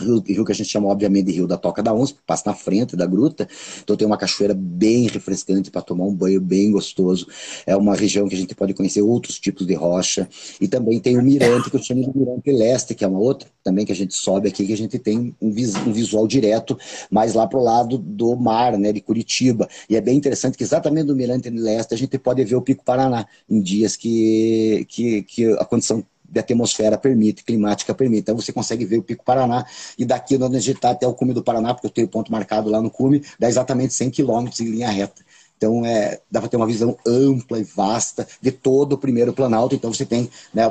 Rio, 0.04 0.46
que 0.46 0.52
a 0.52 0.56
gente 0.56 0.70
chama, 0.70 0.88
obviamente, 0.88 1.28
de 1.28 1.34
Rio 1.34 1.48
da 1.48 1.58
Toca 1.58 1.82
da 1.82 1.94
Onça, 1.94 2.16
passa 2.26 2.44
na 2.46 2.56
frente 2.56 2.96
da 2.96 3.06
gruta. 3.06 3.48
Então 3.84 3.96
tem 3.96 4.06
uma 4.06 4.18
cachoeira 4.18 4.54
bem 4.54 5.08
refrescante 5.08 5.72
para 5.72 5.82
tomar 5.82 6.06
um 6.06 6.14
banho 6.14 6.42
bem 6.42 6.72
gostoso. 6.72 7.28
É 7.66 7.76
uma 7.76 7.96
região 7.96 8.28
que 8.28 8.36
a 8.36 8.38
gente 8.38 8.56
pode 8.56 8.74
conhecer 8.74 9.02
outros 9.02 9.40
tipos 9.40 9.66
de 9.66 9.74
rocha. 9.74 10.28
E 10.60 10.68
também 10.68 11.00
tem 11.00 11.18
o 11.18 11.22
Mirante, 11.22 11.70
que 11.70 11.76
eu 11.76 11.82
chamo 11.82 12.02
de 12.02 12.18
Mirante 12.18 12.52
Leste, 12.52 12.96
que 12.96 13.04
é 13.04 13.08
uma 13.08 13.20
outra 13.20 13.48
também 13.64 13.86
que 13.86 13.92
a 13.92 13.96
gente 13.96 14.14
sobe 14.14 14.48
aqui, 14.48 14.66
que 14.66 14.74
a 14.74 14.78
gente 14.78 14.98
tem 14.98 15.36
um, 15.42 15.52
vis, 15.52 15.76
um 15.76 15.92
visual 15.92 16.28
direto, 16.28 16.78
mais 17.10 17.34
lá 17.34 17.48
para 17.48 17.60
o 17.60 17.64
lado 17.64 17.98
do 17.98 18.36
mar, 18.36 18.78
né, 18.78 18.92
de 18.92 19.02
Curitiba. 19.02 19.68
E 19.90 19.96
é 19.96 20.02
bem 20.02 20.18
interessante 20.18 20.58
que 20.58 20.64
exatamente 20.64 21.08
do 21.08 21.16
Mirante 21.16 21.50
Leste 21.50 21.94
a 21.94 21.98
gente 21.98 22.18
pode 22.18 22.44
ver 22.44 22.56
o 22.56 22.62
Pico 22.62 22.84
Paraná 22.84 23.26
em 23.50 23.62
dias 23.62 23.96
que, 23.96 24.86
que, 24.90 25.24
que 25.24 25.46
a 25.54 25.66
condição 25.66 26.04
de 26.32 26.40
atmosfera 26.40 26.98
permite, 26.98 27.44
climática 27.44 27.94
permite. 27.94 28.22
Então 28.22 28.36
você 28.36 28.54
consegue 28.54 28.86
ver 28.86 28.98
o 28.98 29.04
Pico 29.04 29.24
Paraná 29.24 29.66
e 29.98 30.06
daqui 30.06 30.36
onde 30.36 30.56
a 30.58 30.60
gente 30.60 30.78
está 30.78 30.92
até 30.92 31.06
o 31.06 31.14
cume 31.14 31.34
do 31.34 31.44
Paraná, 31.44 31.74
porque 31.74 31.88
eu 31.88 31.92
tenho 31.92 32.08
ponto 32.08 32.32
marcado 32.32 32.70
lá 32.70 32.82
no 32.82 32.90
cume, 32.90 33.22
dá 33.38 33.50
exatamente 33.50 33.94
100 33.94 34.10
quilômetros 34.12 34.62
em 34.62 34.66
linha 34.66 34.90
reta. 34.90 35.22
Então, 35.62 35.86
é, 35.86 36.20
dá 36.32 36.40
para 36.40 36.50
ter 36.50 36.58
uma 36.58 36.66
visão 36.66 36.98
ampla 37.06 37.60
e 37.60 37.64
vasta 37.64 38.28
de 38.42 38.52
todo 38.52 38.94
o 38.94 38.98
primeiro 38.98 39.32
planalto. 39.32 39.76
Então, 39.76 39.94
você 39.94 40.04
tem 40.04 40.28
né, 40.52 40.64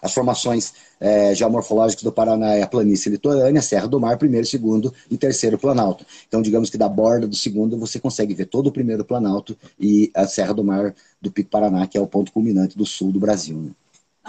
as 0.00 0.14
formações 0.14 0.72
é, 0.98 1.34
geomorfológicas 1.34 2.02
do 2.02 2.10
Paraná, 2.10 2.54
é 2.54 2.62
a 2.62 2.66
planície 2.66 3.10
litorânea, 3.10 3.60
Serra 3.60 3.86
do 3.86 4.00
Mar, 4.00 4.16
primeiro, 4.16 4.46
segundo 4.46 4.90
e 5.10 5.18
terceiro 5.18 5.58
planalto. 5.58 6.06
Então, 6.26 6.40
digamos 6.40 6.70
que 6.70 6.78
da 6.78 6.88
borda 6.88 7.26
do 7.26 7.36
segundo, 7.36 7.76
você 7.76 8.00
consegue 8.00 8.32
ver 8.32 8.46
todo 8.46 8.68
o 8.68 8.72
primeiro 8.72 9.04
planalto 9.04 9.54
e 9.78 10.10
a 10.14 10.26
Serra 10.26 10.54
do 10.54 10.64
Mar 10.64 10.94
do 11.20 11.30
Pico 11.30 11.50
Paraná, 11.50 11.86
que 11.86 11.98
é 11.98 12.00
o 12.00 12.06
ponto 12.06 12.32
culminante 12.32 12.74
do 12.74 12.86
sul 12.86 13.12
do 13.12 13.20
Brasil. 13.20 13.58
Né? 13.58 13.70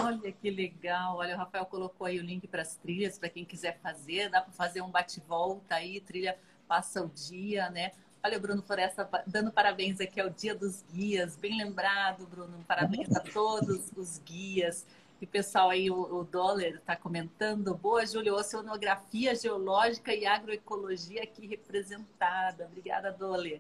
Olha 0.03 0.31
que 0.31 0.49
legal. 0.49 1.17
Olha, 1.17 1.35
o 1.35 1.37
Rafael 1.37 1.65
colocou 1.65 2.07
aí 2.07 2.19
o 2.19 2.23
link 2.23 2.47
para 2.47 2.61
as 2.61 2.75
trilhas, 2.75 3.17
para 3.17 3.29
quem 3.29 3.43
quiser 3.43 3.79
fazer. 3.79 4.29
Dá 4.29 4.41
para 4.41 4.53
fazer 4.53 4.81
um 4.81 4.89
bate-volta 4.89 5.75
aí, 5.75 5.99
trilha 5.99 6.37
passa 6.67 7.03
o 7.03 7.09
dia, 7.09 7.69
né? 7.71 7.91
Olha 8.23 8.37
o 8.37 8.41
Bruno 8.41 8.61
Floresta 8.61 9.09
dando 9.25 9.51
parabéns 9.51 9.99
aqui 9.99 10.21
ao 10.21 10.29
Dia 10.29 10.53
dos 10.53 10.83
Guias. 10.93 11.35
Bem 11.35 11.57
lembrado, 11.57 12.27
Bruno. 12.27 12.63
Parabéns 12.67 13.15
a 13.15 13.19
todos 13.21 13.91
os 13.95 14.19
guias. 14.19 14.85
E 15.21 15.25
o 15.25 15.27
pessoal 15.27 15.69
aí, 15.69 15.89
o, 15.89 15.95
o 15.95 16.27
está 16.67 16.95
comentando. 16.95 17.73
Boa, 17.75 18.05
Júlio, 18.05 18.35
oceanografia 18.35 19.35
geológica 19.35 20.13
e 20.13 20.25
agroecologia 20.25 21.23
aqui 21.23 21.47
representada. 21.47 22.65
Obrigada, 22.65 23.11
Dollar. 23.11 23.59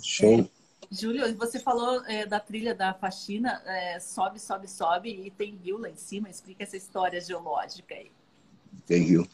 Show. 0.00 0.48
Júlio, 0.90 1.36
você 1.36 1.58
falou 1.58 2.02
é, 2.06 2.24
da 2.24 2.40
trilha 2.40 2.74
da 2.74 2.94
faxina, 2.94 3.62
é, 3.66 4.00
sobe, 4.00 4.40
sobe, 4.40 4.68
sobe 4.68 5.10
e 5.10 5.30
tem 5.30 5.58
rio 5.62 5.78
lá 5.78 5.90
em 5.90 5.96
cima. 5.96 6.30
Explica 6.30 6.62
essa 6.62 6.76
história 6.76 7.20
geológica 7.20 7.94
aí. 7.94 8.10
Tem 8.86 9.02
rio. 9.02 9.28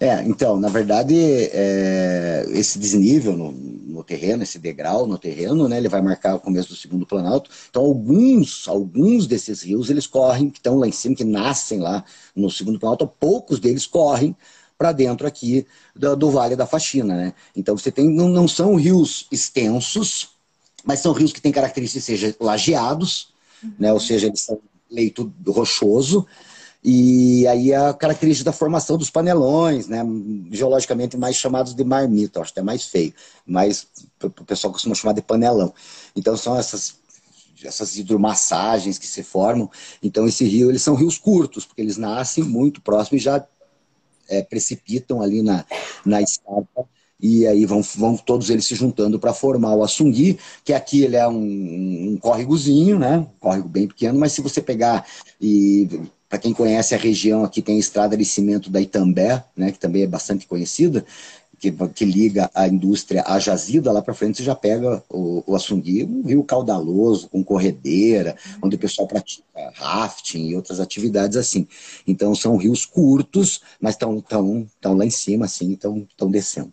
É, 0.00 0.22
então, 0.22 0.58
na 0.58 0.68
verdade, 0.68 1.14
é, 1.52 2.46
esse 2.48 2.78
desnível 2.78 3.36
no, 3.36 3.52
no, 3.52 4.02
terreno, 4.02 4.42
esse 4.42 4.58
degrau 4.58 5.06
no 5.06 5.18
terreno, 5.18 5.68
né, 5.68 5.76
ele 5.76 5.90
vai 5.90 6.00
marcar 6.00 6.36
o 6.36 6.40
começo 6.40 6.70
do 6.70 6.76
segundo 6.76 7.06
planalto. 7.06 7.50
Então, 7.68 7.82
alguns, 7.82 8.66
alguns 8.66 9.26
desses 9.26 9.62
rios, 9.62 9.90
eles 9.90 10.06
correm, 10.06 10.48
que 10.48 10.58
estão 10.58 10.78
lá 10.78 10.88
em 10.88 10.92
cima, 10.92 11.14
que 11.14 11.24
nascem 11.24 11.80
lá 11.80 12.02
no 12.34 12.50
segundo 12.50 12.78
planalto, 12.78 13.06
poucos 13.06 13.60
deles 13.60 13.86
correm 13.86 14.34
para 14.78 14.90
dentro 14.92 15.26
aqui 15.26 15.66
do, 15.94 16.16
do, 16.16 16.30
Vale 16.30 16.56
da 16.56 16.66
Faxina, 16.66 17.14
né? 17.14 17.34
Então, 17.54 17.76
você 17.76 17.92
tem, 17.92 18.08
não, 18.08 18.28
não 18.28 18.48
são 18.48 18.74
rios 18.74 19.26
extensos, 19.30 20.33
mas 20.84 21.00
são 21.00 21.12
rios 21.12 21.32
que 21.32 21.40
têm 21.40 21.52
características, 21.52 22.04
seja 22.04 22.36
lajeados, 22.40 23.32
uhum. 23.62 23.72
né, 23.78 23.92
ou 23.92 24.00
seja, 24.00 24.26
eles 24.26 24.42
são 24.42 24.60
leito 24.90 25.32
rochoso, 25.46 26.26
e 26.84 27.46
aí 27.46 27.72
a 27.72 27.94
característica 27.94 28.50
da 28.50 28.56
formação 28.56 28.98
dos 28.98 29.08
panelões, 29.08 29.88
né, 29.88 30.02
geologicamente 30.50 31.16
mais 31.16 31.34
chamados 31.36 31.74
de 31.74 31.82
marmita, 31.82 32.40
acho 32.40 32.52
que 32.52 32.60
é 32.60 32.62
mais 32.62 32.84
feio, 32.84 33.14
mas 33.46 33.86
o 34.22 34.44
pessoal 34.44 34.70
costuma 34.70 34.94
chamar 34.94 35.14
de 35.14 35.22
panelão. 35.22 35.72
Então 36.14 36.36
são 36.36 36.56
essas 36.56 37.02
essas 37.64 37.96
hidromassagens 37.96 38.98
que 38.98 39.06
se 39.06 39.22
formam. 39.22 39.70
Então 40.02 40.26
esse 40.26 40.44
rio, 40.44 40.70
eles 40.70 40.82
são 40.82 40.94
rios 40.94 41.16
curtos, 41.16 41.64
porque 41.64 41.80
eles 41.80 41.96
nascem 41.96 42.44
muito 42.44 42.82
próximos 42.82 43.22
e 43.22 43.24
já 43.24 43.42
é, 44.28 44.42
precipitam 44.42 45.22
ali 45.22 45.42
na, 45.42 45.64
na 46.04 46.20
escarpa 46.20 46.86
e 47.20 47.46
aí 47.46 47.64
vão, 47.64 47.82
vão 47.96 48.16
todos 48.16 48.50
eles 48.50 48.64
se 48.64 48.74
juntando 48.74 49.18
para 49.18 49.32
formar 49.32 49.74
o 49.74 49.82
Assungui, 49.82 50.38
que 50.64 50.72
aqui 50.72 51.02
ele 51.02 51.16
é 51.16 51.26
um, 51.26 52.12
um 52.12 52.18
córregozinho, 52.20 52.98
né? 52.98 53.18
Um 53.18 53.38
córrego 53.40 53.68
bem 53.68 53.86
pequeno, 53.86 54.18
mas 54.18 54.32
se 54.32 54.40
você 54.40 54.60
pegar 54.60 55.06
e 55.40 55.88
para 56.28 56.38
quem 56.38 56.52
conhece 56.52 56.94
a 56.94 56.98
região 56.98 57.44
aqui 57.44 57.62
tem 57.62 57.76
a 57.76 57.78
estrada 57.78 58.16
de 58.16 58.24
cimento 58.24 58.68
da 58.68 58.80
Itambé, 58.80 59.44
né, 59.56 59.70
que 59.70 59.78
também 59.78 60.02
é 60.02 60.06
bastante 60.06 60.48
conhecida, 60.48 61.04
que, 61.58 61.70
que 61.70 62.04
liga 62.04 62.50
a 62.54 62.66
indústria 62.66 63.22
à 63.26 63.38
jazida, 63.38 63.92
lá 63.92 64.02
para 64.02 64.14
frente 64.14 64.38
você 64.38 64.42
já 64.42 64.54
pega 64.54 65.02
o, 65.08 65.44
o 65.46 65.54
Assungui, 65.54 66.04
um 66.04 66.22
rio 66.26 66.42
caudaloso, 66.42 67.28
com 67.28 67.44
corredeira, 67.44 68.36
onde 68.62 68.76
o 68.76 68.78
pessoal 68.78 69.06
pratica 69.06 69.44
rafting 69.74 70.48
e 70.48 70.56
outras 70.56 70.80
atividades 70.80 71.36
assim. 71.36 71.66
Então 72.06 72.34
são 72.34 72.56
rios 72.56 72.84
curtos, 72.84 73.60
mas 73.80 73.94
estão 73.94 74.20
tão, 74.20 74.66
tão 74.80 74.94
lá 74.94 75.06
em 75.06 75.10
cima, 75.10 75.44
assim, 75.46 75.72
estão 75.72 76.30
descendo. 76.30 76.72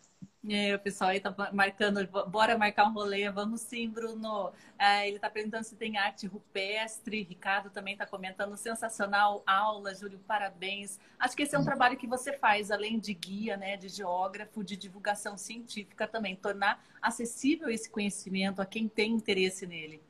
É, 0.50 0.74
o 0.74 0.80
pessoal 0.80 1.12
aí 1.12 1.20
tá 1.20 1.34
marcando, 1.54 2.00
bora 2.28 2.58
marcar 2.58 2.88
um 2.88 2.94
rolê, 2.94 3.30
vamos 3.30 3.62
sim, 3.62 3.88
Bruno. 3.88 4.52
É, 4.78 5.08
ele 5.08 5.20
tá 5.20 5.30
perguntando 5.30 5.64
se 5.64 5.76
tem 5.76 5.98
arte 5.98 6.26
rupestre, 6.26 7.22
Ricardo 7.22 7.70
também 7.70 7.96
tá 7.96 8.08
comentando, 8.08 8.58
sensacional 8.58 9.44
aula, 9.46 9.94
Júlio, 9.94 10.20
parabéns. 10.28 11.00
Acho 11.20 11.36
que 11.36 11.44
esse 11.44 11.56
é 11.56 11.60
um 11.60 11.64
trabalho 11.64 11.96
que 11.96 12.08
você 12.08 12.34
faz, 12.34 12.72
além 12.72 12.98
de 12.98 13.14
guia, 13.14 13.56
né, 13.56 13.78
de 13.78 13.88
geógrafo, 13.88 14.64
de 14.64 14.76
divulgação 14.76 15.38
científica 15.38 16.08
também, 16.08 16.36
tornar 16.36 16.84
acessível 17.00 17.70
esse 17.70 17.88
conhecimento 17.88 18.64
a 18.64 18.66
quem 18.66 18.88
tem 18.88 19.12
interesse 19.12 19.68
nele. 19.68 20.02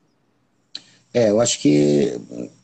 É, 1.12 1.28
eu 1.28 1.42
acho 1.42 1.60
que 1.60 2.18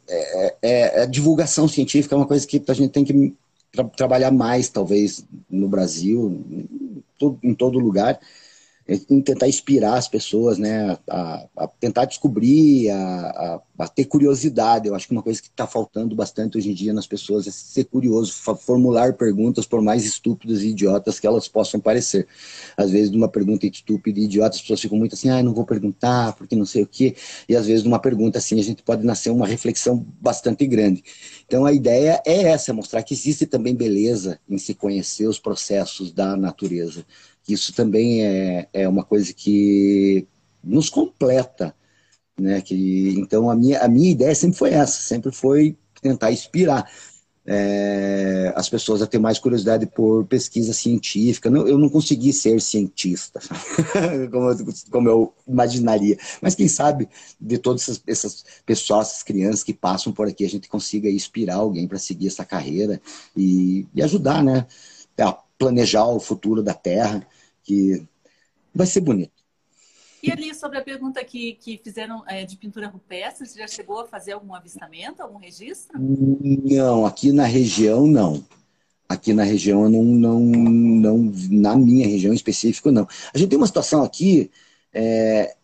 é, 0.09 0.57
é, 0.63 1.03
a 1.03 1.07
divulgação 1.07 1.69
científica 1.69 2.15
é 2.15 2.17
uma 2.17 2.27
coisa 2.27 2.47
que 2.47 2.65
a 2.67 2.73
gente 2.73 2.93
tem 2.93 3.05
que 3.05 3.37
tra 3.71 3.85
trabalhar 3.85 4.31
mais, 4.31 4.71
talvez, 4.71 5.25
no 5.51 5.69
Brasil, 5.69 6.43
em 7.43 7.55
todo 7.55 7.79
lugar. 7.79 8.19
Em 8.89 9.21
tentar 9.21 9.47
inspirar 9.47 9.99
as 9.99 10.09
pessoas, 10.09 10.57
né, 10.57 10.97
a, 11.11 11.47
a 11.55 11.67
tentar 11.67 12.07
descobrir, 12.07 12.89
a, 12.89 13.61
a, 13.77 13.85
a, 13.85 13.89
ter 13.89 14.07
curiosidade. 14.07 14.89
Eu 14.89 14.95
acho 14.95 15.07
que 15.07 15.13
uma 15.13 15.23
coisa 15.23 15.43
que 15.43 15.49
está 15.49 15.67
faltando 15.67 16.17
bastante 16.17 16.57
hoje 16.57 16.71
em 16.71 16.75
dia 16.75 16.95
nas 16.95 17.07
pessoas 17.07 17.47
é 17.47 17.51
ser 17.51 17.85
curioso, 17.85 18.33
formular 18.33 19.13
perguntas, 19.13 19.67
por 19.67 19.83
mais 19.83 20.07
estúpidas 20.07 20.63
e 20.63 20.69
idiotas 20.69 21.21
que 21.21 21.27
elas 21.27 21.47
possam 21.47 21.79
parecer. 21.79 22.27
Às 22.79 22.91
vezes, 22.91 23.11
numa 23.11 23.29
pergunta 23.29 23.67
estúpida 23.67 24.21
e 24.21 24.25
idiota, 24.25 24.57
as 24.57 24.63
pessoas 24.63 24.81
ficam 24.81 24.97
muito 24.97 25.15
assim, 25.15 25.29
ah, 25.29 25.43
não 25.43 25.53
vou 25.53 25.67
perguntar, 25.67 26.33
porque 26.33 26.57
não 26.57 26.65
sei 26.65 26.83
o 26.83 26.87
quê. 26.87 27.15
E 27.47 27.55
às 27.55 27.67
vezes, 27.67 27.85
numa 27.85 27.99
pergunta 27.99 28.39
assim, 28.39 28.59
a 28.59 28.65
gente 28.65 28.83
pode 28.83 29.05
nascer 29.05 29.29
uma 29.29 29.47
reflexão 29.47 30.07
bastante 30.19 30.67
grande. 30.67 31.05
Então, 31.47 31.67
a 31.67 31.75
ideia 31.75 32.23
é 32.27 32.45
essa, 32.45 32.73
mostrar 32.73 33.03
que 33.03 33.13
existe 33.13 33.45
também 33.45 33.75
beleza 33.75 34.41
em 34.49 34.57
se 34.57 34.75
conhecer 34.75 35.27
os 35.27 35.39
processos 35.39 36.11
da 36.11 36.35
natureza 36.39 37.05
isso 37.53 37.73
também 37.73 38.23
é, 38.23 38.69
é 38.73 38.89
uma 38.89 39.05
coisa 39.05 39.33
que 39.33 40.27
nos 40.63 40.91
completa. 40.91 41.75
Né? 42.39 42.61
Que, 42.61 43.15
então, 43.19 43.51
a 43.51 43.55
minha, 43.55 43.81
a 43.81 43.89
minha 43.89 44.11
ideia 44.11 44.35
sempre 44.35 44.59
foi 44.59 44.71
essa, 44.71 45.01
sempre 45.03 45.33
foi 45.33 45.77
tentar 46.01 46.31
inspirar 46.31 46.89
é, 47.51 48.53
as 48.55 48.69
pessoas 48.69 49.01
a 49.01 49.07
ter 49.07 49.19
mais 49.19 49.39
curiosidade 49.39 49.87
por 49.87 50.27
pesquisa 50.27 50.75
científica. 50.75 51.49
Eu 51.49 51.79
não 51.79 51.89
consegui 51.89 52.31
ser 52.31 52.61
cientista, 52.61 53.41
como, 54.31 54.51
eu, 54.51 54.67
como, 54.91 55.09
eu 55.09 55.35
imaginaria. 55.49 56.19
Mas 56.43 56.55
quem 56.55 56.69
sabe, 56.69 57.09
de 57.41 57.57
todas 57.57 57.83
essas, 57.83 58.03
essas, 58.07 58.45
pessoas, 58.67 59.09
essas 59.09 59.23
crianças 59.23 59.65
que 59.65 59.73
passam 59.73 60.13
por 60.13 60.29
aqui, 60.29 60.45
a 60.45 60.49
gente 60.49 60.69
consiga 60.69 61.09
inspirar 61.09 61.57
alguém 61.57 61.89
para 61.89 61.99
seguir 61.99 62.27
essa 62.27 62.45
carreira 62.45 63.01
e, 63.35 63.87
e 63.95 64.03
ajudar 64.03 64.45
né, 64.45 64.67
a 65.19 65.33
planejar 65.33 66.05
o 66.05 66.21
futuro 66.21 66.63
da 66.63 66.75
Terra 66.75 67.27
que 67.69 68.03
vai 68.75 68.87
ser 68.87 69.03
bonito. 69.03 69.33
E 70.23 70.33
ali, 70.33 70.53
sobre 70.55 70.79
a 70.79 70.83
pergunta 70.83 71.23
que, 71.23 71.53
que 71.55 71.79
fizeram 71.79 72.25
é, 72.27 72.45
de 72.45 72.57
pintura 72.57 72.89
rupestre, 72.89 73.47
você 73.47 73.59
já 73.59 73.69
chegou 73.69 74.01
a 74.01 74.07
fazer 74.07 74.33
algum 74.33 74.55
avistamento, 74.55 75.23
algum 75.23 75.39
registro? 75.39 75.97
Não, 76.01 77.07
aqui 77.07 77.31
na 77.31 77.45
região 77.45 78.07
não. 78.07 78.45
Aqui 79.09 79.33
na 79.33 79.45
região 79.45 79.89
não, 79.89 80.03
não, 80.03 80.41
não 80.41 81.33
na 81.51 81.77
minha 81.77 82.07
região 82.07 82.33
em 82.33 82.37
específico, 82.37 82.91
não. 82.91 83.07
A 83.33 83.39
gente 83.39 83.51
tem 83.51 83.57
uma 83.57 83.67
situação 83.67 84.03
aqui, 84.03 84.51
é, 84.93 85.55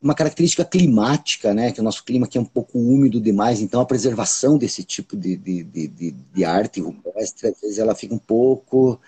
uma 0.00 0.14
característica 0.14 0.64
climática, 0.64 1.54
né? 1.54 1.70
Que 1.70 1.80
o 1.80 1.84
nosso 1.84 2.04
clima 2.04 2.26
aqui 2.26 2.36
é 2.36 2.40
um 2.40 2.44
pouco 2.44 2.78
úmido 2.78 3.20
demais, 3.20 3.60
então 3.60 3.80
a 3.80 3.86
preservação 3.86 4.58
desse 4.58 4.82
tipo 4.82 5.16
de, 5.16 5.36
de, 5.36 5.62
de, 5.62 6.10
de 6.10 6.44
arte 6.44 6.80
rupestre, 6.80 7.48
às 7.48 7.60
vezes 7.60 7.78
ela 7.78 7.94
fica 7.94 8.14
um 8.14 8.18
pouco 8.18 9.00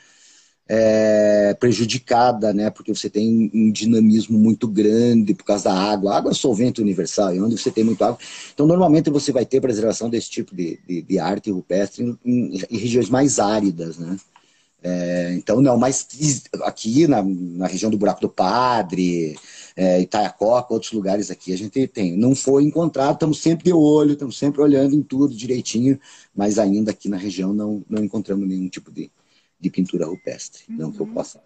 é, 0.68 1.54
prejudicada, 1.60 2.52
né? 2.52 2.70
Porque 2.70 2.94
você 2.94 3.10
tem 3.10 3.50
um 3.52 3.70
dinamismo 3.70 4.38
muito 4.38 4.66
grande 4.66 5.34
por 5.34 5.44
causa 5.44 5.64
da 5.64 5.74
água. 5.74 6.12
A 6.12 6.16
água 6.16 6.30
é 6.30 6.34
solvente 6.34 6.80
universal, 6.80 7.34
e 7.34 7.40
onde 7.40 7.58
você 7.58 7.70
tem 7.70 7.84
muito 7.84 8.02
água. 8.02 8.18
Então, 8.52 8.66
normalmente 8.66 9.10
você 9.10 9.32
vai 9.32 9.44
ter 9.44 9.60
preservação 9.60 10.08
desse 10.08 10.30
tipo 10.30 10.54
de, 10.54 10.78
de, 10.86 11.02
de 11.02 11.18
arte 11.18 11.50
rupestre 11.50 12.16
em, 12.24 12.56
em, 12.70 12.78
regiões 12.78 13.10
mais 13.10 13.38
áridas, 13.38 13.98
né? 13.98 14.16
É, 14.82 15.34
então, 15.34 15.62
não, 15.62 15.78
mas 15.78 16.06
aqui 16.62 17.06
na, 17.06 17.22
na 17.22 17.66
região 17.66 17.90
do 17.90 17.96
Buraco 17.96 18.20
do 18.20 18.28
Padre, 18.28 19.34
é, 19.74 20.00
Itaiacoca, 20.02 20.74
outros 20.74 20.92
lugares 20.92 21.30
aqui, 21.30 21.54
a 21.54 21.56
gente 21.56 21.86
tem. 21.88 22.16
Não 22.16 22.34
foi 22.34 22.64
encontrado, 22.64 23.14
estamos 23.14 23.40
sempre 23.40 23.64
de 23.64 23.72
olho, 23.72 24.12
estamos 24.12 24.38
sempre 24.38 24.60
olhando 24.60 24.94
em 24.94 25.02
tudo 25.02 25.34
direitinho, 25.34 25.98
mas 26.36 26.58
ainda 26.58 26.90
aqui 26.90 27.08
na 27.08 27.16
região 27.16 27.54
não, 27.54 27.82
não 27.88 28.04
encontramos 28.04 28.46
nenhum 28.46 28.68
tipo 28.68 28.90
de, 28.92 29.10
de 29.64 29.70
pintura 29.70 30.06
rupestre. 30.06 30.64
Uhum. 30.68 30.76
Não 30.76 30.92
que 30.92 31.00
eu 31.00 31.06
uhum. 31.06 31.14
possa 31.14 31.42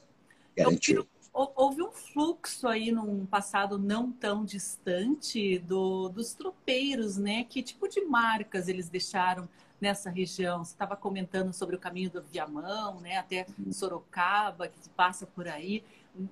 garantir. 0.56 1.06
Houve 1.32 1.82
um 1.82 1.92
fluxo 1.92 2.66
aí 2.66 2.90
num 2.90 3.24
passado 3.24 3.78
não 3.78 4.10
tão 4.10 4.44
distante 4.44 5.60
do, 5.60 6.08
dos 6.08 6.34
tropeiros, 6.34 7.16
né? 7.16 7.44
Que 7.44 7.62
tipo 7.62 7.86
de 7.88 8.00
marcas 8.00 8.66
eles 8.66 8.88
deixaram 8.88 9.48
nessa 9.80 10.10
região? 10.10 10.64
Você 10.64 10.72
estava 10.72 10.96
comentando 10.96 11.52
sobre 11.52 11.76
o 11.76 11.78
caminho 11.78 12.10
do 12.10 12.20
Viamão, 12.20 12.98
né? 13.00 13.18
Até 13.18 13.46
uhum. 13.56 13.72
Sorocaba, 13.72 14.66
que 14.66 14.88
passa 14.96 15.26
por 15.26 15.46
aí. 15.46 15.84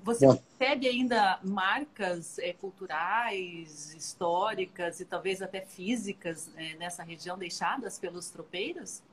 Você 0.02 0.26
Bom, 0.26 0.36
percebe 0.58 0.88
ainda 0.88 1.38
marcas 1.44 2.40
é, 2.40 2.52
culturais, 2.52 3.94
históricas 3.94 4.98
e 4.98 5.04
talvez 5.04 5.40
até 5.40 5.60
físicas 5.60 6.50
é, 6.56 6.74
nessa 6.74 7.04
região 7.04 7.38
deixadas 7.38 7.96
pelos 7.96 8.28
tropeiros? 8.28 9.04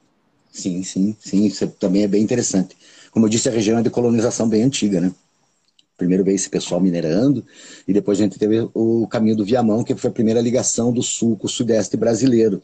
Sim, 0.54 0.84
sim, 0.84 1.16
sim, 1.20 1.46
isso 1.46 1.68
também 1.80 2.04
é 2.04 2.08
bem 2.08 2.22
interessante. 2.24 2.78
Como 3.12 3.26
eu 3.26 3.30
disse, 3.30 3.50
a 3.50 3.52
região 3.52 3.80
é 3.80 3.84
de 3.84 3.90
colonização 3.90 4.48
bem 4.48 4.64
antiga, 4.64 5.02
né? 5.02 5.12
Primeiro 5.98 6.24
veio 6.24 6.36
esse 6.36 6.50
pessoal 6.50 6.82
minerando, 6.82 7.46
e 7.88 7.94
depois 7.94 8.20
a 8.20 8.24
gente 8.24 8.40
teve 8.40 8.70
o 8.74 9.08
caminho 9.08 9.36
do 9.38 9.46
Viamão, 9.46 9.84
que 9.84 9.96
foi 9.96 10.10
a 10.12 10.14
primeira 10.14 10.42
ligação 10.42 10.94
do 10.94 11.04
sul 11.04 11.38
com 11.38 11.48
o 11.48 11.50
sudeste 11.50 11.98
brasileiro. 11.98 12.64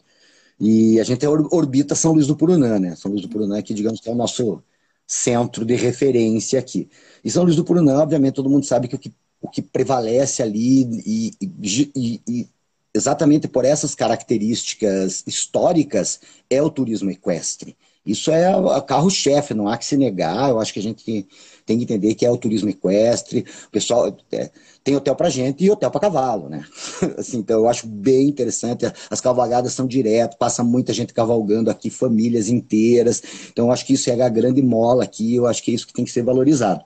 E 0.60 1.00
a 1.00 1.04
gente 1.04 1.26
orbita 1.26 1.94
São 1.94 2.12
Luís 2.14 2.26
do 2.28 2.36
Purunã, 2.36 2.78
né? 2.80 2.96
São 2.96 3.10
Luís 3.10 3.22
do 3.22 3.28
Purunã, 3.30 3.62
que 3.62 3.74
digamos 3.74 4.00
que 4.00 4.08
é 4.08 4.12
o 4.12 4.16
nosso 4.16 4.62
centro 5.06 5.64
de 5.64 5.74
referência 5.76 6.58
aqui. 6.60 6.88
E 7.24 7.30
São 7.30 7.44
Luís 7.44 7.56
do 7.56 7.64
Purunã, 7.64 7.98
obviamente, 8.00 8.34
todo 8.34 8.50
mundo 8.50 8.66
sabe 8.66 8.88
que 8.88 8.96
o 8.96 8.98
que, 8.98 9.12
o 9.40 9.48
que 9.50 9.62
prevalece 9.62 10.42
ali 10.42 10.84
e, 11.06 11.32
e, 11.42 12.22
e 12.28 12.48
exatamente 12.94 13.48
por 13.48 13.64
essas 13.64 13.94
características 13.94 15.22
históricas, 15.26 16.20
é 16.48 16.62
o 16.62 16.70
turismo 16.70 17.10
equestre. 17.10 17.76
Isso 18.04 18.30
é 18.30 18.56
o 18.56 18.80
carro-chefe, 18.82 19.52
não 19.52 19.68
há 19.68 19.76
que 19.76 19.84
se 19.84 19.96
negar. 19.96 20.48
Eu 20.48 20.58
acho 20.58 20.72
que 20.72 20.80
a 20.80 20.82
gente 20.82 21.26
tem 21.66 21.76
que 21.76 21.84
entender 21.84 22.14
que 22.14 22.24
é 22.24 22.30
o 22.30 22.36
turismo 22.36 22.70
equestre. 22.70 23.44
O 23.66 23.70
pessoal 23.70 24.16
é, 24.32 24.50
tem 24.82 24.96
hotel 24.96 25.14
para 25.14 25.28
gente 25.28 25.62
e 25.62 25.70
hotel 25.70 25.90
para 25.90 26.00
cavalo, 26.00 26.48
né? 26.48 26.64
Assim, 27.18 27.38
então 27.38 27.60
eu 27.60 27.68
acho 27.68 27.86
bem 27.86 28.28
interessante. 28.28 28.90
As 29.10 29.20
cavalgadas 29.20 29.74
são 29.74 29.86
direto, 29.86 30.38
passa 30.38 30.64
muita 30.64 30.94
gente 30.94 31.12
cavalgando 31.12 31.70
aqui, 31.70 31.90
famílias 31.90 32.48
inteiras. 32.48 33.22
Então 33.52 33.66
eu 33.66 33.72
acho 33.72 33.84
que 33.84 33.92
isso 33.92 34.08
é 34.10 34.20
a 34.20 34.28
grande 34.30 34.62
mola 34.62 35.04
aqui. 35.04 35.34
Eu 35.34 35.46
acho 35.46 35.62
que 35.62 35.70
é 35.70 35.74
isso 35.74 35.86
que 35.86 35.92
tem 35.92 36.04
que 36.04 36.10
ser 36.10 36.22
valorizado. 36.22 36.82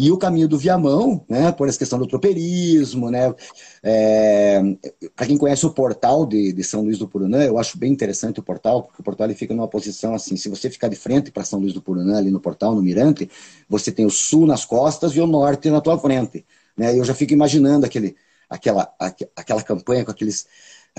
E 0.00 0.12
o 0.12 0.16
caminho 0.16 0.46
do 0.46 0.56
Viamão, 0.56 1.24
né, 1.28 1.50
por 1.50 1.68
essa 1.68 1.76
questão 1.76 1.98
do 1.98 2.06
tropeirismo, 2.06 3.10
né, 3.10 3.34
é, 3.82 4.62
para 5.16 5.26
quem 5.26 5.36
conhece 5.36 5.66
o 5.66 5.72
portal 5.72 6.24
de, 6.24 6.52
de, 6.52 6.62
São 6.62 6.82
Luís 6.82 6.98
do 6.98 7.08
Purunã, 7.08 7.42
eu 7.42 7.58
acho 7.58 7.76
bem 7.76 7.90
interessante 7.90 8.38
o 8.38 8.42
portal, 8.44 8.84
porque 8.84 9.00
o 9.00 9.04
portal 9.04 9.26
ele 9.26 9.34
fica 9.34 9.52
numa 9.52 9.66
posição 9.66 10.14
assim, 10.14 10.36
se 10.36 10.48
você 10.48 10.70
ficar 10.70 10.86
de 10.86 10.94
frente 10.94 11.32
para 11.32 11.42
São 11.42 11.58
Luís 11.58 11.72
do 11.72 11.82
Purunã, 11.82 12.16
ali 12.16 12.30
no 12.30 12.38
portal, 12.38 12.76
no 12.76 12.80
Mirante, 12.80 13.28
você 13.68 13.90
tem 13.90 14.06
o 14.06 14.10
sul 14.10 14.46
nas 14.46 14.64
costas 14.64 15.16
e 15.16 15.20
o 15.20 15.26
norte 15.26 15.68
na 15.68 15.80
tua 15.80 15.98
frente. 15.98 16.46
Né, 16.76 16.96
eu 16.96 17.04
já 17.04 17.12
fico 17.12 17.32
imaginando 17.32 17.84
aquele, 17.84 18.14
aquela, 18.48 18.94
aquela 19.34 19.62
campanha 19.64 20.04
com 20.04 20.12
aqueles 20.12 20.46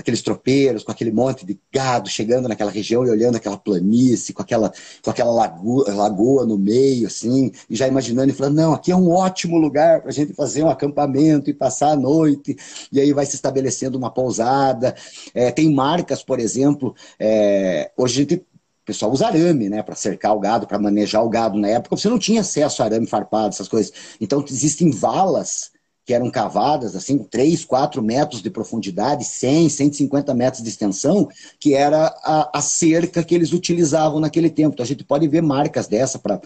aqueles 0.00 0.22
tropeiros, 0.22 0.82
com 0.82 0.92
aquele 0.92 1.12
monte 1.12 1.44
de 1.44 1.58
gado 1.72 2.08
chegando 2.08 2.48
naquela 2.48 2.70
região 2.70 3.04
e 3.04 3.10
olhando 3.10 3.36
aquela 3.36 3.56
planície, 3.56 4.34
com 4.34 4.42
aquela, 4.42 4.72
com 5.02 5.10
aquela 5.10 5.30
lagoa, 5.30 5.92
lagoa 5.94 6.46
no 6.46 6.58
meio, 6.58 7.06
assim, 7.06 7.52
e 7.68 7.76
já 7.76 7.86
imaginando 7.86 8.30
e 8.30 8.34
falando, 8.34 8.56
não, 8.56 8.72
aqui 8.72 8.92
é 8.92 8.96
um 8.96 9.10
ótimo 9.10 9.58
lugar 9.58 10.00
para 10.00 10.10
a 10.10 10.12
gente 10.14 10.32
fazer 10.34 10.62
um 10.62 10.70
acampamento 10.70 11.50
e 11.50 11.54
passar 11.54 11.90
a 11.90 11.96
noite, 11.96 12.56
e 12.92 13.00
aí 13.00 13.12
vai 13.12 13.26
se 13.26 13.34
estabelecendo 13.34 13.96
uma 13.96 14.10
pousada. 14.10 14.94
É, 15.34 15.50
tem 15.50 15.72
marcas, 15.72 16.22
por 16.22 16.40
exemplo, 16.40 16.94
é, 17.18 17.90
hoje 17.96 18.14
a 18.14 18.22
gente 18.22 18.46
pessoal 18.90 19.12
usa 19.12 19.28
arame, 19.28 19.68
né, 19.68 19.82
para 19.84 19.94
cercar 19.94 20.34
o 20.34 20.40
gado, 20.40 20.66
para 20.66 20.78
manejar 20.78 21.22
o 21.22 21.28
gado. 21.28 21.56
Na 21.58 21.68
época 21.68 21.96
você 21.96 22.08
não 22.08 22.18
tinha 22.18 22.40
acesso 22.40 22.82
a 22.82 22.86
arame 22.86 23.06
farpado, 23.06 23.50
essas 23.50 23.68
coisas. 23.68 23.92
Então 24.20 24.44
existem 24.48 24.90
valas 24.90 25.70
que 26.10 26.14
eram 26.14 26.28
cavadas, 26.28 26.96
assim, 26.96 27.18
3, 27.18 27.64
4 27.64 28.02
metros 28.02 28.42
de 28.42 28.50
profundidade, 28.50 29.24
100, 29.24 29.68
150 29.68 30.34
metros 30.34 30.60
de 30.60 30.68
extensão, 30.68 31.28
que 31.60 31.72
era 31.72 32.06
a, 32.24 32.58
a 32.58 32.60
cerca 32.60 33.22
que 33.22 33.32
eles 33.32 33.52
utilizavam 33.52 34.18
naquele 34.18 34.50
tempo. 34.50 34.74
Então 34.74 34.82
a 34.82 34.86
gente 34.86 35.04
pode 35.04 35.28
ver 35.28 35.40
marcas 35.40 35.86
dessa 35.86 36.18
para 36.18 36.40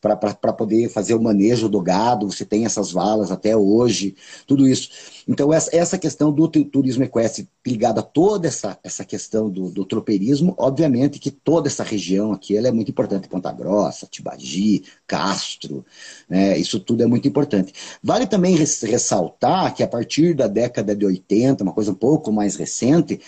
para 0.00 0.52
poder 0.52 0.88
fazer 0.88 1.14
o 1.14 1.22
manejo 1.22 1.68
do 1.68 1.80
gado, 1.80 2.30
você 2.30 2.44
tem 2.44 2.64
essas 2.64 2.90
valas 2.90 3.30
até 3.30 3.56
hoje, 3.56 4.14
tudo 4.46 4.66
isso. 4.66 4.88
Então, 5.28 5.52
essa, 5.52 5.70
essa 5.76 5.98
questão 5.98 6.32
do 6.32 6.48
turismo 6.48 7.04
equestre 7.04 7.48
ligada 7.66 8.00
a 8.00 8.02
toda 8.02 8.48
essa, 8.48 8.78
essa 8.82 9.04
questão 9.04 9.50
do, 9.50 9.70
do 9.70 9.84
tropeirismo, 9.84 10.54
obviamente 10.56 11.18
que 11.18 11.30
toda 11.30 11.68
essa 11.68 11.84
região 11.84 12.32
aqui 12.32 12.56
ela 12.56 12.68
é 12.68 12.72
muito 12.72 12.90
importante, 12.90 13.28
Ponta 13.28 13.52
Grossa, 13.52 14.08
Tibagi, 14.10 14.82
Castro, 15.06 15.84
né, 16.28 16.56
isso 16.56 16.80
tudo 16.80 17.02
é 17.02 17.06
muito 17.06 17.28
importante. 17.28 17.72
Vale 18.02 18.26
também 18.26 18.56
ressaltar 18.56 19.74
que 19.74 19.82
a 19.82 19.88
partir 19.88 20.34
da 20.34 20.46
década 20.46 20.96
de 20.96 21.04
80, 21.04 21.62
uma 21.62 21.72
coisa 21.72 21.92
um 21.92 21.94
pouco 21.94 22.32
mais 22.32 22.56
recente, 22.56 23.20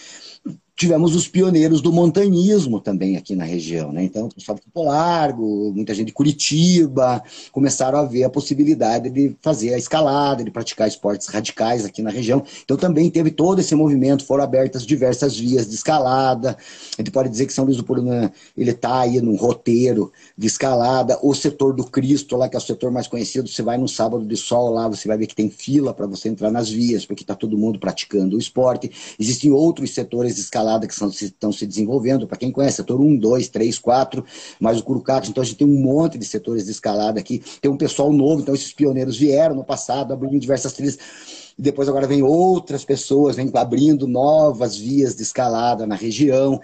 tivemos 0.74 1.14
os 1.14 1.28
pioneiros 1.28 1.80
do 1.80 1.92
montanhismo 1.92 2.80
também 2.80 3.16
aqui 3.16 3.36
na 3.36 3.44
região, 3.44 3.92
né? 3.92 4.02
Então, 4.04 4.26
o 4.26 4.34
pessoal 4.34 4.56
de 4.56 4.62
Campo 4.62 4.82
Largo, 4.84 5.72
muita 5.74 5.94
gente 5.94 6.08
de 6.08 6.12
Curitiba, 6.12 7.22
começaram 7.52 7.98
a 7.98 8.04
ver 8.04 8.24
a 8.24 8.30
possibilidade 8.30 9.10
de 9.10 9.36
fazer 9.40 9.74
a 9.74 9.78
escalada, 9.78 10.42
de 10.42 10.50
praticar 10.50 10.88
esportes 10.88 11.28
radicais 11.28 11.84
aqui 11.84 12.02
na 12.02 12.10
região. 12.10 12.42
Então, 12.64 12.76
também 12.76 13.10
teve 13.10 13.30
todo 13.30 13.60
esse 13.60 13.74
movimento, 13.74 14.24
foram 14.24 14.42
abertas 14.42 14.84
diversas 14.84 15.38
vias 15.38 15.68
de 15.68 15.74
escalada. 15.74 16.56
A 16.98 17.02
gente 17.02 17.10
pode 17.10 17.28
dizer 17.28 17.46
que 17.46 17.52
São 17.52 17.64
Luís 17.64 17.76
do 17.76 17.84
Purunã, 17.84 18.30
ele 18.56 18.70
está 18.70 19.00
aí 19.00 19.20
num 19.20 19.36
roteiro 19.36 20.10
de 20.36 20.46
escalada. 20.46 21.18
O 21.22 21.34
setor 21.34 21.74
do 21.74 21.84
Cristo, 21.84 22.36
lá 22.36 22.48
que 22.48 22.56
é 22.56 22.58
o 22.58 22.62
setor 22.62 22.90
mais 22.90 23.06
conhecido, 23.06 23.48
você 23.48 23.62
vai 23.62 23.78
no 23.78 23.86
sábado 23.86 24.24
de 24.24 24.36
sol 24.36 24.70
lá, 24.70 24.88
você 24.88 25.06
vai 25.06 25.18
ver 25.18 25.26
que 25.26 25.34
tem 25.34 25.50
fila 25.50 25.92
para 25.92 26.06
você 26.06 26.28
entrar 26.28 26.50
nas 26.50 26.68
vias, 26.68 27.04
porque 27.04 27.22
está 27.22 27.34
todo 27.34 27.58
mundo 27.58 27.78
praticando 27.78 28.36
o 28.36 28.38
esporte. 28.38 28.90
Existem 29.18 29.52
outros 29.52 29.94
setores 29.94 30.34
de 30.34 30.40
escalada 30.40 30.71
escalada 30.72 30.86
que 30.86 30.94
estão 30.94 31.52
se 31.52 31.66
desenvolvendo. 31.66 32.26
Para 32.26 32.38
quem 32.38 32.50
conhece, 32.50 32.76
setor 32.76 33.00
1, 33.00 33.16
2, 33.16 33.48
3, 33.48 33.78
4, 33.78 34.24
mais 34.60 34.78
o 34.78 34.84
Curucato. 34.84 35.28
Então 35.28 35.42
a 35.42 35.44
gente 35.44 35.56
tem 35.56 35.66
um 35.66 35.82
monte 35.82 36.16
de 36.18 36.24
setores 36.24 36.64
de 36.64 36.70
escalada 36.70 37.20
aqui. 37.20 37.42
Tem 37.60 37.70
um 37.70 37.76
pessoal 37.76 38.12
novo, 38.12 38.40
então 38.40 38.54
esses 38.54 38.72
pioneiros 38.72 39.16
vieram 39.16 39.54
no 39.54 39.64
passado, 39.64 40.12
abrindo 40.12 40.38
diversas 40.38 40.72
trilhas. 40.72 40.98
E 41.58 41.62
depois 41.62 41.88
agora 41.88 42.06
vem 42.06 42.22
outras 42.22 42.84
pessoas, 42.84 43.36
vem 43.36 43.50
abrindo 43.54 44.06
novas 44.06 44.76
vias 44.76 45.14
de 45.14 45.22
escalada 45.22 45.86
na 45.86 45.94
região. 45.94 46.60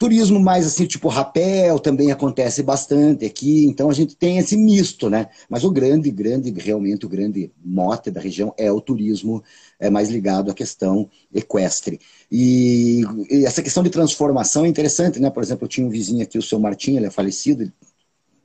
Turismo 0.00 0.40
mais 0.40 0.66
assim, 0.66 0.86
tipo 0.86 1.08
rapel, 1.08 1.78
também 1.78 2.10
acontece 2.10 2.62
bastante 2.62 3.26
aqui, 3.26 3.66
então 3.66 3.90
a 3.90 3.92
gente 3.92 4.16
tem 4.16 4.38
esse 4.38 4.56
misto, 4.56 5.10
né? 5.10 5.28
Mas 5.46 5.62
o 5.62 5.70
grande, 5.70 6.10
grande, 6.10 6.50
realmente 6.56 7.04
o 7.04 7.08
grande 7.08 7.52
mote 7.62 8.10
da 8.10 8.18
região 8.18 8.54
é 8.56 8.72
o 8.72 8.80
turismo 8.80 9.44
é 9.78 9.90
mais 9.90 10.08
ligado 10.08 10.50
à 10.50 10.54
questão 10.54 11.06
equestre. 11.34 12.00
E, 12.32 13.02
e, 13.30 13.44
essa 13.44 13.62
questão 13.62 13.82
de 13.82 13.90
transformação 13.90 14.64
é 14.64 14.68
interessante, 14.68 15.20
né? 15.20 15.28
Por 15.28 15.42
exemplo, 15.42 15.66
eu 15.66 15.68
tinha 15.68 15.86
um 15.86 15.90
vizinho 15.90 16.22
aqui, 16.22 16.38
o 16.38 16.42
seu 16.42 16.58
Martim, 16.58 16.96
ele 16.96 17.04
é 17.04 17.10
falecido, 17.10 17.64
ele 17.64 17.72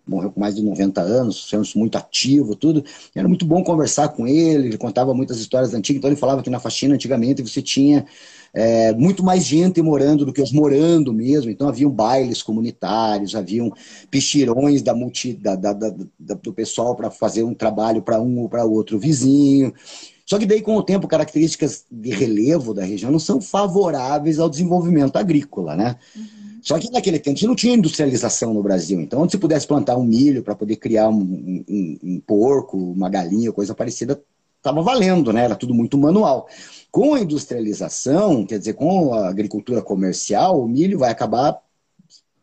morreu 0.05 0.31
com 0.31 0.41
mais 0.41 0.55
de 0.55 0.61
90 0.61 0.99
anos, 0.99 1.47
sendo 1.49 1.65
muito 1.77 1.97
ativo, 1.97 2.53
tudo. 2.53 2.83
Era 3.15 3.29
muito 3.29 3.45
bom 3.45 3.63
conversar 3.63 4.09
com 4.09 4.27
ele, 4.27 4.67
ele 4.67 4.77
contava 4.77 5.13
muitas 5.13 5.39
histórias 5.39 5.73
antigas, 5.73 5.99
então 5.99 6.09
ele 6.09 6.19
falava 6.19 6.43
que 6.43 6.49
na 6.49 6.59
faxina 6.59 6.95
antigamente 6.95 7.41
você 7.41 7.61
tinha 7.61 8.05
é, 8.55 8.93
muito 8.93 9.21
mais 9.21 9.43
gente 9.43 9.81
morando 9.81 10.25
do 10.25 10.31
que 10.31 10.41
os 10.41 10.53
morando 10.53 11.13
mesmo. 11.13 11.51
Então 11.51 11.67
haviam 11.67 11.91
bailes 11.91 12.41
comunitários, 12.41 13.35
haviam 13.35 13.71
pichirões 14.09 14.81
da 14.81 14.95
multi, 14.95 15.33
da, 15.33 15.55
da, 15.55 15.73
da, 15.73 15.93
do 16.41 16.53
pessoal 16.53 16.95
para 16.95 17.11
fazer 17.11 17.43
um 17.43 17.53
trabalho 17.53 18.01
para 18.01 18.21
um 18.21 18.39
ou 18.39 18.47
para 18.47 18.63
outro 18.63 18.97
vizinho. 18.97 19.73
Só 20.25 20.39
que 20.39 20.45
daí, 20.45 20.61
com 20.61 20.75
o 20.75 20.81
tempo, 20.81 21.07
características 21.07 21.85
de 21.91 22.09
relevo 22.09 22.73
da 22.73 22.83
região 22.83 23.11
não 23.11 23.19
são 23.19 23.39
favoráveis 23.39 24.39
ao 24.39 24.49
desenvolvimento 24.49 25.17
agrícola, 25.17 25.75
né? 25.75 25.97
Uhum. 26.15 26.23
Só 26.63 26.79
que 26.79 26.89
naquele 26.89 27.19
tempo 27.19 27.37
você 27.37 27.45
não 27.45 27.55
tinha 27.55 27.75
industrialização 27.75 28.51
no 28.51 28.63
Brasil. 28.63 28.99
Então, 28.99 29.21
onde 29.21 29.33
se 29.33 29.37
pudesse 29.37 29.67
plantar 29.67 29.97
um 29.97 30.03
milho 30.03 30.41
para 30.41 30.55
poder 30.55 30.77
criar 30.77 31.09
um, 31.09 31.63
um, 31.69 31.97
um, 32.03 32.19
porco, 32.25 32.75
uma 32.75 33.07
galinha, 33.07 33.51
coisa 33.51 33.75
parecida, 33.75 34.19
estava 34.57 34.81
valendo, 34.81 35.31
né? 35.31 35.43
Era 35.43 35.55
tudo 35.55 35.75
muito 35.75 35.95
manual. 35.95 36.47
Com 36.95 37.13
a 37.13 37.19
industrialização, 37.19 38.45
quer 38.45 38.57
dizer, 38.57 38.71
com 38.71 39.13
a 39.13 39.27
agricultura 39.27 39.81
comercial, 39.81 40.61
o 40.61 40.65
milho 40.65 40.99
vai 40.99 41.11
acabar 41.11 41.61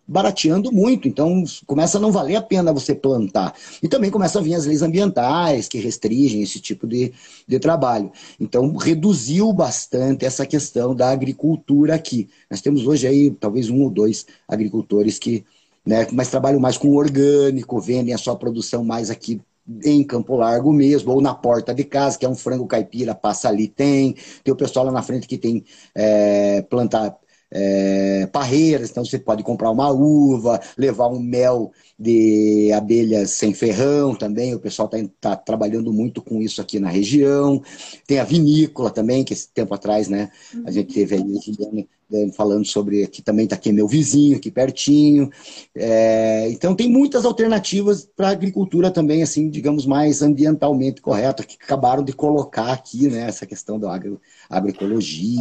barateando 0.06 0.70
muito, 0.70 1.08
então 1.08 1.42
começa 1.66 1.96
a 1.96 2.00
não 2.02 2.12
valer 2.12 2.36
a 2.36 2.42
pena 2.42 2.70
você 2.70 2.94
plantar. 2.94 3.54
E 3.82 3.88
também 3.88 4.10
começam 4.10 4.42
a 4.42 4.44
vir 4.44 4.54
as 4.54 4.66
leis 4.66 4.82
ambientais 4.82 5.68
que 5.68 5.78
restringem 5.78 6.42
esse 6.42 6.60
tipo 6.60 6.86
de, 6.86 7.14
de 7.48 7.58
trabalho. 7.58 8.12
Então 8.38 8.76
reduziu 8.76 9.50
bastante 9.54 10.26
essa 10.26 10.44
questão 10.44 10.94
da 10.94 11.08
agricultura 11.08 11.94
aqui. 11.94 12.28
Nós 12.50 12.60
temos 12.60 12.86
hoje 12.86 13.06
aí 13.06 13.30
talvez 13.30 13.70
um 13.70 13.84
ou 13.84 13.88
dois 13.88 14.26
agricultores 14.46 15.18
que 15.18 15.46
né, 15.84 16.06
mas 16.12 16.28
trabalham 16.28 16.60
mais 16.60 16.76
com 16.76 16.94
orgânico, 16.94 17.80
vendem 17.80 18.12
a 18.12 18.18
sua 18.18 18.36
produção 18.36 18.84
mais 18.84 19.08
aqui 19.08 19.40
em 19.84 20.04
Campo 20.04 20.36
Largo 20.36 20.72
mesmo, 20.72 21.12
ou 21.12 21.20
na 21.20 21.34
porta 21.34 21.74
de 21.74 21.84
casa, 21.84 22.18
que 22.18 22.26
é 22.26 22.28
um 22.28 22.34
frango 22.34 22.66
caipira, 22.66 23.14
passa 23.14 23.48
ali, 23.48 23.68
tem. 23.68 24.14
Tem 24.44 24.52
o 24.52 24.56
pessoal 24.56 24.86
lá 24.86 24.92
na 24.92 25.02
frente 25.02 25.26
que 25.26 25.38
tem 25.38 25.64
é, 25.94 26.62
plantar 26.62 27.16
é, 27.50 28.26
parreiras, 28.32 28.90
então 28.90 29.04
você 29.04 29.18
pode 29.18 29.42
comprar 29.42 29.70
uma 29.70 29.90
uva, 29.90 30.60
levar 30.76 31.08
um 31.08 31.20
mel 31.20 31.70
de 32.02 32.72
abelhas 32.72 33.30
sem 33.30 33.54
ferrão 33.54 34.14
também, 34.14 34.54
o 34.54 34.58
pessoal 34.60 34.90
está 34.92 35.08
tá 35.20 35.36
trabalhando 35.36 35.92
muito 35.92 36.20
com 36.20 36.40
isso 36.40 36.60
aqui 36.60 36.80
na 36.80 36.88
região. 36.88 37.62
Tem 38.06 38.18
a 38.18 38.24
vinícola 38.24 38.90
também, 38.90 39.24
que 39.24 39.32
esse 39.32 39.48
tempo 39.48 39.72
atrás, 39.74 40.08
né, 40.08 40.30
a 40.66 40.70
gente 40.70 40.92
teve 40.92 41.14
aí 41.14 41.86
falando 42.34 42.66
sobre 42.66 43.02
aqui 43.02 43.22
também 43.22 43.44
está 43.44 43.56
aqui 43.56 43.72
meu 43.72 43.88
vizinho, 43.88 44.36
aqui 44.36 44.50
pertinho. 44.50 45.30
É, 45.74 46.48
então 46.50 46.74
tem 46.74 46.88
muitas 46.88 47.24
alternativas 47.24 48.04
para 48.04 48.28
a 48.28 48.32
agricultura 48.32 48.90
também, 48.90 49.22
assim, 49.22 49.48
digamos, 49.48 49.86
mais 49.86 50.22
ambientalmente 50.22 51.00
correta, 51.00 51.42
que 51.42 51.56
acabaram 51.62 52.04
de 52.04 52.12
colocar 52.12 52.72
aqui, 52.72 53.08
né, 53.08 53.28
essa 53.28 53.46
questão 53.46 53.78
da 53.78 53.94
agro, 53.94 54.20
agroecologia. 54.50 55.40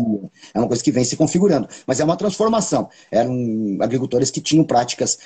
É 0.54 0.60
uma 0.60 0.68
coisa 0.68 0.84
que 0.84 0.92
vem 0.92 1.04
se 1.04 1.18
configurando. 1.18 1.68
Mas 1.86 2.00
é 2.00 2.04
uma 2.04 2.16
transformação. 2.16 2.90
Eram 3.12 3.78
agricultores 3.82 4.32
que 4.32 4.40
tinham 4.40 4.64
práticas 4.64 5.20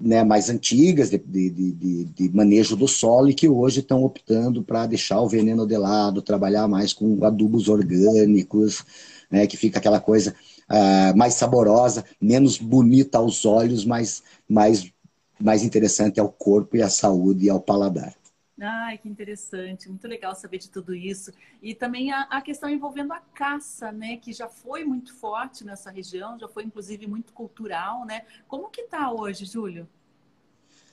né, 0.00 0.24
mais 0.24 0.48
antigas 0.48 1.10
de, 1.10 1.18
de, 1.18 1.50
de, 1.50 2.04
de, 2.04 2.28
manejo 2.34 2.74
do 2.74 2.88
solo 2.88 3.28
e 3.28 3.34
que 3.34 3.48
hoje 3.48 3.80
estão 3.80 4.02
optando 4.02 4.62
para 4.62 4.86
deixar 4.86 5.20
o 5.20 5.28
veneno 5.28 5.66
de 5.66 5.76
lado, 5.76 6.22
trabalhar 6.22 6.66
mais 6.66 6.92
com 6.92 7.22
adubos 7.24 7.68
orgânicos, 7.68 8.84
né, 9.30 9.46
que 9.46 9.56
fica 9.56 9.78
aquela 9.78 10.00
coisa 10.00 10.34
uh, 10.70 11.16
mais 11.16 11.34
saborosa, 11.34 12.04
menos 12.20 12.56
bonita 12.56 13.18
aos 13.18 13.44
olhos, 13.44 13.84
mas 13.84 14.22
mais, 14.48 14.90
mais 15.38 15.62
interessante 15.62 16.18
ao 16.18 16.30
corpo 16.30 16.76
e 16.76 16.82
à 16.82 16.88
saúde 16.88 17.46
e 17.46 17.50
ao 17.50 17.60
paladar. 17.60 18.19
Ai, 18.62 18.98
que 18.98 19.08
interessante, 19.08 19.88
muito 19.88 20.06
legal 20.06 20.34
saber 20.34 20.58
de 20.58 20.68
tudo 20.68 20.94
isso. 20.94 21.32
E 21.62 21.74
também 21.74 22.12
a, 22.12 22.22
a, 22.24 22.42
questão 22.42 22.68
envolvendo 22.68 23.12
a 23.12 23.20
caça, 23.34 23.90
né? 23.90 24.18
Que 24.18 24.32
já 24.32 24.48
foi 24.48 24.84
muito 24.84 25.14
forte 25.14 25.64
nessa 25.64 25.90
região, 25.90 26.38
já 26.38 26.46
foi 26.46 26.64
inclusive 26.64 27.06
muito 27.06 27.32
cultural, 27.32 28.04
né? 28.04 28.22
Como 28.46 28.68
que 28.68 28.82
está 28.82 29.10
hoje, 29.10 29.46
Júlio? 29.46 29.88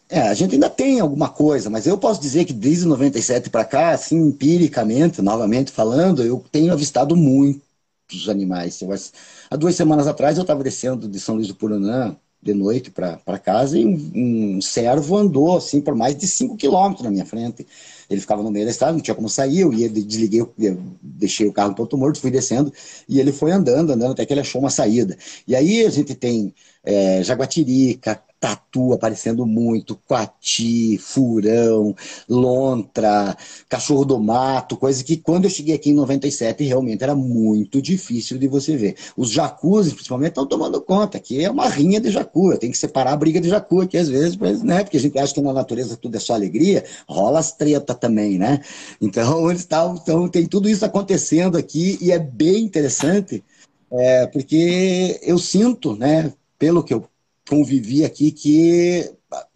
É, 0.09 0.22
a 0.22 0.34
gente 0.34 0.53
ainda 0.53 0.70
tem 0.70 1.01
alguma 1.01 1.28
coisa, 1.28 1.70
mas 1.70 1.86
eu 1.86 1.97
posso 1.97 2.22
dizer 2.22 2.45
que 2.45 2.53
desde 2.53 2.86
97 2.86 3.49
para 3.49 3.65
cá, 3.65 3.89
assim, 3.89 4.15
empiricamente, 4.15 5.22
novamente 5.22 5.70
falando, 5.70 6.24
eu 6.24 6.43
tenho 6.49 6.72
avistado 6.72 7.13
muitos 7.18 8.30
animais. 8.30 8.80
Há 9.49 9.57
duas 9.57 9.76
semanas 9.76 10.07
atrás 10.07 10.38
eu 10.38 10.43
estava 10.43 10.63
descendo 10.63 11.09
de 11.09 11.20
São 11.20 11.36
Luís 11.36 11.47
do 11.49 11.55
Purunã 11.55 12.15
de 12.42 12.54
noite 12.54 12.92
para 12.92 13.40
casa 13.40 13.78
e 13.78 13.86
um, 13.86 14.56
um 14.58 14.62
servo 14.62 15.18
andou 15.18 15.58
assim 15.58 15.82
por 15.82 15.96
mais 15.96 16.16
de 16.16 16.28
5 16.28 16.56
quilômetros 16.56 17.04
na 17.04 17.12
minha 17.12 17.26
frente. 17.26 17.66
Ele 18.10 18.22
ficava 18.22 18.42
no 18.42 18.52
meio 18.52 18.66
da 18.66 18.72
estrada, 18.72 18.94
não 18.94 19.02
tinha 19.02 19.16
como 19.16 19.28
sair, 19.28 19.60
eu 19.62 19.74
ia, 19.74 19.90
desliguei, 19.90 20.42
eu 20.42 20.82
deixei 21.02 21.46
o 21.46 21.52
carro 21.52 21.76
ponto 21.76 21.98
morto, 21.98 22.22
fui 22.22 22.32
descendo 22.32 22.72
e 23.08 23.20
ele 23.20 23.34
foi 23.34 23.52
andando, 23.52 23.92
andando 23.92 24.12
até 24.12 24.26
que 24.26 24.34
ele 24.34 24.40
achou 24.42 24.62
uma 24.62 24.70
saída. 24.70 25.18
E 25.48 25.56
aí 25.56 25.86
a 25.86 25.90
gente 25.90 26.16
tem 26.16 26.54
é, 26.84 27.22
jaguatirica, 27.24 28.22
tatu 28.40 28.94
aparecendo 28.94 29.46
muito, 29.46 29.96
coati, 30.08 30.98
furão, 30.98 31.96
lontra, 32.30 33.36
cachorro 33.68 34.06
do 34.06 34.20
mato, 34.20 34.78
coisa 34.78 35.04
que 35.04 35.18
quando 35.18 35.46
eu 35.46 35.50
cheguei 35.50 35.76
aqui 35.76 35.90
em 35.90 35.94
97 35.94 36.64
realmente 36.64 37.04
era 37.04 37.16
muito 37.16 37.82
difícil 37.82 38.38
de 38.38 38.48
você 38.48 38.76
ver. 38.78 38.96
Os 39.16 39.32
jacuzzi, 39.32 39.94
principalmente, 39.94 40.30
estão 40.30 40.46
tomando 40.46 40.82
conta, 40.82 41.20
que 41.20 41.44
é 41.44 41.50
uma 41.50 41.68
rinha 41.68 42.00
de 42.00 42.12
jacu, 42.12 42.58
tem 42.58 42.72
que 42.72 42.78
separar 42.78 43.14
a 43.14 43.18
briga 43.18 43.42
de 43.42 43.50
jacu 43.50 43.82
aqui 43.82 43.98
às 43.98 44.10
vezes, 44.10 44.38
né? 44.64 44.84
porque 44.84 44.98
a 44.98 45.00
gente 45.00 45.18
acha 45.18 45.34
que 45.34 45.42
na 45.42 45.54
natureza 45.54 45.98
tudo 45.98 46.16
é 46.16 46.20
só 46.20 46.34
alegria, 46.34 46.84
rola 47.08 47.40
as 47.40 47.52
treta 47.52 47.94
também, 47.94 48.38
né? 48.38 48.62
Então, 49.02 49.50
eles 49.50 49.66
tavam, 49.66 49.96
então 49.96 50.28
tem 50.30 50.46
tudo 50.46 50.70
isso 50.70 50.86
acontecendo 50.86 51.58
aqui 51.58 51.98
e 52.02 52.12
é 52.12 52.20
bem 52.20 52.64
interessante, 52.64 53.44
é, 53.92 54.28
porque 54.28 55.20
eu 55.24 55.38
sinto, 55.38 55.96
né, 55.96 56.34
pelo 56.58 56.84
que 56.84 56.94
eu 56.94 57.08
convivi 57.48 58.04
aqui 58.04 58.32
que 58.32 59.12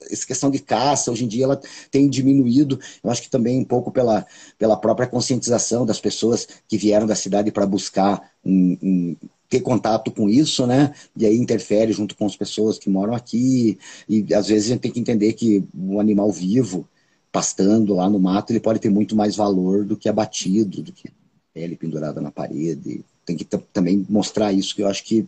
essa 0.09 0.25
questão 0.25 0.51
de 0.51 0.59
caça, 0.59 1.11
hoje 1.11 1.25
em 1.25 1.27
dia, 1.27 1.45
ela 1.45 1.61
tem 1.89 2.09
diminuído, 2.09 2.79
eu 3.03 3.09
acho 3.09 3.21
que 3.21 3.29
também 3.29 3.59
um 3.59 3.65
pouco 3.65 3.91
pela, 3.91 4.25
pela 4.57 4.75
própria 4.75 5.07
conscientização 5.07 5.85
das 5.85 5.99
pessoas 5.99 6.47
que 6.67 6.77
vieram 6.77 7.07
da 7.07 7.15
cidade 7.15 7.51
para 7.51 7.65
buscar 7.65 8.31
um, 8.43 8.77
um, 8.81 9.15
ter 9.47 9.61
contato 9.61 10.11
com 10.11 10.29
isso, 10.29 10.65
né? 10.65 10.93
E 11.15 11.25
aí 11.25 11.37
interfere 11.37 11.93
junto 11.93 12.15
com 12.15 12.25
as 12.25 12.35
pessoas 12.35 12.77
que 12.77 12.89
moram 12.89 13.13
aqui, 13.13 13.77
e 14.07 14.33
às 14.33 14.47
vezes 14.47 14.65
a 14.65 14.73
gente 14.73 14.81
tem 14.81 14.91
que 14.91 14.99
entender 14.99 15.33
que 15.33 15.63
um 15.73 15.99
animal 15.99 16.31
vivo, 16.31 16.87
pastando 17.31 17.93
lá 17.93 18.09
no 18.09 18.19
mato, 18.19 18.51
ele 18.51 18.59
pode 18.59 18.79
ter 18.79 18.89
muito 18.89 19.15
mais 19.15 19.35
valor 19.35 19.85
do 19.85 19.95
que 19.95 20.09
abatido, 20.09 20.81
do 20.81 20.91
que 20.91 21.09
pele 21.53 21.77
pendurada 21.77 22.19
na 22.19 22.31
parede. 22.31 23.05
Tem 23.25 23.37
que 23.37 23.45
também 23.45 24.05
mostrar 24.09 24.51
isso, 24.51 24.75
que 24.75 24.81
eu 24.81 24.87
acho 24.87 25.03
que 25.03 25.25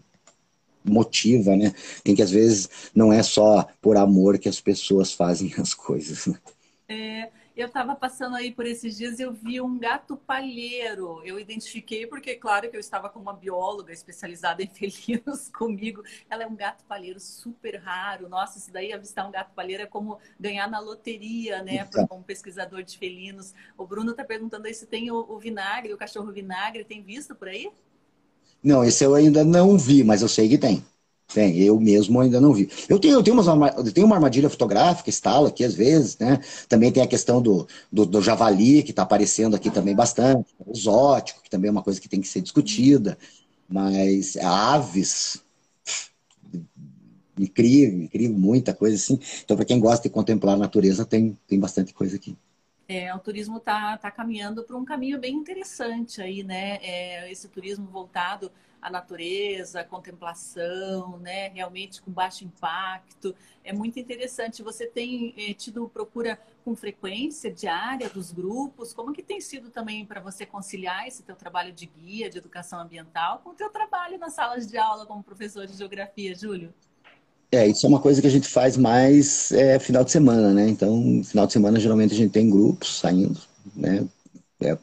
motiva, 0.83 1.55
né? 1.55 1.73
Tem 2.03 2.15
que 2.15 2.21
às 2.21 2.31
vezes 2.31 2.69
não 2.95 3.11
é 3.11 3.23
só 3.23 3.67
por 3.81 3.97
amor 3.97 4.37
que 4.39 4.49
as 4.49 4.59
pessoas 4.61 5.13
fazem 5.13 5.53
as 5.57 5.73
coisas. 5.73 6.27
Né? 6.27 6.39
É, 6.87 7.31
Eu 7.55 7.67
estava 7.67 7.95
passando 7.95 8.35
aí 8.35 8.51
por 8.51 8.65
esses 8.65 8.97
dias 8.97 9.19
e 9.19 9.21
eu 9.21 9.31
vi 9.31 9.61
um 9.61 9.77
gato 9.77 10.17
palheiro. 10.17 11.21
Eu 11.23 11.39
identifiquei 11.39 12.07
porque, 12.07 12.35
claro, 12.35 12.69
que 12.69 12.75
eu 12.75 12.79
estava 12.79 13.09
com 13.09 13.19
uma 13.19 13.33
bióloga 13.33 13.93
especializada 13.93 14.63
em 14.63 14.67
felinos 14.73 15.49
comigo. 15.49 16.03
Ela 16.29 16.43
é 16.43 16.47
um 16.47 16.55
gato 16.55 16.83
palheiro 16.85 17.19
super 17.19 17.75
raro. 17.77 18.27
Nossa, 18.27 18.57
isso 18.57 18.71
daí, 18.71 18.91
avistar 18.91 19.27
um 19.27 19.31
gato 19.31 19.53
palheiro 19.53 19.83
é 19.83 19.85
como 19.85 20.19
ganhar 20.39 20.67
na 20.67 20.79
loteria, 20.79 21.61
né? 21.61 21.85
Para 21.85 22.07
um 22.15 22.23
pesquisador 22.23 22.81
de 22.83 22.97
felinos. 22.97 23.53
O 23.77 23.85
Bruno 23.85 24.11
está 24.11 24.23
perguntando 24.23 24.65
aí 24.67 24.73
se 24.73 24.87
tem 24.87 25.11
o, 25.11 25.17
o 25.17 25.37
vinagre, 25.39 25.93
o 25.93 25.97
cachorro 25.97 26.31
vinagre. 26.31 26.83
Tem 26.83 27.03
visto 27.03 27.35
por 27.35 27.47
aí? 27.47 27.71
Não, 28.63 28.83
esse 28.83 29.03
eu 29.03 29.13
ainda 29.15 29.43
não 29.43 29.77
vi, 29.77 30.03
mas 30.03 30.21
eu 30.21 30.27
sei 30.29 30.47
que 30.47 30.57
tem. 30.57 30.83
Tem, 31.33 31.57
eu 31.59 31.79
mesmo 31.79 32.19
ainda 32.19 32.39
não 32.39 32.53
vi. 32.53 32.69
Eu 32.87 32.99
tenho, 32.99 33.15
eu 33.15 33.23
tenho, 33.23 33.39
umas, 33.39 33.75
eu 33.77 33.91
tenho 33.91 34.05
uma 34.05 34.15
armadilha 34.15 34.49
fotográfica, 34.49 35.09
instalo 35.09 35.47
aqui 35.47 35.63
às 35.63 35.73
vezes, 35.73 36.17
né? 36.19 36.39
Também 36.69 36.91
tem 36.91 37.01
a 37.01 37.07
questão 37.07 37.41
do, 37.41 37.67
do, 37.91 38.05
do 38.05 38.21
javali, 38.21 38.83
que 38.83 38.91
está 38.91 39.01
aparecendo 39.01 39.55
aqui 39.55 39.71
também 39.71 39.95
bastante, 39.95 40.53
exótico, 40.71 41.41
que 41.41 41.49
também 41.49 41.69
é 41.69 41.71
uma 41.71 41.81
coisa 41.83 41.99
que 41.99 42.07
tem 42.09 42.21
que 42.21 42.27
ser 42.27 42.41
discutida. 42.41 43.17
Mas 43.67 44.37
aves, 44.37 45.41
incrível, 47.37 48.03
incrível, 48.03 48.37
muita 48.37 48.73
coisa 48.73 48.95
assim. 48.95 49.19
Então, 49.43 49.57
para 49.57 49.65
quem 49.65 49.79
gosta 49.79 50.07
de 50.07 50.13
contemplar 50.13 50.55
a 50.55 50.57
natureza, 50.59 51.05
tem, 51.05 51.37
tem 51.47 51.59
bastante 51.59 51.93
coisa 51.93 52.15
aqui. 52.15 52.37
É, 52.87 53.13
o 53.15 53.19
turismo 53.19 53.57
está 53.57 53.97
tá 53.97 54.11
caminhando 54.11 54.63
para 54.63 54.75
um 54.75 54.83
caminho 54.83 55.19
bem 55.19 55.33
interessante 55.33 56.21
aí, 56.21 56.43
né? 56.43 56.79
É, 56.81 57.31
esse 57.31 57.47
turismo 57.47 57.87
voltado 57.87 58.51
à 58.81 58.89
natureza, 58.89 59.79
à 59.79 59.83
contemplação, 59.85 61.17
né? 61.19 61.47
Realmente 61.49 62.01
com 62.01 62.11
baixo 62.11 62.43
impacto. 62.43 63.33
É 63.63 63.71
muito 63.71 63.97
interessante. 63.99 64.61
Você 64.61 64.85
tem 64.85 65.33
é, 65.37 65.53
tido 65.53 65.87
procura 65.87 66.37
com 66.65 66.75
frequência 66.75 67.49
diária 67.49 68.09
dos 68.09 68.31
grupos? 68.33 68.91
Como 68.93 69.13
que 69.13 69.23
tem 69.23 69.39
sido 69.39 69.69
também 69.69 70.05
para 70.05 70.19
você 70.19 70.45
conciliar 70.45 71.07
esse 71.07 71.23
teu 71.23 71.35
trabalho 71.37 71.71
de 71.71 71.85
guia, 71.85 72.29
de 72.29 72.37
educação 72.37 72.79
ambiental, 72.81 73.39
com 73.39 73.51
o 73.51 73.53
teu 73.55 73.69
trabalho 73.69 74.17
nas 74.17 74.33
salas 74.33 74.67
de 74.67 74.77
aula 74.77 75.05
como 75.05 75.23
professor 75.23 75.65
de 75.65 75.73
geografia, 75.77 76.35
Júlio? 76.35 76.73
É, 77.53 77.67
isso 77.67 77.85
é 77.85 77.89
uma 77.89 77.99
coisa 77.99 78.19
que 78.19 78.25
a 78.25 78.31
gente 78.31 78.47
faz 78.47 78.75
mais 78.75 79.51
é, 79.51 79.77
final 79.77 80.03
de 80.03 80.09
semana, 80.11 80.51
né? 80.51 80.67
Então, 80.67 81.21
final 81.23 81.45
de 81.45 81.53
semana 81.53 81.79
geralmente 81.79 82.11
a 82.11 82.17
gente 82.17 82.31
tem 82.31 82.49
grupos 82.49 82.97
saindo, 82.97 83.39
né? 83.75 84.03
É, 84.59 84.75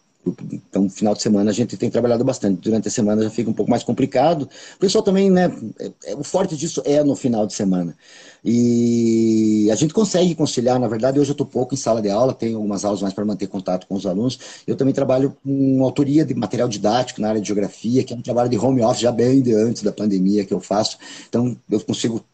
então, 0.53 0.89
final 0.89 1.13
de 1.13 1.21
semana 1.21 1.51
a 1.51 1.53
gente 1.53 1.77
tem 1.77 1.91
trabalhado 1.91 2.25
bastante. 2.25 2.61
Durante 2.61 2.87
a 2.87 2.91
semana 2.91 3.25
já 3.25 3.31
fica 3.31 3.51
um 3.51 3.53
pouco 3.53 3.69
mais 3.69 3.83
complicado. 3.83 4.49
O 4.77 4.79
pessoal 4.79 5.03
também, 5.03 5.29
né? 5.29 5.51
É, 5.81 6.13
é, 6.13 6.15
o 6.15 6.23
forte 6.23 6.57
disso 6.57 6.81
é 6.85 7.03
no 7.03 7.17
final 7.17 7.45
de 7.45 7.55
semana. 7.55 7.97
E 8.45 9.69
a 9.73 9.75
gente 9.75 9.93
consegue 9.93 10.33
conciliar, 10.37 10.79
na 10.79 10.87
verdade, 10.87 11.19
hoje 11.19 11.31
eu 11.31 11.35
estou 11.35 11.47
pouco 11.47 11.75
em 11.75 11.77
sala 11.77 12.01
de 12.01 12.09
aula, 12.09 12.33
tenho 12.33 12.57
algumas 12.57 12.85
aulas 12.85 13.03
mais 13.03 13.13
para 13.13 13.25
manter 13.25 13.49
contato 13.49 13.85
com 13.89 13.97
os 13.97 14.07
alunos. 14.07 14.39
Eu 14.65 14.77
também 14.77 14.95
trabalho 14.95 15.37
com 15.43 15.83
autoria 15.83 16.25
de 16.25 16.35
material 16.35 16.69
didático 16.69 17.21
na 17.21 17.31
área 17.31 17.41
de 17.41 17.49
geografia, 17.49 18.05
que 18.05 18.13
é 18.15 18.17
um 18.17 18.23
trabalho 18.23 18.49
de 18.49 18.57
home 18.57 18.81
office 18.81 19.01
já 19.01 19.11
bem 19.11 19.43
de 19.43 19.53
antes 19.55 19.83
da 19.83 19.91
pandemia 19.91 20.45
que 20.45 20.55
eu 20.55 20.61
faço. 20.61 20.99
Então, 21.29 21.57
eu 21.69 21.81
consigo 21.81 22.25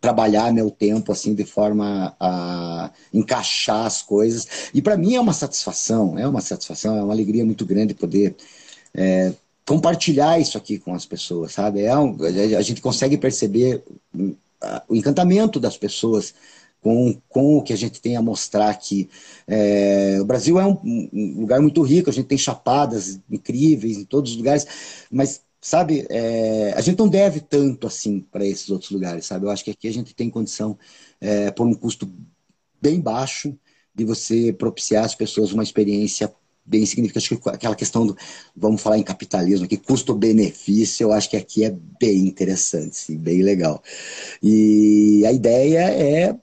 trabalhar 0.00 0.52
meu 0.52 0.70
tempo 0.70 1.12
assim 1.12 1.34
de 1.34 1.44
forma 1.44 2.16
a 2.18 2.90
encaixar 3.12 3.84
as 3.86 4.02
coisas. 4.02 4.46
E 4.72 4.80
para 4.80 4.96
mim 4.96 5.14
é 5.14 5.20
uma 5.20 5.34
satisfação, 5.34 6.18
é 6.18 6.26
uma 6.26 6.40
satisfação, 6.40 6.96
é 6.96 7.02
uma 7.02 7.12
alegria 7.12 7.44
muito 7.44 7.66
grande 7.66 7.94
poder 7.94 8.34
é, 8.94 9.32
compartilhar 9.66 10.40
isso 10.40 10.56
aqui 10.56 10.78
com 10.78 10.94
as 10.94 11.04
pessoas, 11.04 11.52
sabe? 11.52 11.82
É 11.82 11.96
um, 11.96 12.16
a 12.56 12.62
gente 12.62 12.80
consegue 12.80 13.16
perceber 13.18 13.84
o 14.88 14.96
encantamento 14.96 15.60
das 15.60 15.76
pessoas 15.76 16.34
com, 16.82 17.20
com 17.28 17.58
o 17.58 17.62
que 17.62 17.72
a 17.72 17.76
gente 17.76 18.00
tem 18.00 18.16
a 18.16 18.22
mostrar 18.22 18.70
aqui. 18.70 19.08
É, 19.46 20.18
o 20.20 20.24
Brasil 20.24 20.58
é 20.58 20.66
um, 20.66 20.78
um 21.12 21.40
lugar 21.40 21.60
muito 21.60 21.82
rico, 21.82 22.10
a 22.10 22.12
gente 22.12 22.26
tem 22.26 22.38
chapadas 22.38 23.20
incríveis 23.30 23.98
em 23.98 24.04
todos 24.04 24.32
os 24.32 24.36
lugares, 24.36 24.66
mas 25.10 25.42
sabe, 25.60 26.06
é, 26.08 26.72
a 26.74 26.80
gente 26.80 26.98
não 26.98 27.08
deve 27.08 27.40
tanto 27.40 27.86
assim 27.86 28.20
para 28.20 28.46
esses 28.46 28.70
outros 28.70 28.90
lugares, 28.90 29.26
sabe? 29.26 29.46
Eu 29.46 29.50
acho 29.50 29.64
que 29.64 29.70
aqui 29.70 29.88
a 29.88 29.92
gente 29.92 30.14
tem 30.14 30.30
condição, 30.30 30.78
é, 31.20 31.50
por 31.50 31.66
um 31.66 31.74
custo 31.74 32.10
bem 32.80 33.00
baixo, 33.00 33.56
de 33.94 34.04
você 34.04 34.52
propiciar 34.52 35.04
às 35.04 35.14
pessoas 35.14 35.52
uma 35.52 35.62
experiência 35.62 36.32
bem 36.64 36.86
significativa. 36.86 37.50
Aquela 37.50 37.74
questão 37.74 38.06
do, 38.06 38.16
vamos 38.56 38.80
falar 38.80 38.98
em 38.98 39.02
capitalismo 39.02 39.66
aqui, 39.66 39.76
custo-benefício, 39.76 41.04
eu 41.04 41.12
acho 41.12 41.28
que 41.28 41.36
aqui 41.36 41.64
é 41.64 41.70
bem 42.00 42.26
interessante, 42.26 42.96
sim, 42.96 43.18
bem 43.18 43.42
legal. 43.42 43.82
E 44.42 45.24
a 45.26 45.32
ideia 45.32 45.90
é 45.90 46.36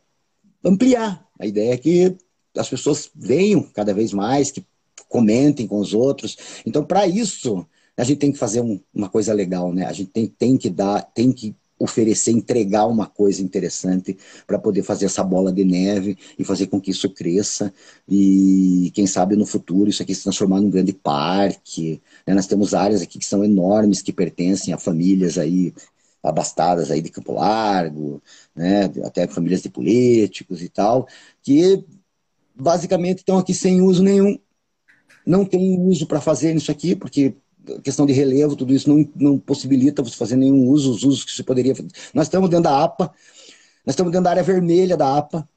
ampliar, 0.64 1.26
a 1.40 1.46
ideia 1.46 1.74
é 1.74 1.78
que 1.78 2.16
as 2.56 2.70
pessoas 2.70 3.10
venham 3.16 3.64
cada 3.64 3.94
vez 3.94 4.12
mais, 4.14 4.52
que 4.52 4.66
comentem 5.08 5.68
com 5.68 5.80
os 5.80 5.94
outros. 5.94 6.38
Então, 6.66 6.84
para 6.84 7.08
isso, 7.08 7.66
a 7.98 8.04
gente 8.04 8.20
tem 8.20 8.32
que 8.32 8.38
fazer 8.38 8.62
um, 8.62 8.80
uma 8.94 9.10
coisa 9.10 9.34
legal, 9.34 9.74
né? 9.74 9.86
A 9.86 9.92
gente 9.92 10.12
tem, 10.12 10.28
tem 10.28 10.58
que 10.58 10.70
dar, 10.70 11.02
tem 11.02 11.32
que 11.32 11.56
oferecer, 11.80 12.32
entregar 12.32 12.88
uma 12.88 13.06
coisa 13.06 13.42
interessante 13.42 14.18
para 14.46 14.58
poder 14.58 14.84
fazer 14.84 15.06
essa 15.06 15.24
bola 15.24 15.52
de 15.52 15.64
neve 15.64 16.18
e 16.38 16.44
fazer 16.44 16.68
com 16.68 16.82
que 16.82 16.92
isso 16.92 17.10
cresça 17.10 17.74
e 18.08 18.92
quem 18.96 19.06
sabe 19.06 19.36
no 19.36 19.46
futuro 19.46 19.90
isso 19.90 20.02
aqui 20.02 20.16
se 20.16 20.24
transformar 20.24 20.60
num 20.60 20.70
grande 20.70 20.94
parque. 20.94 22.02
Né? 22.26 22.34
Nós 22.34 22.48
temos 22.48 22.74
áreas 22.74 23.02
aqui 23.02 23.20
que 23.20 23.26
são 23.26 23.44
enormes 23.44 24.02
que 24.02 24.12
pertencem 24.12 24.74
a 24.74 24.78
famílias 24.78 25.38
aí 25.38 25.74
abastadas 26.24 26.90
aí 26.92 27.02
de 27.02 27.10
Campo 27.10 27.34
Largo, 27.34 28.22
né? 28.56 28.92
Até 29.04 29.28
famílias 29.28 29.62
de 29.62 29.70
políticos 29.70 30.62
e 30.62 30.68
tal, 30.68 31.08
que 31.42 31.86
basicamente 32.56 33.20
estão 33.20 33.38
aqui 33.38 33.54
sem 33.54 33.82
uso 33.82 34.04
nenhum. 34.04 34.38
Não 35.26 35.46
tem 35.46 35.80
uso 35.80 36.08
para 36.08 36.20
fazer 36.20 36.56
isso 36.56 36.72
aqui, 36.72 36.96
porque 36.96 37.36
questão 37.84 38.06
de 38.06 38.14
relevo, 38.14 38.56
tudo 38.56 38.74
isso 38.74 38.90
não, 38.90 39.08
não 39.16 39.40
possibilita 39.40 40.04
você 40.04 40.16
fazer 40.16 40.36
nenhum 40.36 40.68
uso, 40.68 40.92
os 40.92 41.04
usos 41.04 41.24
que 41.24 41.32
você 41.32 41.44
poderia 41.44 41.76
fazer. 41.76 41.90
Nós 42.14 42.28
estamos 42.28 42.50
dentro 42.50 42.64
da 42.64 42.84
APA, 42.84 43.12
nós 43.86 43.94
estamos 43.94 44.12
dentro 44.12 44.24
da 44.24 44.32
área 44.32 44.44
vermelha 44.44 44.98
da 44.98 45.18
APA, 45.18 45.48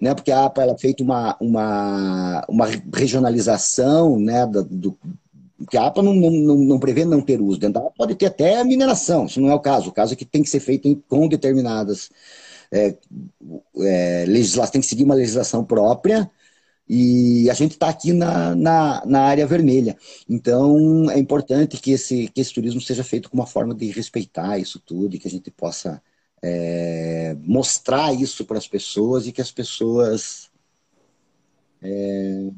né, 0.00 0.14
porque 0.14 0.30
a 0.30 0.44
APA 0.44 0.62
ela 0.62 0.72
é 0.72 0.78
feita 0.78 1.02
uma, 1.02 1.36
uma, 1.40 2.44
uma 2.48 2.66
regionalização 2.94 4.18
né, 4.18 4.46
do, 4.46 4.64
do 4.64 4.98
que 5.70 5.76
a 5.76 5.86
APA 5.86 6.02
não, 6.02 6.14
não, 6.14 6.56
não 6.56 6.78
prevê 6.78 7.04
não 7.04 7.20
ter 7.20 7.40
uso. 7.40 7.58
Dentro 7.58 7.80
da 7.80 7.86
APA 7.86 7.94
pode 7.96 8.14
ter 8.14 8.26
até 8.26 8.62
mineração, 8.62 9.26
isso 9.26 9.40
não 9.40 9.50
é 9.50 9.54
o 9.54 9.60
caso. 9.60 9.90
O 9.90 9.92
caso 9.92 10.12
é 10.12 10.16
que 10.16 10.24
tem 10.24 10.42
que 10.42 10.50
ser 10.50 10.60
feito 10.60 10.86
em, 10.86 10.94
com 11.08 11.28
determinadas 11.28 12.10
é, 12.70 12.94
é, 13.78 14.24
legislações, 14.26 14.70
tem 14.70 14.80
que 14.80 14.86
seguir 14.86 15.04
uma 15.04 15.14
legislação 15.14 15.64
própria, 15.64 16.30
e 16.88 17.50
a 17.50 17.54
gente 17.54 17.72
está 17.72 17.88
aqui 17.88 18.12
na, 18.12 18.54
na, 18.54 19.04
na, 19.04 19.22
área 19.22 19.46
vermelha. 19.46 19.96
Então, 20.28 21.10
é 21.10 21.18
importante 21.18 21.78
que 21.78 21.90
esse, 21.90 22.28
que 22.28 22.40
esse 22.40 22.54
turismo 22.54 22.80
seja 22.80 23.02
feito 23.02 23.28
com 23.28 23.36
uma 23.36 23.46
forma 23.46 23.74
de 23.74 23.90
respeitar 23.90 24.58
isso 24.58 24.78
tudo 24.78 25.16
e 25.16 25.18
que 25.18 25.26
a 25.26 25.30
gente 25.30 25.50
possa 25.50 26.00
é, 26.42 27.36
mostrar 27.40 28.12
isso 28.14 28.44
para 28.44 28.58
as 28.58 28.68
pessoas 28.68 29.26
e 29.26 29.32
que 29.32 29.40
as 29.40 29.50
pessoas 29.50 30.48
é, 31.82 32.50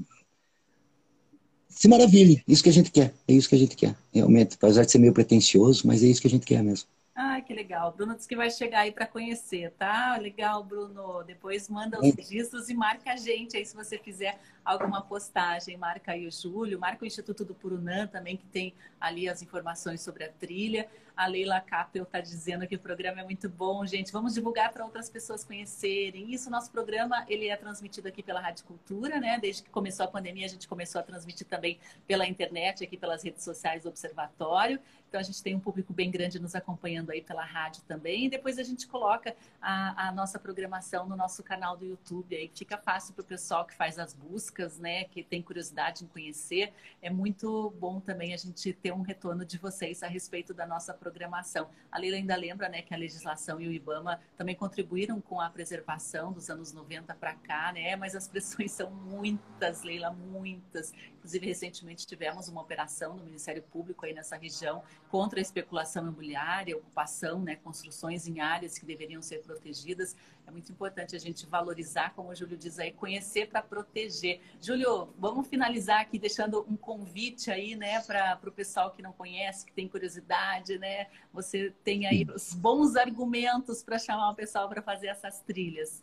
se 1.69 1.89
maravilhem. 1.89 2.43
Isso 2.47 2.63
que 2.63 2.69
a 2.69 2.73
gente 2.73 2.91
quer. 2.91 3.15
É 3.27 3.33
isso 3.33 3.49
que 3.49 3.55
a 3.55 3.59
gente 3.59 3.77
quer. 3.77 3.97
Realmente, 4.13 4.57
apesar 4.57 4.85
de 4.85 4.91
ser 4.91 4.99
meio 4.99 5.15
pretencioso, 5.15 5.87
mas 5.87 6.03
é 6.03 6.07
isso 6.07 6.21
que 6.21 6.27
a 6.27 6.31
gente 6.31 6.45
quer 6.45 6.63
mesmo. 6.63 6.87
Ai, 7.21 7.43
que 7.43 7.53
legal. 7.53 7.91
Bruno 7.91 8.15
disse 8.15 8.29
que 8.29 8.37
vai 8.37 8.49
chegar 8.49 8.83
aí 8.83 8.93
para 8.93 9.05
conhecer, 9.05 9.73
tá? 9.73 10.17
Legal, 10.17 10.63
Bruno. 10.63 11.25
Depois 11.25 11.69
manda 11.69 11.99
os 11.99 12.15
registros 12.15 12.69
e 12.69 12.75
marca 12.75 13.13
a 13.13 13.17
gente 13.17 13.57
aí 13.57 13.67
se 13.67 13.75
você 13.75 13.99
fizer 13.99 14.39
alguma 14.65 15.03
postagem. 15.03 15.77
Marca 15.77 16.13
aí 16.13 16.29
o 16.29 16.31
Júlio, 16.31 16.79
marca 16.79 17.03
o 17.03 17.07
Instituto 17.09 17.45
do 17.45 17.57
Purunã 17.57 18.07
também, 18.07 18.37
que 18.37 18.47
tem 18.47 18.73
ali 19.01 19.29
as 19.29 19.43
informações 19.43 20.01
sobre 20.01 20.23
a 20.23 20.29
trilha. 20.29 20.89
A 21.17 21.27
Leila 21.27 21.61
Capel 21.61 22.05
está 22.05 22.21
dizendo 22.21 22.65
que 22.69 22.77
o 22.77 22.79
programa 22.79 23.21
é 23.21 23.25
muito 23.25 23.49
bom, 23.49 23.85
gente. 23.85 24.13
Vamos 24.13 24.35
divulgar 24.35 24.73
para 24.73 24.85
outras 24.85 25.11
pessoas 25.11 25.43
conhecerem. 25.43 26.33
Isso, 26.33 26.49
nosso 26.49 26.71
programa, 26.71 27.25
ele 27.29 27.49
é 27.49 27.57
transmitido 27.57 28.07
aqui 28.07 28.23
pela 28.23 28.41
Rádio 28.41 28.65
Cultura, 28.65 29.19
né? 29.19 29.37
Desde 29.41 29.65
que 29.65 29.71
começou 29.71 30.05
a 30.05 30.09
pandemia, 30.09 30.47
a 30.47 30.49
gente 30.49 30.69
começou 30.69 31.01
a 31.01 31.03
transmitir 31.03 31.45
também 31.49 31.81
pela 32.07 32.25
internet, 32.29 32.85
aqui 32.85 32.97
pelas 32.97 33.25
redes 33.25 33.43
sociais 33.43 33.83
do 33.83 33.89
Observatório. 33.89 34.79
Então, 35.09 35.21
a 35.21 35.25
gente 35.25 35.43
tem 35.43 35.55
um 35.55 35.61
público 35.61 35.93
bem 35.93 36.11
grande 36.11 36.39
nos 36.39 36.55
acompanhando 36.55 37.11
aí 37.11 37.23
pela 37.23 37.45
rádio 37.45 37.83
também. 37.89 38.27
E 38.27 38.31
depois 38.31 38.59
a 38.59 38.63
gente 38.63 38.87
coloca 38.87 39.35
a, 39.61 40.09
a 40.09 40.13
nossa 40.13 40.39
programação 40.39 41.07
no 41.09 41.17
nosso 41.17 41.43
canal 41.43 41.77
do 41.77 41.85
YouTube. 41.85 42.37
Aí 42.37 42.51
fica 42.55 42.77
fácil 42.77 43.15
para 43.15 43.23
o 43.23 43.25
pessoal 43.25 43.65
que 43.65 43.75
faz 43.75 43.99
as 43.99 44.13
buscas, 44.13 44.79
né? 44.79 45.05
Que 45.05 45.23
tem 45.23 45.43
curiosidade 45.43 46.05
em 46.05 46.07
conhecer. 46.07 46.73
É 47.01 47.09
muito 47.09 47.71
bom 47.79 48.01
também 48.01 48.35
a 48.35 48.37
gente 48.37 48.73
ter 48.73 48.93
um 48.93 49.01
retorno 49.01 49.45
de 49.45 49.59
vocês 49.59 50.03
a 50.03 50.07
respeito 50.07 50.53
da 50.53 50.67
nossa 50.67 50.93
programação. 50.93 51.69
A 51.91 51.99
Leila 51.99 52.17
ainda 52.17 52.37
lembra 52.37 52.69
né, 52.69 52.83
que 52.83 52.93
a 52.93 52.97
legislação 52.97 53.61
e 53.61 53.69
o 53.69 53.73
IBAMA 53.73 54.21
também 54.37 54.55
contribuíram 54.55 55.21
com 55.21 55.41
a 55.41 55.49
preservação 55.49 56.33
dos 56.33 56.51
anos 56.51 56.73
90 56.73 57.15
para 57.15 57.35
cá, 57.35 57.73
né? 57.73 57.97
Mas 57.97 58.15
as 58.15 58.29
pressões 58.29 58.73
são 58.73 58.91
muitas, 58.91 59.83
Leila, 59.83 60.11
muitas. 60.11 60.93
Inclusive, 61.19 61.47
recentemente 61.47 62.07
tivemos 62.07 62.49
uma 62.49 62.61
operação 62.61 63.17
do 63.17 63.25
Ministério 63.25 63.63
Público 63.63 64.07
aí 64.07 64.13
nessa 64.13 64.37
região 64.37 64.83
contra 65.11 65.41
a 65.41 65.43
especulação 65.43 66.03
imobiliária, 66.03 66.77
ocupação, 66.77 67.41
né, 67.41 67.57
construções 67.57 68.27
em 68.27 68.41
áreas 68.41 68.79
que 68.79 68.85
deveriam 68.85 69.23
ser 69.23 69.43
protegidas. 69.43 70.15
É 70.47 70.51
muito 70.51 70.71
importante 70.71 71.17
a 71.17 71.19
gente 71.19 71.47
valorizar, 71.47 72.15
como 72.15 72.31
o 72.31 72.35
Júlio 72.35 72.57
diz 72.57 72.79
aí, 72.79 72.93
conhecer 72.93 73.49
para 73.49 73.63
proteger. 73.63 74.41
Júlio, 74.61 75.09
vamos 75.19 75.47
finalizar 75.47 76.01
aqui 76.01 76.19
deixando 76.19 76.65
um 76.69 76.77
convite 76.77 77.51
aí, 77.51 77.75
né, 77.75 78.01
para 78.01 78.39
o 78.47 78.53
pessoal 78.53 78.91
que 78.91 79.03
não 79.03 79.13
conhece, 79.13 79.65
que 79.67 79.73
tem 79.73 79.89
curiosidade, 79.89 80.79
né? 80.79 81.07
Você 81.33 81.73
tem 81.85 82.07
aí 82.07 82.27
os 82.35 82.55
bons 82.55 82.97
argumentos 82.97 83.83
para 83.83 83.99
chamar 83.99 84.31
o 84.31 84.35
pessoal 84.35 84.69
para 84.69 84.83
fazer 84.83 85.09
essas 85.09 85.41
trilhas. 85.41 86.03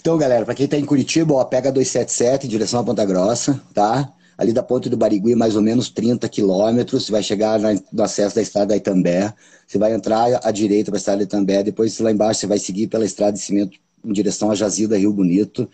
Então, 0.00 0.18
galera, 0.18 0.44
para 0.44 0.54
quem 0.54 0.64
está 0.64 0.76
em 0.76 0.84
Curitiba, 0.84 1.34
ó, 1.34 1.44
pega 1.44 1.70
277 1.70 2.46
em 2.46 2.50
direção 2.50 2.80
à 2.80 2.84
Ponta 2.84 3.04
Grossa, 3.04 3.62
tá? 3.72 4.12
Ali 4.42 4.52
da 4.52 4.62
Ponte 4.62 4.88
do 4.88 4.96
Barigui, 4.96 5.36
mais 5.36 5.54
ou 5.54 5.62
menos 5.62 5.88
30 5.88 6.28
quilômetros. 6.28 7.06
Você 7.06 7.12
vai 7.12 7.22
chegar 7.22 7.60
na, 7.60 7.80
no 7.92 8.02
acesso 8.02 8.34
da 8.34 8.42
estrada 8.42 8.66
da 8.66 8.76
Itambé. 8.76 9.32
Você 9.66 9.78
vai 9.78 9.94
entrar 9.94 10.40
à 10.42 10.50
direita 10.50 10.90
para 10.90 10.98
a 10.98 10.98
estrada 10.98 11.18
da 11.18 11.24
Itambé. 11.24 11.62
Depois, 11.62 11.96
lá 12.00 12.10
embaixo, 12.10 12.40
você 12.40 12.46
vai 12.48 12.58
seguir 12.58 12.88
pela 12.88 13.04
estrada 13.04 13.32
de 13.32 13.38
cimento 13.38 13.78
em 14.04 14.12
direção 14.12 14.50
à 14.50 14.54
Jazida 14.56 14.98
Rio 14.98 15.12
Bonito. 15.12 15.68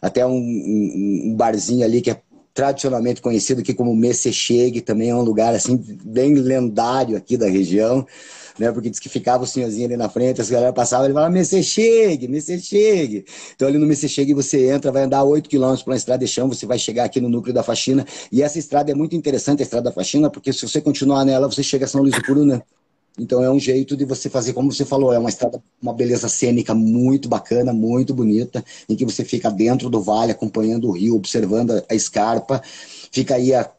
Até 0.00 0.26
um, 0.26 0.32
um, 0.32 1.22
um 1.26 1.34
barzinho 1.36 1.84
ali 1.84 2.00
que 2.00 2.10
é 2.10 2.18
tradicionalmente 2.54 3.20
conhecido 3.20 3.60
aqui 3.60 3.74
como 3.74 3.94
Messechegue, 3.94 4.80
também 4.80 5.10
é 5.10 5.14
um 5.14 5.22
lugar 5.22 5.54
assim 5.54 5.76
bem 6.04 6.34
lendário 6.34 7.16
aqui 7.16 7.36
da 7.36 7.48
região 7.48 8.06
né? 8.58 8.70
Porque 8.72 8.90
diz 8.90 8.98
que 8.98 9.08
ficava 9.08 9.44
o 9.44 9.46
senhorzinho 9.46 9.86
ali 9.86 9.96
na 9.96 10.08
frente, 10.08 10.40
as 10.40 10.50
galera 10.50 10.72
passavam, 10.72 11.06
ele 11.06 11.14
falava, 11.14 11.32
Messe 11.32 11.62
chegue, 11.62 12.28
Messe 12.28 12.60
chegue. 12.60 13.24
Então 13.54 13.68
ali 13.68 13.78
no 13.78 13.86
Messe 13.86 14.08
chegue 14.08 14.34
você 14.34 14.70
entra, 14.70 14.92
vai 14.92 15.02
andar 15.02 15.24
8 15.24 15.48
quilômetros 15.48 15.82
pela 15.82 15.96
estrada 15.96 16.24
de 16.24 16.30
chão, 16.30 16.48
você 16.48 16.66
vai 16.66 16.78
chegar 16.78 17.04
aqui 17.04 17.20
no 17.20 17.28
núcleo 17.28 17.54
da 17.54 17.62
faxina. 17.62 18.06
E 18.30 18.42
essa 18.42 18.58
estrada 18.58 18.90
é 18.90 18.94
muito 18.94 19.16
interessante, 19.16 19.60
a 19.60 19.64
estrada 19.64 19.90
da 19.90 19.92
faxina, 19.92 20.30
porque 20.30 20.52
se 20.52 20.66
você 20.66 20.80
continuar 20.80 21.24
nela, 21.24 21.50
você 21.50 21.62
chega 21.62 21.84
a 21.84 21.88
São 21.88 22.02
Luís 22.02 22.14
do 22.14 22.22
Purunã. 22.22 22.62
Então 23.18 23.44
é 23.44 23.50
um 23.50 23.60
jeito 23.60 23.96
de 23.96 24.04
você 24.04 24.28
fazer, 24.28 24.52
como 24.52 24.72
você 24.72 24.84
falou, 24.84 25.12
é 25.12 25.18
uma 25.18 25.28
estrada, 25.28 25.62
uma 25.80 25.92
beleza 25.92 26.28
cênica 26.28 26.74
muito 26.74 27.28
bacana, 27.28 27.72
muito 27.72 28.12
bonita, 28.12 28.64
em 28.88 28.96
que 28.96 29.04
você 29.04 29.24
fica 29.24 29.50
dentro 29.50 29.88
do 29.88 30.02
vale, 30.02 30.32
acompanhando 30.32 30.88
o 30.88 30.92
rio, 30.92 31.14
observando 31.14 31.82
a 31.88 31.94
escarpa, 31.94 32.60
fica 33.12 33.36
aí 33.36 33.54
a 33.54 33.70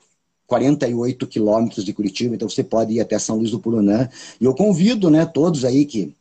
48 0.48 1.28
quilômetros 1.28 1.84
de 1.84 1.94
Curitiba, 1.94 2.36
então 2.36 2.48
você 2.48 2.64
pode 2.64 2.94
ir 2.94 3.00
até 3.00 3.18
São 3.18 3.38
Luís 3.38 3.52
do 3.52 3.60
Purunã. 3.60 4.08
E 4.40 4.46
eu 4.46 4.54
convido 4.54 5.10
né, 5.10 5.26
todos 5.26 5.66
aí 5.66 5.86
que 5.86 6.16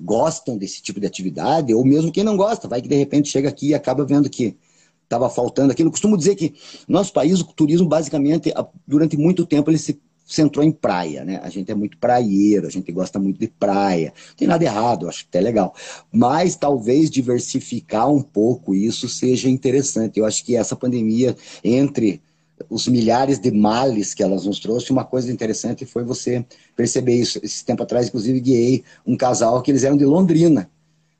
gostam 0.00 0.56
desse 0.58 0.82
tipo 0.82 0.98
de 0.98 1.06
atividade, 1.06 1.72
ou 1.72 1.84
mesmo 1.84 2.10
quem 2.10 2.24
não 2.24 2.36
gosta, 2.36 2.66
vai 2.66 2.82
que 2.82 2.88
de 2.88 2.96
repente 2.96 3.28
chega 3.28 3.48
aqui 3.48 3.68
e 3.68 3.74
acaba 3.74 4.04
vendo 4.04 4.28
que 4.28 4.56
estava 5.04 5.30
faltando 5.30 5.72
aquilo. 5.72 5.88
Eu 5.88 5.92
costumo 5.92 6.16
dizer 6.16 6.34
que 6.34 6.54
nosso 6.88 7.12
país, 7.12 7.40
o 7.40 7.44
turismo, 7.44 7.86
basicamente, 7.86 8.52
durante 8.86 9.16
muito 9.16 9.46
tempo, 9.46 9.70
ele 9.70 9.78
se 9.78 10.00
centrou 10.26 10.64
em 10.64 10.72
praia, 10.72 11.24
né? 11.24 11.38
A 11.42 11.50
gente 11.50 11.70
é 11.70 11.74
muito 11.74 11.98
praieiro, 11.98 12.66
a 12.66 12.70
gente 12.70 12.90
gosta 12.90 13.18
muito 13.18 13.38
de 13.38 13.46
praia. 13.46 14.12
Não 14.30 14.36
tem 14.36 14.48
nada 14.48 14.64
errado, 14.64 15.08
acho 15.08 15.26
até 15.28 15.40
legal. 15.40 15.74
Mas 16.10 16.56
talvez 16.56 17.10
diversificar 17.10 18.10
um 18.10 18.22
pouco 18.22 18.74
isso 18.74 19.08
seja 19.08 19.48
interessante. 19.50 20.18
Eu 20.18 20.24
acho 20.24 20.42
que 20.44 20.56
essa 20.56 20.74
pandemia, 20.74 21.36
entre 21.62 22.22
os 22.74 22.88
milhares 22.88 23.38
de 23.38 23.52
males 23.52 24.12
que 24.14 24.20
elas 24.20 24.44
nos 24.44 24.58
trouxe, 24.58 24.90
uma 24.90 25.04
coisa 25.04 25.30
interessante 25.30 25.86
foi 25.86 26.02
você 26.02 26.44
perceber 26.74 27.14
isso. 27.14 27.38
Esse 27.40 27.64
tempo 27.64 27.84
atrás, 27.84 28.08
inclusive, 28.08 28.40
guiei 28.40 28.82
um 29.06 29.16
casal 29.16 29.62
que 29.62 29.70
eles 29.70 29.84
eram 29.84 29.96
de 29.96 30.04
Londrina 30.04 30.68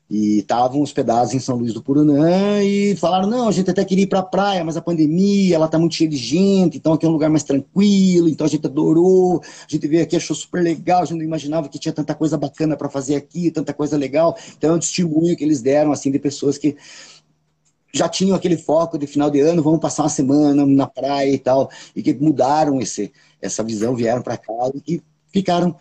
e 0.09 0.39
estavam 0.39 0.81
hospedados 0.81 1.33
em 1.33 1.39
São 1.39 1.55
Luís 1.55 1.73
do 1.73 1.81
Purunã 1.81 2.61
e 2.61 2.93
falaram, 2.97 3.29
não, 3.29 3.47
a 3.47 3.53
gente 3.53 3.71
até 3.71 3.85
queria 3.85 4.03
ir 4.03 4.07
para 4.07 4.19
a 4.19 4.23
praia, 4.23 4.65
mas 4.65 4.75
a 4.75 4.81
pandemia, 4.81 5.55
ela 5.55 5.69
tá 5.69 5.79
muito 5.79 5.95
cheia 5.95 6.09
de 6.09 6.17
gente, 6.17 6.77
então 6.77 6.91
aqui 6.91 7.05
é 7.05 7.09
um 7.09 7.13
lugar 7.13 7.29
mais 7.29 7.43
tranquilo, 7.43 8.27
então 8.27 8.45
a 8.45 8.49
gente 8.49 8.67
adorou, 8.67 9.41
a 9.41 9.71
gente 9.71 9.87
veio 9.87 10.03
aqui, 10.03 10.17
achou 10.17 10.35
super 10.35 10.61
legal, 10.61 11.03
a 11.03 11.05
gente 11.05 11.19
não 11.19 11.23
imaginava 11.25 11.69
que 11.69 11.79
tinha 11.79 11.93
tanta 11.93 12.13
coisa 12.13 12.37
bacana 12.37 12.75
para 12.75 12.89
fazer 12.89 13.15
aqui, 13.15 13.49
tanta 13.49 13.73
coisa 13.73 13.95
legal, 13.95 14.37
então 14.57 14.71
é 14.71 14.73
um 14.73 14.79
testemunho 14.79 15.37
que 15.37 15.43
eles 15.43 15.61
deram, 15.61 15.93
assim, 15.93 16.11
de 16.11 16.19
pessoas 16.19 16.57
que 16.57 16.75
já 17.97 18.09
tinham 18.09 18.35
aquele 18.35 18.57
foco 18.57 18.97
de 18.97 19.07
final 19.07 19.29
de 19.29 19.39
ano, 19.39 19.63
vamos 19.63 19.79
passar 19.79 20.03
uma 20.03 20.09
semana 20.09 20.65
na 20.65 20.87
praia 20.87 21.31
e 21.31 21.39
tal, 21.39 21.69
e 21.95 22.03
que 22.03 22.13
mudaram 22.13 22.79
esse, 22.81 23.11
essa 23.41 23.63
visão, 23.63 23.95
vieram 23.95 24.21
para 24.21 24.37
cá 24.37 24.53
e 24.87 25.01
ficaram 25.31 25.75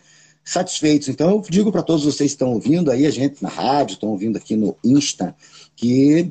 satisfeitos. 0.44 1.08
Então, 1.08 1.30
eu 1.30 1.40
digo 1.48 1.72
para 1.72 1.82
todos 1.82 2.04
vocês 2.04 2.30
que 2.30 2.34
estão 2.34 2.52
ouvindo 2.52 2.90
aí, 2.90 3.06
a 3.06 3.10
gente 3.10 3.42
na 3.42 3.48
rádio, 3.48 3.94
estão 3.94 4.10
ouvindo 4.10 4.36
aqui 4.36 4.54
no 4.54 4.76
Insta, 4.84 5.34
que 5.74 6.30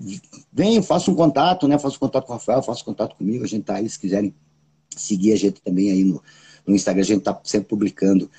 venham, 0.52 0.84
façam 0.84 1.14
um 1.14 1.18
contato, 1.18 1.68
né? 1.68 1.78
Façam 1.80 2.00
contato 2.00 2.26
com 2.26 2.34
o 2.34 2.36
Rafael, 2.36 2.62
façam 2.62 2.86
contato 2.86 3.16
comigo, 3.16 3.44
a 3.44 3.48
gente 3.48 3.64
tá 3.64 3.76
aí, 3.76 3.90
se 3.90 4.00
quiserem 4.00 4.34
seguir 4.96 5.34
a 5.34 5.36
gente 5.36 5.62
também 5.62 5.92
aí 5.92 6.04
no, 6.04 6.22
no 6.66 6.76
Instagram, 6.76 7.02
a 7.02 7.06
gente 7.06 7.20
está 7.20 7.40
sempre 7.44 7.68
publicando 7.68 8.30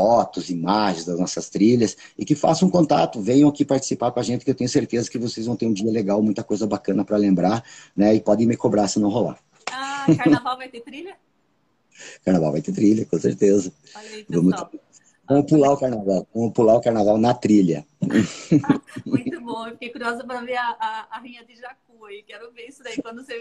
fotos, 0.00 0.48
imagens 0.48 1.04
das 1.04 1.18
nossas 1.18 1.50
trilhas 1.50 1.94
e 2.16 2.24
que 2.24 2.34
façam 2.34 2.68
um 2.68 2.70
contato, 2.70 3.20
venham 3.20 3.50
aqui 3.50 3.66
participar 3.66 4.10
com 4.10 4.18
a 4.18 4.22
gente, 4.22 4.46
que 4.46 4.50
eu 4.50 4.54
tenho 4.54 4.70
certeza 4.70 5.10
que 5.10 5.18
vocês 5.18 5.44
vão 5.44 5.56
ter 5.56 5.66
um 5.66 5.74
dia 5.74 5.90
legal, 5.90 6.22
muita 6.22 6.42
coisa 6.42 6.66
bacana 6.66 7.04
para 7.04 7.18
lembrar, 7.18 7.62
né? 7.94 8.14
E 8.14 8.20
podem 8.20 8.46
me 8.46 8.56
cobrar 8.56 8.88
se 8.88 8.98
não 8.98 9.10
rolar. 9.10 9.38
Ah, 9.70 10.06
carnaval 10.16 10.56
vai 10.56 10.68
ter 10.70 10.80
trilha? 10.80 11.14
Carnaval 12.24 12.52
vai 12.52 12.62
ter 12.62 12.72
trilha, 12.72 13.04
com 13.04 13.18
certeza. 13.18 13.70
Olha 13.94 14.08
aí, 14.08 14.26
Vamos, 14.26 14.54
vamos 15.30 15.46
pular 15.46 15.72
o 15.72 15.76
carnaval, 15.76 16.26
vamos 16.34 16.52
pular 16.52 16.74
o 16.74 16.80
carnaval 16.80 17.16
na 17.16 17.32
trilha. 17.32 17.86
Muito 19.06 19.40
bom, 19.40 19.66
eu 19.68 19.72
fiquei 19.74 19.90
curiosa 19.90 20.24
para 20.24 20.40
ver 20.40 20.56
a, 20.56 20.76
a, 20.80 21.06
a 21.16 21.20
Rinha 21.20 21.44
de 21.44 21.54
Jacu 21.54 22.04
aí, 22.04 22.24
quero 22.26 22.50
ver 22.50 22.66
isso 22.66 22.82
daí 22.82 23.00
quando 23.00 23.24
você 23.24 23.40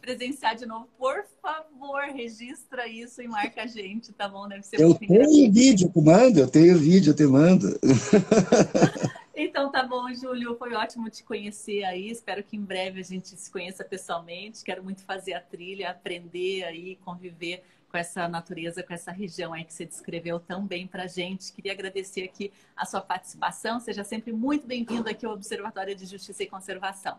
presenciar 0.00 0.56
de 0.56 0.64
novo. 0.64 0.88
Por 0.98 1.26
favor, 1.42 2.00
registra 2.14 2.88
isso 2.88 3.20
e 3.20 3.28
marca 3.28 3.64
a 3.64 3.66
gente, 3.66 4.12
tá 4.12 4.26
bom? 4.26 4.48
Deve 4.48 4.62
ser 4.62 4.80
eu 4.80 4.94
tenho 4.94 5.52
vídeo, 5.52 5.92
eu 5.94 6.02
mando, 6.02 6.40
eu 6.40 6.48
tenho 6.48 6.78
vídeo, 6.78 7.10
eu 7.10 7.16
te 7.16 7.26
mando. 7.26 7.68
Então 9.38 9.70
tá 9.70 9.82
bom, 9.82 10.10
Júlio, 10.14 10.56
foi 10.56 10.72
ótimo 10.72 11.10
te 11.10 11.22
conhecer 11.22 11.84
aí. 11.84 12.08
Espero 12.08 12.42
que 12.42 12.56
em 12.56 12.62
breve 12.62 13.00
a 13.00 13.04
gente 13.04 13.28
se 13.28 13.50
conheça 13.50 13.84
pessoalmente. 13.84 14.64
Quero 14.64 14.82
muito 14.82 15.02
fazer 15.02 15.34
a 15.34 15.42
trilha, 15.42 15.90
aprender 15.90 16.64
aí, 16.64 16.96
conviver 17.04 17.62
com 17.90 17.96
essa 17.96 18.28
natureza, 18.28 18.82
com 18.82 18.92
essa 18.92 19.10
região 19.10 19.52
aí 19.52 19.64
que 19.64 19.72
você 19.72 19.84
descreveu 19.84 20.38
tão 20.38 20.66
bem 20.66 20.86
para 20.86 21.06
gente. 21.06 21.52
Queria 21.52 21.72
agradecer 21.72 22.22
aqui 22.22 22.52
a 22.76 22.84
sua 22.84 23.00
participação. 23.00 23.80
Seja 23.80 24.04
sempre 24.04 24.32
muito 24.32 24.66
bem-vindo 24.66 25.08
aqui 25.08 25.24
ao 25.24 25.32
Observatório 25.32 25.94
de 25.94 26.06
Justiça 26.06 26.42
e 26.42 26.46
Conservação. 26.46 27.16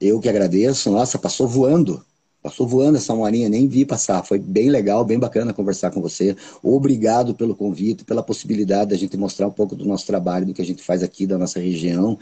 Eu 0.00 0.20
que 0.20 0.28
agradeço. 0.28 0.90
Nossa, 0.90 1.18
passou 1.18 1.46
voando. 1.46 2.04
Passou 2.42 2.66
voando 2.66 2.96
essa 2.96 3.12
morinha, 3.14 3.48
nem 3.48 3.66
vi 3.66 3.84
passar. 3.84 4.22
Foi 4.22 4.38
bem 4.38 4.70
legal, 4.70 5.04
bem 5.04 5.18
bacana 5.18 5.52
conversar 5.52 5.90
com 5.90 6.00
você. 6.00 6.36
Obrigado 6.62 7.34
pelo 7.34 7.56
convite, 7.56 8.04
pela 8.04 8.22
possibilidade 8.22 8.90
da 8.90 8.96
gente 8.96 9.16
mostrar 9.16 9.48
um 9.48 9.52
pouco 9.52 9.74
do 9.74 9.84
nosso 9.84 10.06
trabalho, 10.06 10.46
do 10.46 10.54
que 10.54 10.62
a 10.62 10.64
gente 10.64 10.80
faz 10.82 11.02
aqui 11.02 11.26
da 11.26 11.36
nossa 11.36 11.58
região. 11.58 12.16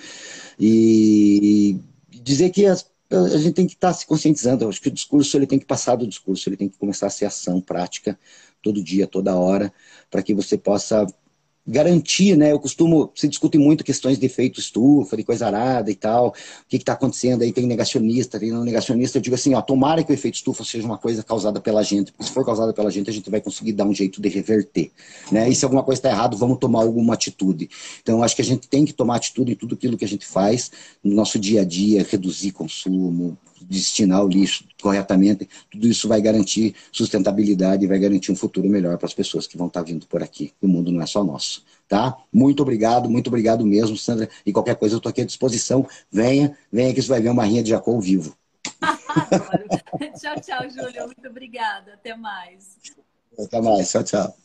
E 0.58 1.78
dizer 2.08 2.50
que 2.50 2.64
as 2.64 2.82
a 3.14 3.38
gente 3.38 3.54
tem 3.54 3.66
que 3.66 3.74
estar 3.74 3.88
tá 3.88 3.94
se 3.94 4.06
conscientizando. 4.06 4.64
Eu 4.64 4.68
acho 4.68 4.80
que 4.80 4.88
o 4.88 4.92
discurso 4.92 5.36
ele 5.36 5.46
tem 5.46 5.58
que 5.58 5.66
passar 5.66 5.96
do 5.96 6.06
discurso, 6.06 6.48
ele 6.48 6.56
tem 6.56 6.68
que 6.68 6.78
começar 6.78 7.06
a 7.06 7.10
ser 7.10 7.26
ação 7.26 7.60
prática 7.60 8.18
todo 8.62 8.82
dia, 8.82 9.06
toda 9.06 9.36
hora, 9.36 9.72
para 10.10 10.22
que 10.22 10.34
você 10.34 10.56
possa 10.56 11.06
garantir, 11.66 12.36
né? 12.36 12.52
Eu 12.52 12.60
costumo, 12.60 13.10
se 13.14 13.26
discute 13.26 13.56
muito 13.56 13.82
questões 13.82 14.18
de 14.18 14.26
efeito 14.26 14.60
estufa, 14.60 15.16
de 15.16 15.24
coisa 15.24 15.46
arada 15.46 15.90
e 15.90 15.94
tal, 15.94 16.28
o 16.28 16.32
que 16.68 16.76
está 16.76 16.92
acontecendo 16.92 17.42
aí, 17.42 17.52
tem 17.52 17.66
negacionista, 17.66 18.38
tem 18.38 18.50
não 18.50 18.64
negacionista, 18.64 19.16
eu 19.18 19.22
digo 19.22 19.34
assim, 19.34 19.54
ó, 19.54 19.62
tomara 19.62 20.04
que 20.04 20.12
o 20.12 20.14
efeito 20.14 20.34
estufa 20.34 20.62
seja 20.62 20.86
uma 20.86 20.98
coisa 20.98 21.22
causada 21.22 21.60
pela 21.60 21.82
gente, 21.82 22.12
porque 22.12 22.24
se 22.24 22.30
for 22.30 22.44
causada 22.44 22.72
pela 22.72 22.90
gente, 22.90 23.08
a 23.08 23.12
gente 23.12 23.30
vai 23.30 23.40
conseguir 23.40 23.72
dar 23.72 23.86
um 23.86 23.94
jeito 23.94 24.20
de 24.20 24.28
reverter, 24.28 24.90
né? 25.32 25.48
E 25.48 25.54
se 25.54 25.64
alguma 25.64 25.82
coisa 25.82 25.98
está 25.98 26.10
errada, 26.10 26.36
vamos 26.36 26.58
tomar 26.58 26.82
alguma 26.82 27.14
atitude. 27.14 27.70
Então, 28.02 28.22
acho 28.22 28.36
que 28.36 28.42
a 28.42 28.44
gente 28.44 28.68
tem 28.68 28.84
que 28.84 28.92
tomar 28.92 29.16
atitude 29.16 29.52
em 29.52 29.56
tudo 29.56 29.74
aquilo 29.74 29.96
que 29.96 30.04
a 30.04 30.08
gente 30.08 30.26
faz 30.26 30.70
no 31.02 31.14
nosso 31.14 31.38
dia 31.38 31.62
a 31.62 31.64
dia, 31.64 32.06
reduzir 32.08 32.52
consumo, 32.52 33.38
destinar 33.68 34.24
o 34.24 34.28
lixo 34.28 34.64
corretamente, 34.80 35.48
tudo 35.70 35.86
isso 35.86 36.06
vai 36.08 36.20
garantir 36.20 36.74
sustentabilidade 36.92 37.84
e 37.84 37.88
vai 37.88 37.98
garantir 37.98 38.32
um 38.32 38.36
futuro 38.36 38.68
melhor 38.68 38.96
para 38.98 39.06
as 39.06 39.14
pessoas 39.14 39.46
que 39.46 39.56
vão 39.56 39.66
estar 39.66 39.82
vindo 39.82 40.06
por 40.06 40.22
aqui. 40.22 40.52
O 40.60 40.68
mundo 40.68 40.92
não 40.92 41.02
é 41.02 41.06
só 41.06 41.24
nosso, 41.24 41.64
tá? 41.88 42.16
Muito 42.32 42.62
obrigado, 42.62 43.08
muito 43.08 43.28
obrigado 43.28 43.64
mesmo, 43.64 43.96
Sandra. 43.96 44.28
E 44.44 44.52
qualquer 44.52 44.76
coisa 44.76 44.94
eu 44.94 44.98
estou 44.98 45.10
aqui 45.10 45.22
à 45.22 45.24
disposição. 45.24 45.86
Venha, 46.10 46.56
venha 46.70 46.92
que 46.92 47.00
você 47.00 47.08
vai 47.08 47.20
ver 47.20 47.30
uma 47.30 47.44
rinha 47.44 47.62
de 47.62 47.70
Jacó 47.70 47.98
vivo. 47.98 48.36
tchau, 50.20 50.40
tchau, 50.40 50.70
Júlio. 50.70 51.06
Muito 51.06 51.28
obrigada. 51.28 51.94
Até 51.94 52.16
mais. 52.16 52.76
Até 53.38 53.60
mais. 53.60 53.90
Tchau, 53.90 54.04
tchau. 54.04 54.43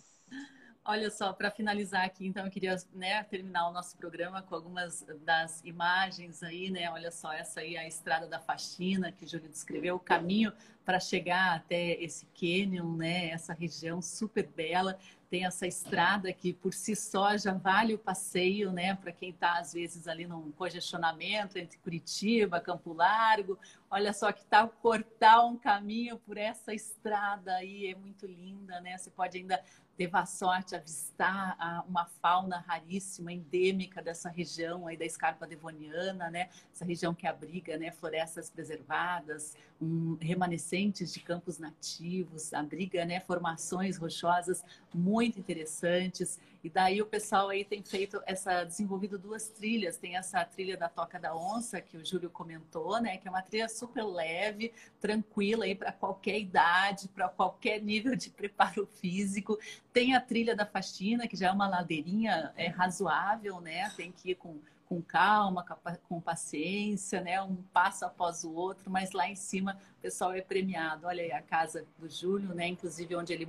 Olha 0.92 1.12
só, 1.12 1.32
para 1.32 1.52
finalizar 1.52 2.04
aqui, 2.04 2.26
então, 2.26 2.44
eu 2.44 2.50
queria 2.50 2.76
né, 2.96 3.24
terminar 3.26 3.70
o 3.70 3.72
nosso 3.72 3.96
programa 3.96 4.42
com 4.42 4.56
algumas 4.56 5.06
das 5.24 5.64
imagens 5.64 6.42
aí, 6.42 6.72
né? 6.72 6.90
Olha 6.90 7.12
só, 7.12 7.32
essa 7.32 7.60
aí 7.60 7.76
é 7.76 7.82
a 7.82 7.88
estrada 7.88 8.26
da 8.26 8.40
faxina 8.40 9.12
que 9.12 9.24
o 9.24 9.28
Júlio 9.28 9.48
descreveu, 9.48 9.98
o 9.98 10.00
caminho 10.00 10.52
para 10.84 11.00
chegar 11.00 11.56
até 11.56 11.92
esse 12.02 12.26
cânion, 12.34 12.96
né? 12.96 13.30
Essa 13.30 13.54
região 13.54 14.02
super 14.02 14.48
bela 14.48 14.98
tem 15.30 15.46
essa 15.46 15.68
estrada 15.68 16.34
que 16.34 16.54
por 16.54 16.74
si 16.74 16.96
só 16.96 17.38
já 17.38 17.54
vale 17.54 17.94
o 17.94 18.00
passeio, 18.00 18.72
né? 18.72 18.96
Para 18.96 19.12
quem 19.12 19.30
está 19.30 19.60
às 19.60 19.74
vezes 19.74 20.08
ali 20.08 20.26
num 20.26 20.52
congestionamento 20.54 21.60
entre 21.60 21.78
Curitiba, 21.78 22.60
Campo 22.60 22.94
Largo, 22.94 23.60
olha 23.90 24.14
só 24.14 24.32
que 24.32 24.46
tal 24.46 24.70
cortar 24.70 25.46
um 25.46 25.58
caminho 25.58 26.18
por 26.20 26.38
essa 26.38 26.74
estrada 26.74 27.54
aí 27.56 27.88
é 27.88 27.96
muito 27.96 28.26
linda, 28.26 28.80
né? 28.82 28.98
Você 28.98 29.10
pode 29.10 29.38
ainda 29.38 29.62
teve 30.00 30.16
a 30.16 30.26
sorte 30.26 30.70
de 30.70 30.76
avistar 30.78 31.84
uma 31.86 32.06
fauna 32.06 32.60
raríssima, 32.60 33.34
endêmica 33.34 34.02
dessa 34.02 34.30
região 34.30 34.88
aí 34.88 34.96
da 34.96 35.04
escarpa 35.04 35.46
devoniana, 35.46 36.30
né? 36.30 36.48
Essa 36.74 36.86
região 36.86 37.14
que 37.14 37.28
abriga, 37.28 37.78
né, 37.78 37.92
florestas 37.92 38.50
preservadas, 38.50 39.58
um, 39.82 40.18
remanescentes 40.22 41.14
de 41.14 41.20
campos 41.20 41.60
nativos, 41.60 42.54
abriga, 42.54 43.04
né, 43.04 43.20
formações 43.20 43.98
rochosas 43.98 44.64
muito 44.94 45.38
interessantes. 45.38 46.40
E 46.64 46.70
daí 46.70 47.02
o 47.02 47.06
pessoal 47.06 47.50
aí 47.50 47.64
tem 47.64 47.82
feito 47.82 48.22
essa 48.26 48.64
desenvolvido 48.64 49.18
duas 49.18 49.48
trilhas, 49.50 49.98
tem 49.98 50.18
essa 50.18 50.44
trilha 50.44 50.76
da 50.76 50.90
Toca 50.90 51.20
da 51.20 51.36
Onça 51.36 51.80
que 51.80 51.96
o 51.96 52.06
Júlio 52.06 52.30
comentou, 52.30 53.02
né, 53.02 53.18
que 53.18 53.28
é 53.28 53.32
uma 53.32 53.42
trilha 53.42 53.70
super 53.70 54.04
leve, 54.04 54.74
tranquila 55.00 55.66
aí 55.66 55.74
para 55.74 55.92
qualquer 55.92 56.40
idade, 56.40 57.08
para 57.08 57.30
qualquer 57.30 57.82
nível 57.82 58.16
de 58.16 58.30
preparo 58.30 58.86
físico 58.86 59.58
tem 59.94 60.16
a 60.16 60.22
trilha 60.22 60.56
da 60.56 60.66
faxina, 60.66 61.28
que 61.28 61.36
já 61.36 61.48
é 61.48 61.52
uma 61.52 61.68
ladeirinha 61.68 62.54
é, 62.56 62.68
razoável, 62.68 63.60
né? 63.60 63.90
Tem 63.96 64.12
que 64.12 64.32
ir 64.32 64.36
com, 64.36 64.60
com 64.90 65.04
calma, 65.04 65.64
com 66.08 66.20
paciência, 66.20 67.22
né? 67.22 67.40
Um 67.44 67.58
passo 67.72 68.06
após 68.06 68.44
o 68.44 68.52
outro, 68.52 68.90
mas 68.90 69.12
lá 69.12 69.30
em 69.30 69.36
cima 69.36 69.78
o 70.00 70.02
pessoal 70.02 70.34
é 70.34 70.42
premiado. 70.42 71.06
Olha 71.06 71.22
aí 71.22 71.32
a 71.32 71.44
casa 71.44 71.86
do 72.00 72.10
Júlio, 72.10 72.56
né? 72.56 72.68
Inclusive 72.68 73.16
onde 73.16 73.32
ele 73.32 73.48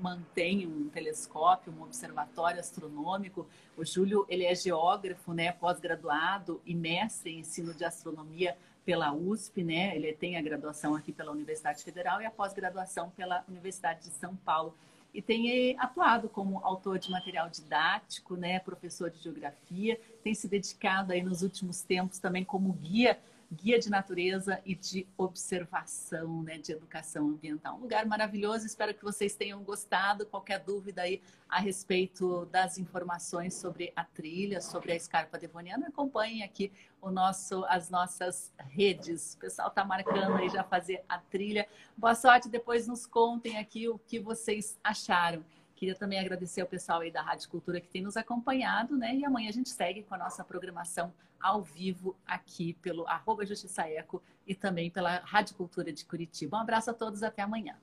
mantém 0.00 0.66
um 0.66 0.88
telescópio, 0.88 1.70
um 1.70 1.82
observatório 1.82 2.58
astronômico. 2.58 3.46
O 3.76 3.84
Júlio, 3.84 4.24
ele 4.26 4.46
é 4.46 4.54
geógrafo, 4.54 5.34
né? 5.34 5.52
Pós-graduado 5.52 6.62
e 6.64 6.74
mestre 6.74 7.30
em 7.30 7.40
ensino 7.40 7.74
de 7.74 7.84
astronomia 7.84 8.56
pela 8.82 9.12
USP, 9.12 9.62
né? 9.62 9.94
Ele 9.94 10.10
tem 10.14 10.38
a 10.38 10.42
graduação 10.42 10.94
aqui 10.94 11.12
pela 11.12 11.30
Universidade 11.30 11.84
Federal 11.84 12.22
e 12.22 12.24
a 12.24 12.30
pós-graduação 12.30 13.10
pela 13.10 13.44
Universidade 13.46 14.04
de 14.04 14.14
São 14.14 14.34
Paulo 14.34 14.74
e 15.12 15.20
tem 15.20 15.78
atuado 15.78 16.28
como 16.28 16.64
autor 16.64 16.98
de 16.98 17.10
material 17.10 17.48
didático, 17.48 18.36
né, 18.36 18.60
professor 18.60 19.10
de 19.10 19.22
geografia, 19.22 20.00
tem 20.22 20.34
se 20.34 20.48
dedicado 20.48 21.12
aí 21.12 21.22
nos 21.22 21.42
últimos 21.42 21.82
tempos 21.82 22.18
também 22.18 22.44
como 22.44 22.72
guia 22.72 23.18
guia 23.52 23.78
de 23.78 23.90
natureza 23.90 24.60
e 24.64 24.74
de 24.74 25.06
observação, 25.18 26.42
né, 26.42 26.58
de 26.58 26.72
educação 26.72 27.28
ambiental. 27.28 27.76
Um 27.76 27.80
lugar 27.80 28.06
maravilhoso, 28.06 28.64
espero 28.64 28.94
que 28.94 29.02
vocês 29.02 29.34
tenham 29.34 29.62
gostado. 29.64 30.24
Qualquer 30.24 30.60
dúvida 30.60 31.02
aí 31.02 31.20
a 31.48 31.58
respeito 31.58 32.46
das 32.46 32.78
informações 32.78 33.54
sobre 33.54 33.92
a 33.96 34.04
trilha, 34.04 34.60
sobre 34.60 34.92
a 34.92 34.96
escarpa 34.96 35.36
devoniana, 35.36 35.88
acompanhem 35.88 36.44
aqui 36.44 36.72
o 37.02 37.10
nosso, 37.10 37.64
as 37.64 37.90
nossas 37.90 38.52
redes. 38.58 39.34
O 39.34 39.38
pessoal 39.38 39.68
está 39.68 39.84
marcando 39.84 40.36
aí 40.36 40.48
já 40.48 40.62
fazer 40.62 41.04
a 41.08 41.18
trilha. 41.18 41.66
Boa 41.96 42.14
sorte, 42.14 42.48
depois 42.48 42.86
nos 42.86 43.04
contem 43.04 43.58
aqui 43.58 43.88
o 43.88 43.98
que 43.98 44.20
vocês 44.20 44.78
acharam. 44.84 45.44
Queria 45.80 45.94
também 45.94 46.20
agradecer 46.20 46.60
ao 46.60 46.66
pessoal 46.66 47.00
aí 47.00 47.10
da 47.10 47.22
Rádio 47.22 47.48
Cultura 47.48 47.80
que 47.80 47.88
tem 47.88 48.02
nos 48.02 48.14
acompanhado, 48.14 48.98
né? 48.98 49.16
E 49.16 49.24
amanhã 49.24 49.48
a 49.48 49.52
gente 49.52 49.70
segue 49.70 50.02
com 50.02 50.14
a 50.14 50.18
nossa 50.18 50.44
programação 50.44 51.10
ao 51.40 51.62
vivo 51.62 52.14
aqui 52.26 52.74
pelo 52.82 53.08
arroba 53.08 53.46
Justiça 53.46 53.88
Eco 53.88 54.22
e 54.46 54.54
também 54.54 54.90
pela 54.90 55.20
Rádio 55.20 55.56
Cultura 55.56 55.90
de 55.90 56.04
Curitiba. 56.04 56.58
Um 56.58 56.60
abraço 56.60 56.90
a 56.90 56.92
todos, 56.92 57.22
até 57.22 57.40
amanhã. 57.40 57.78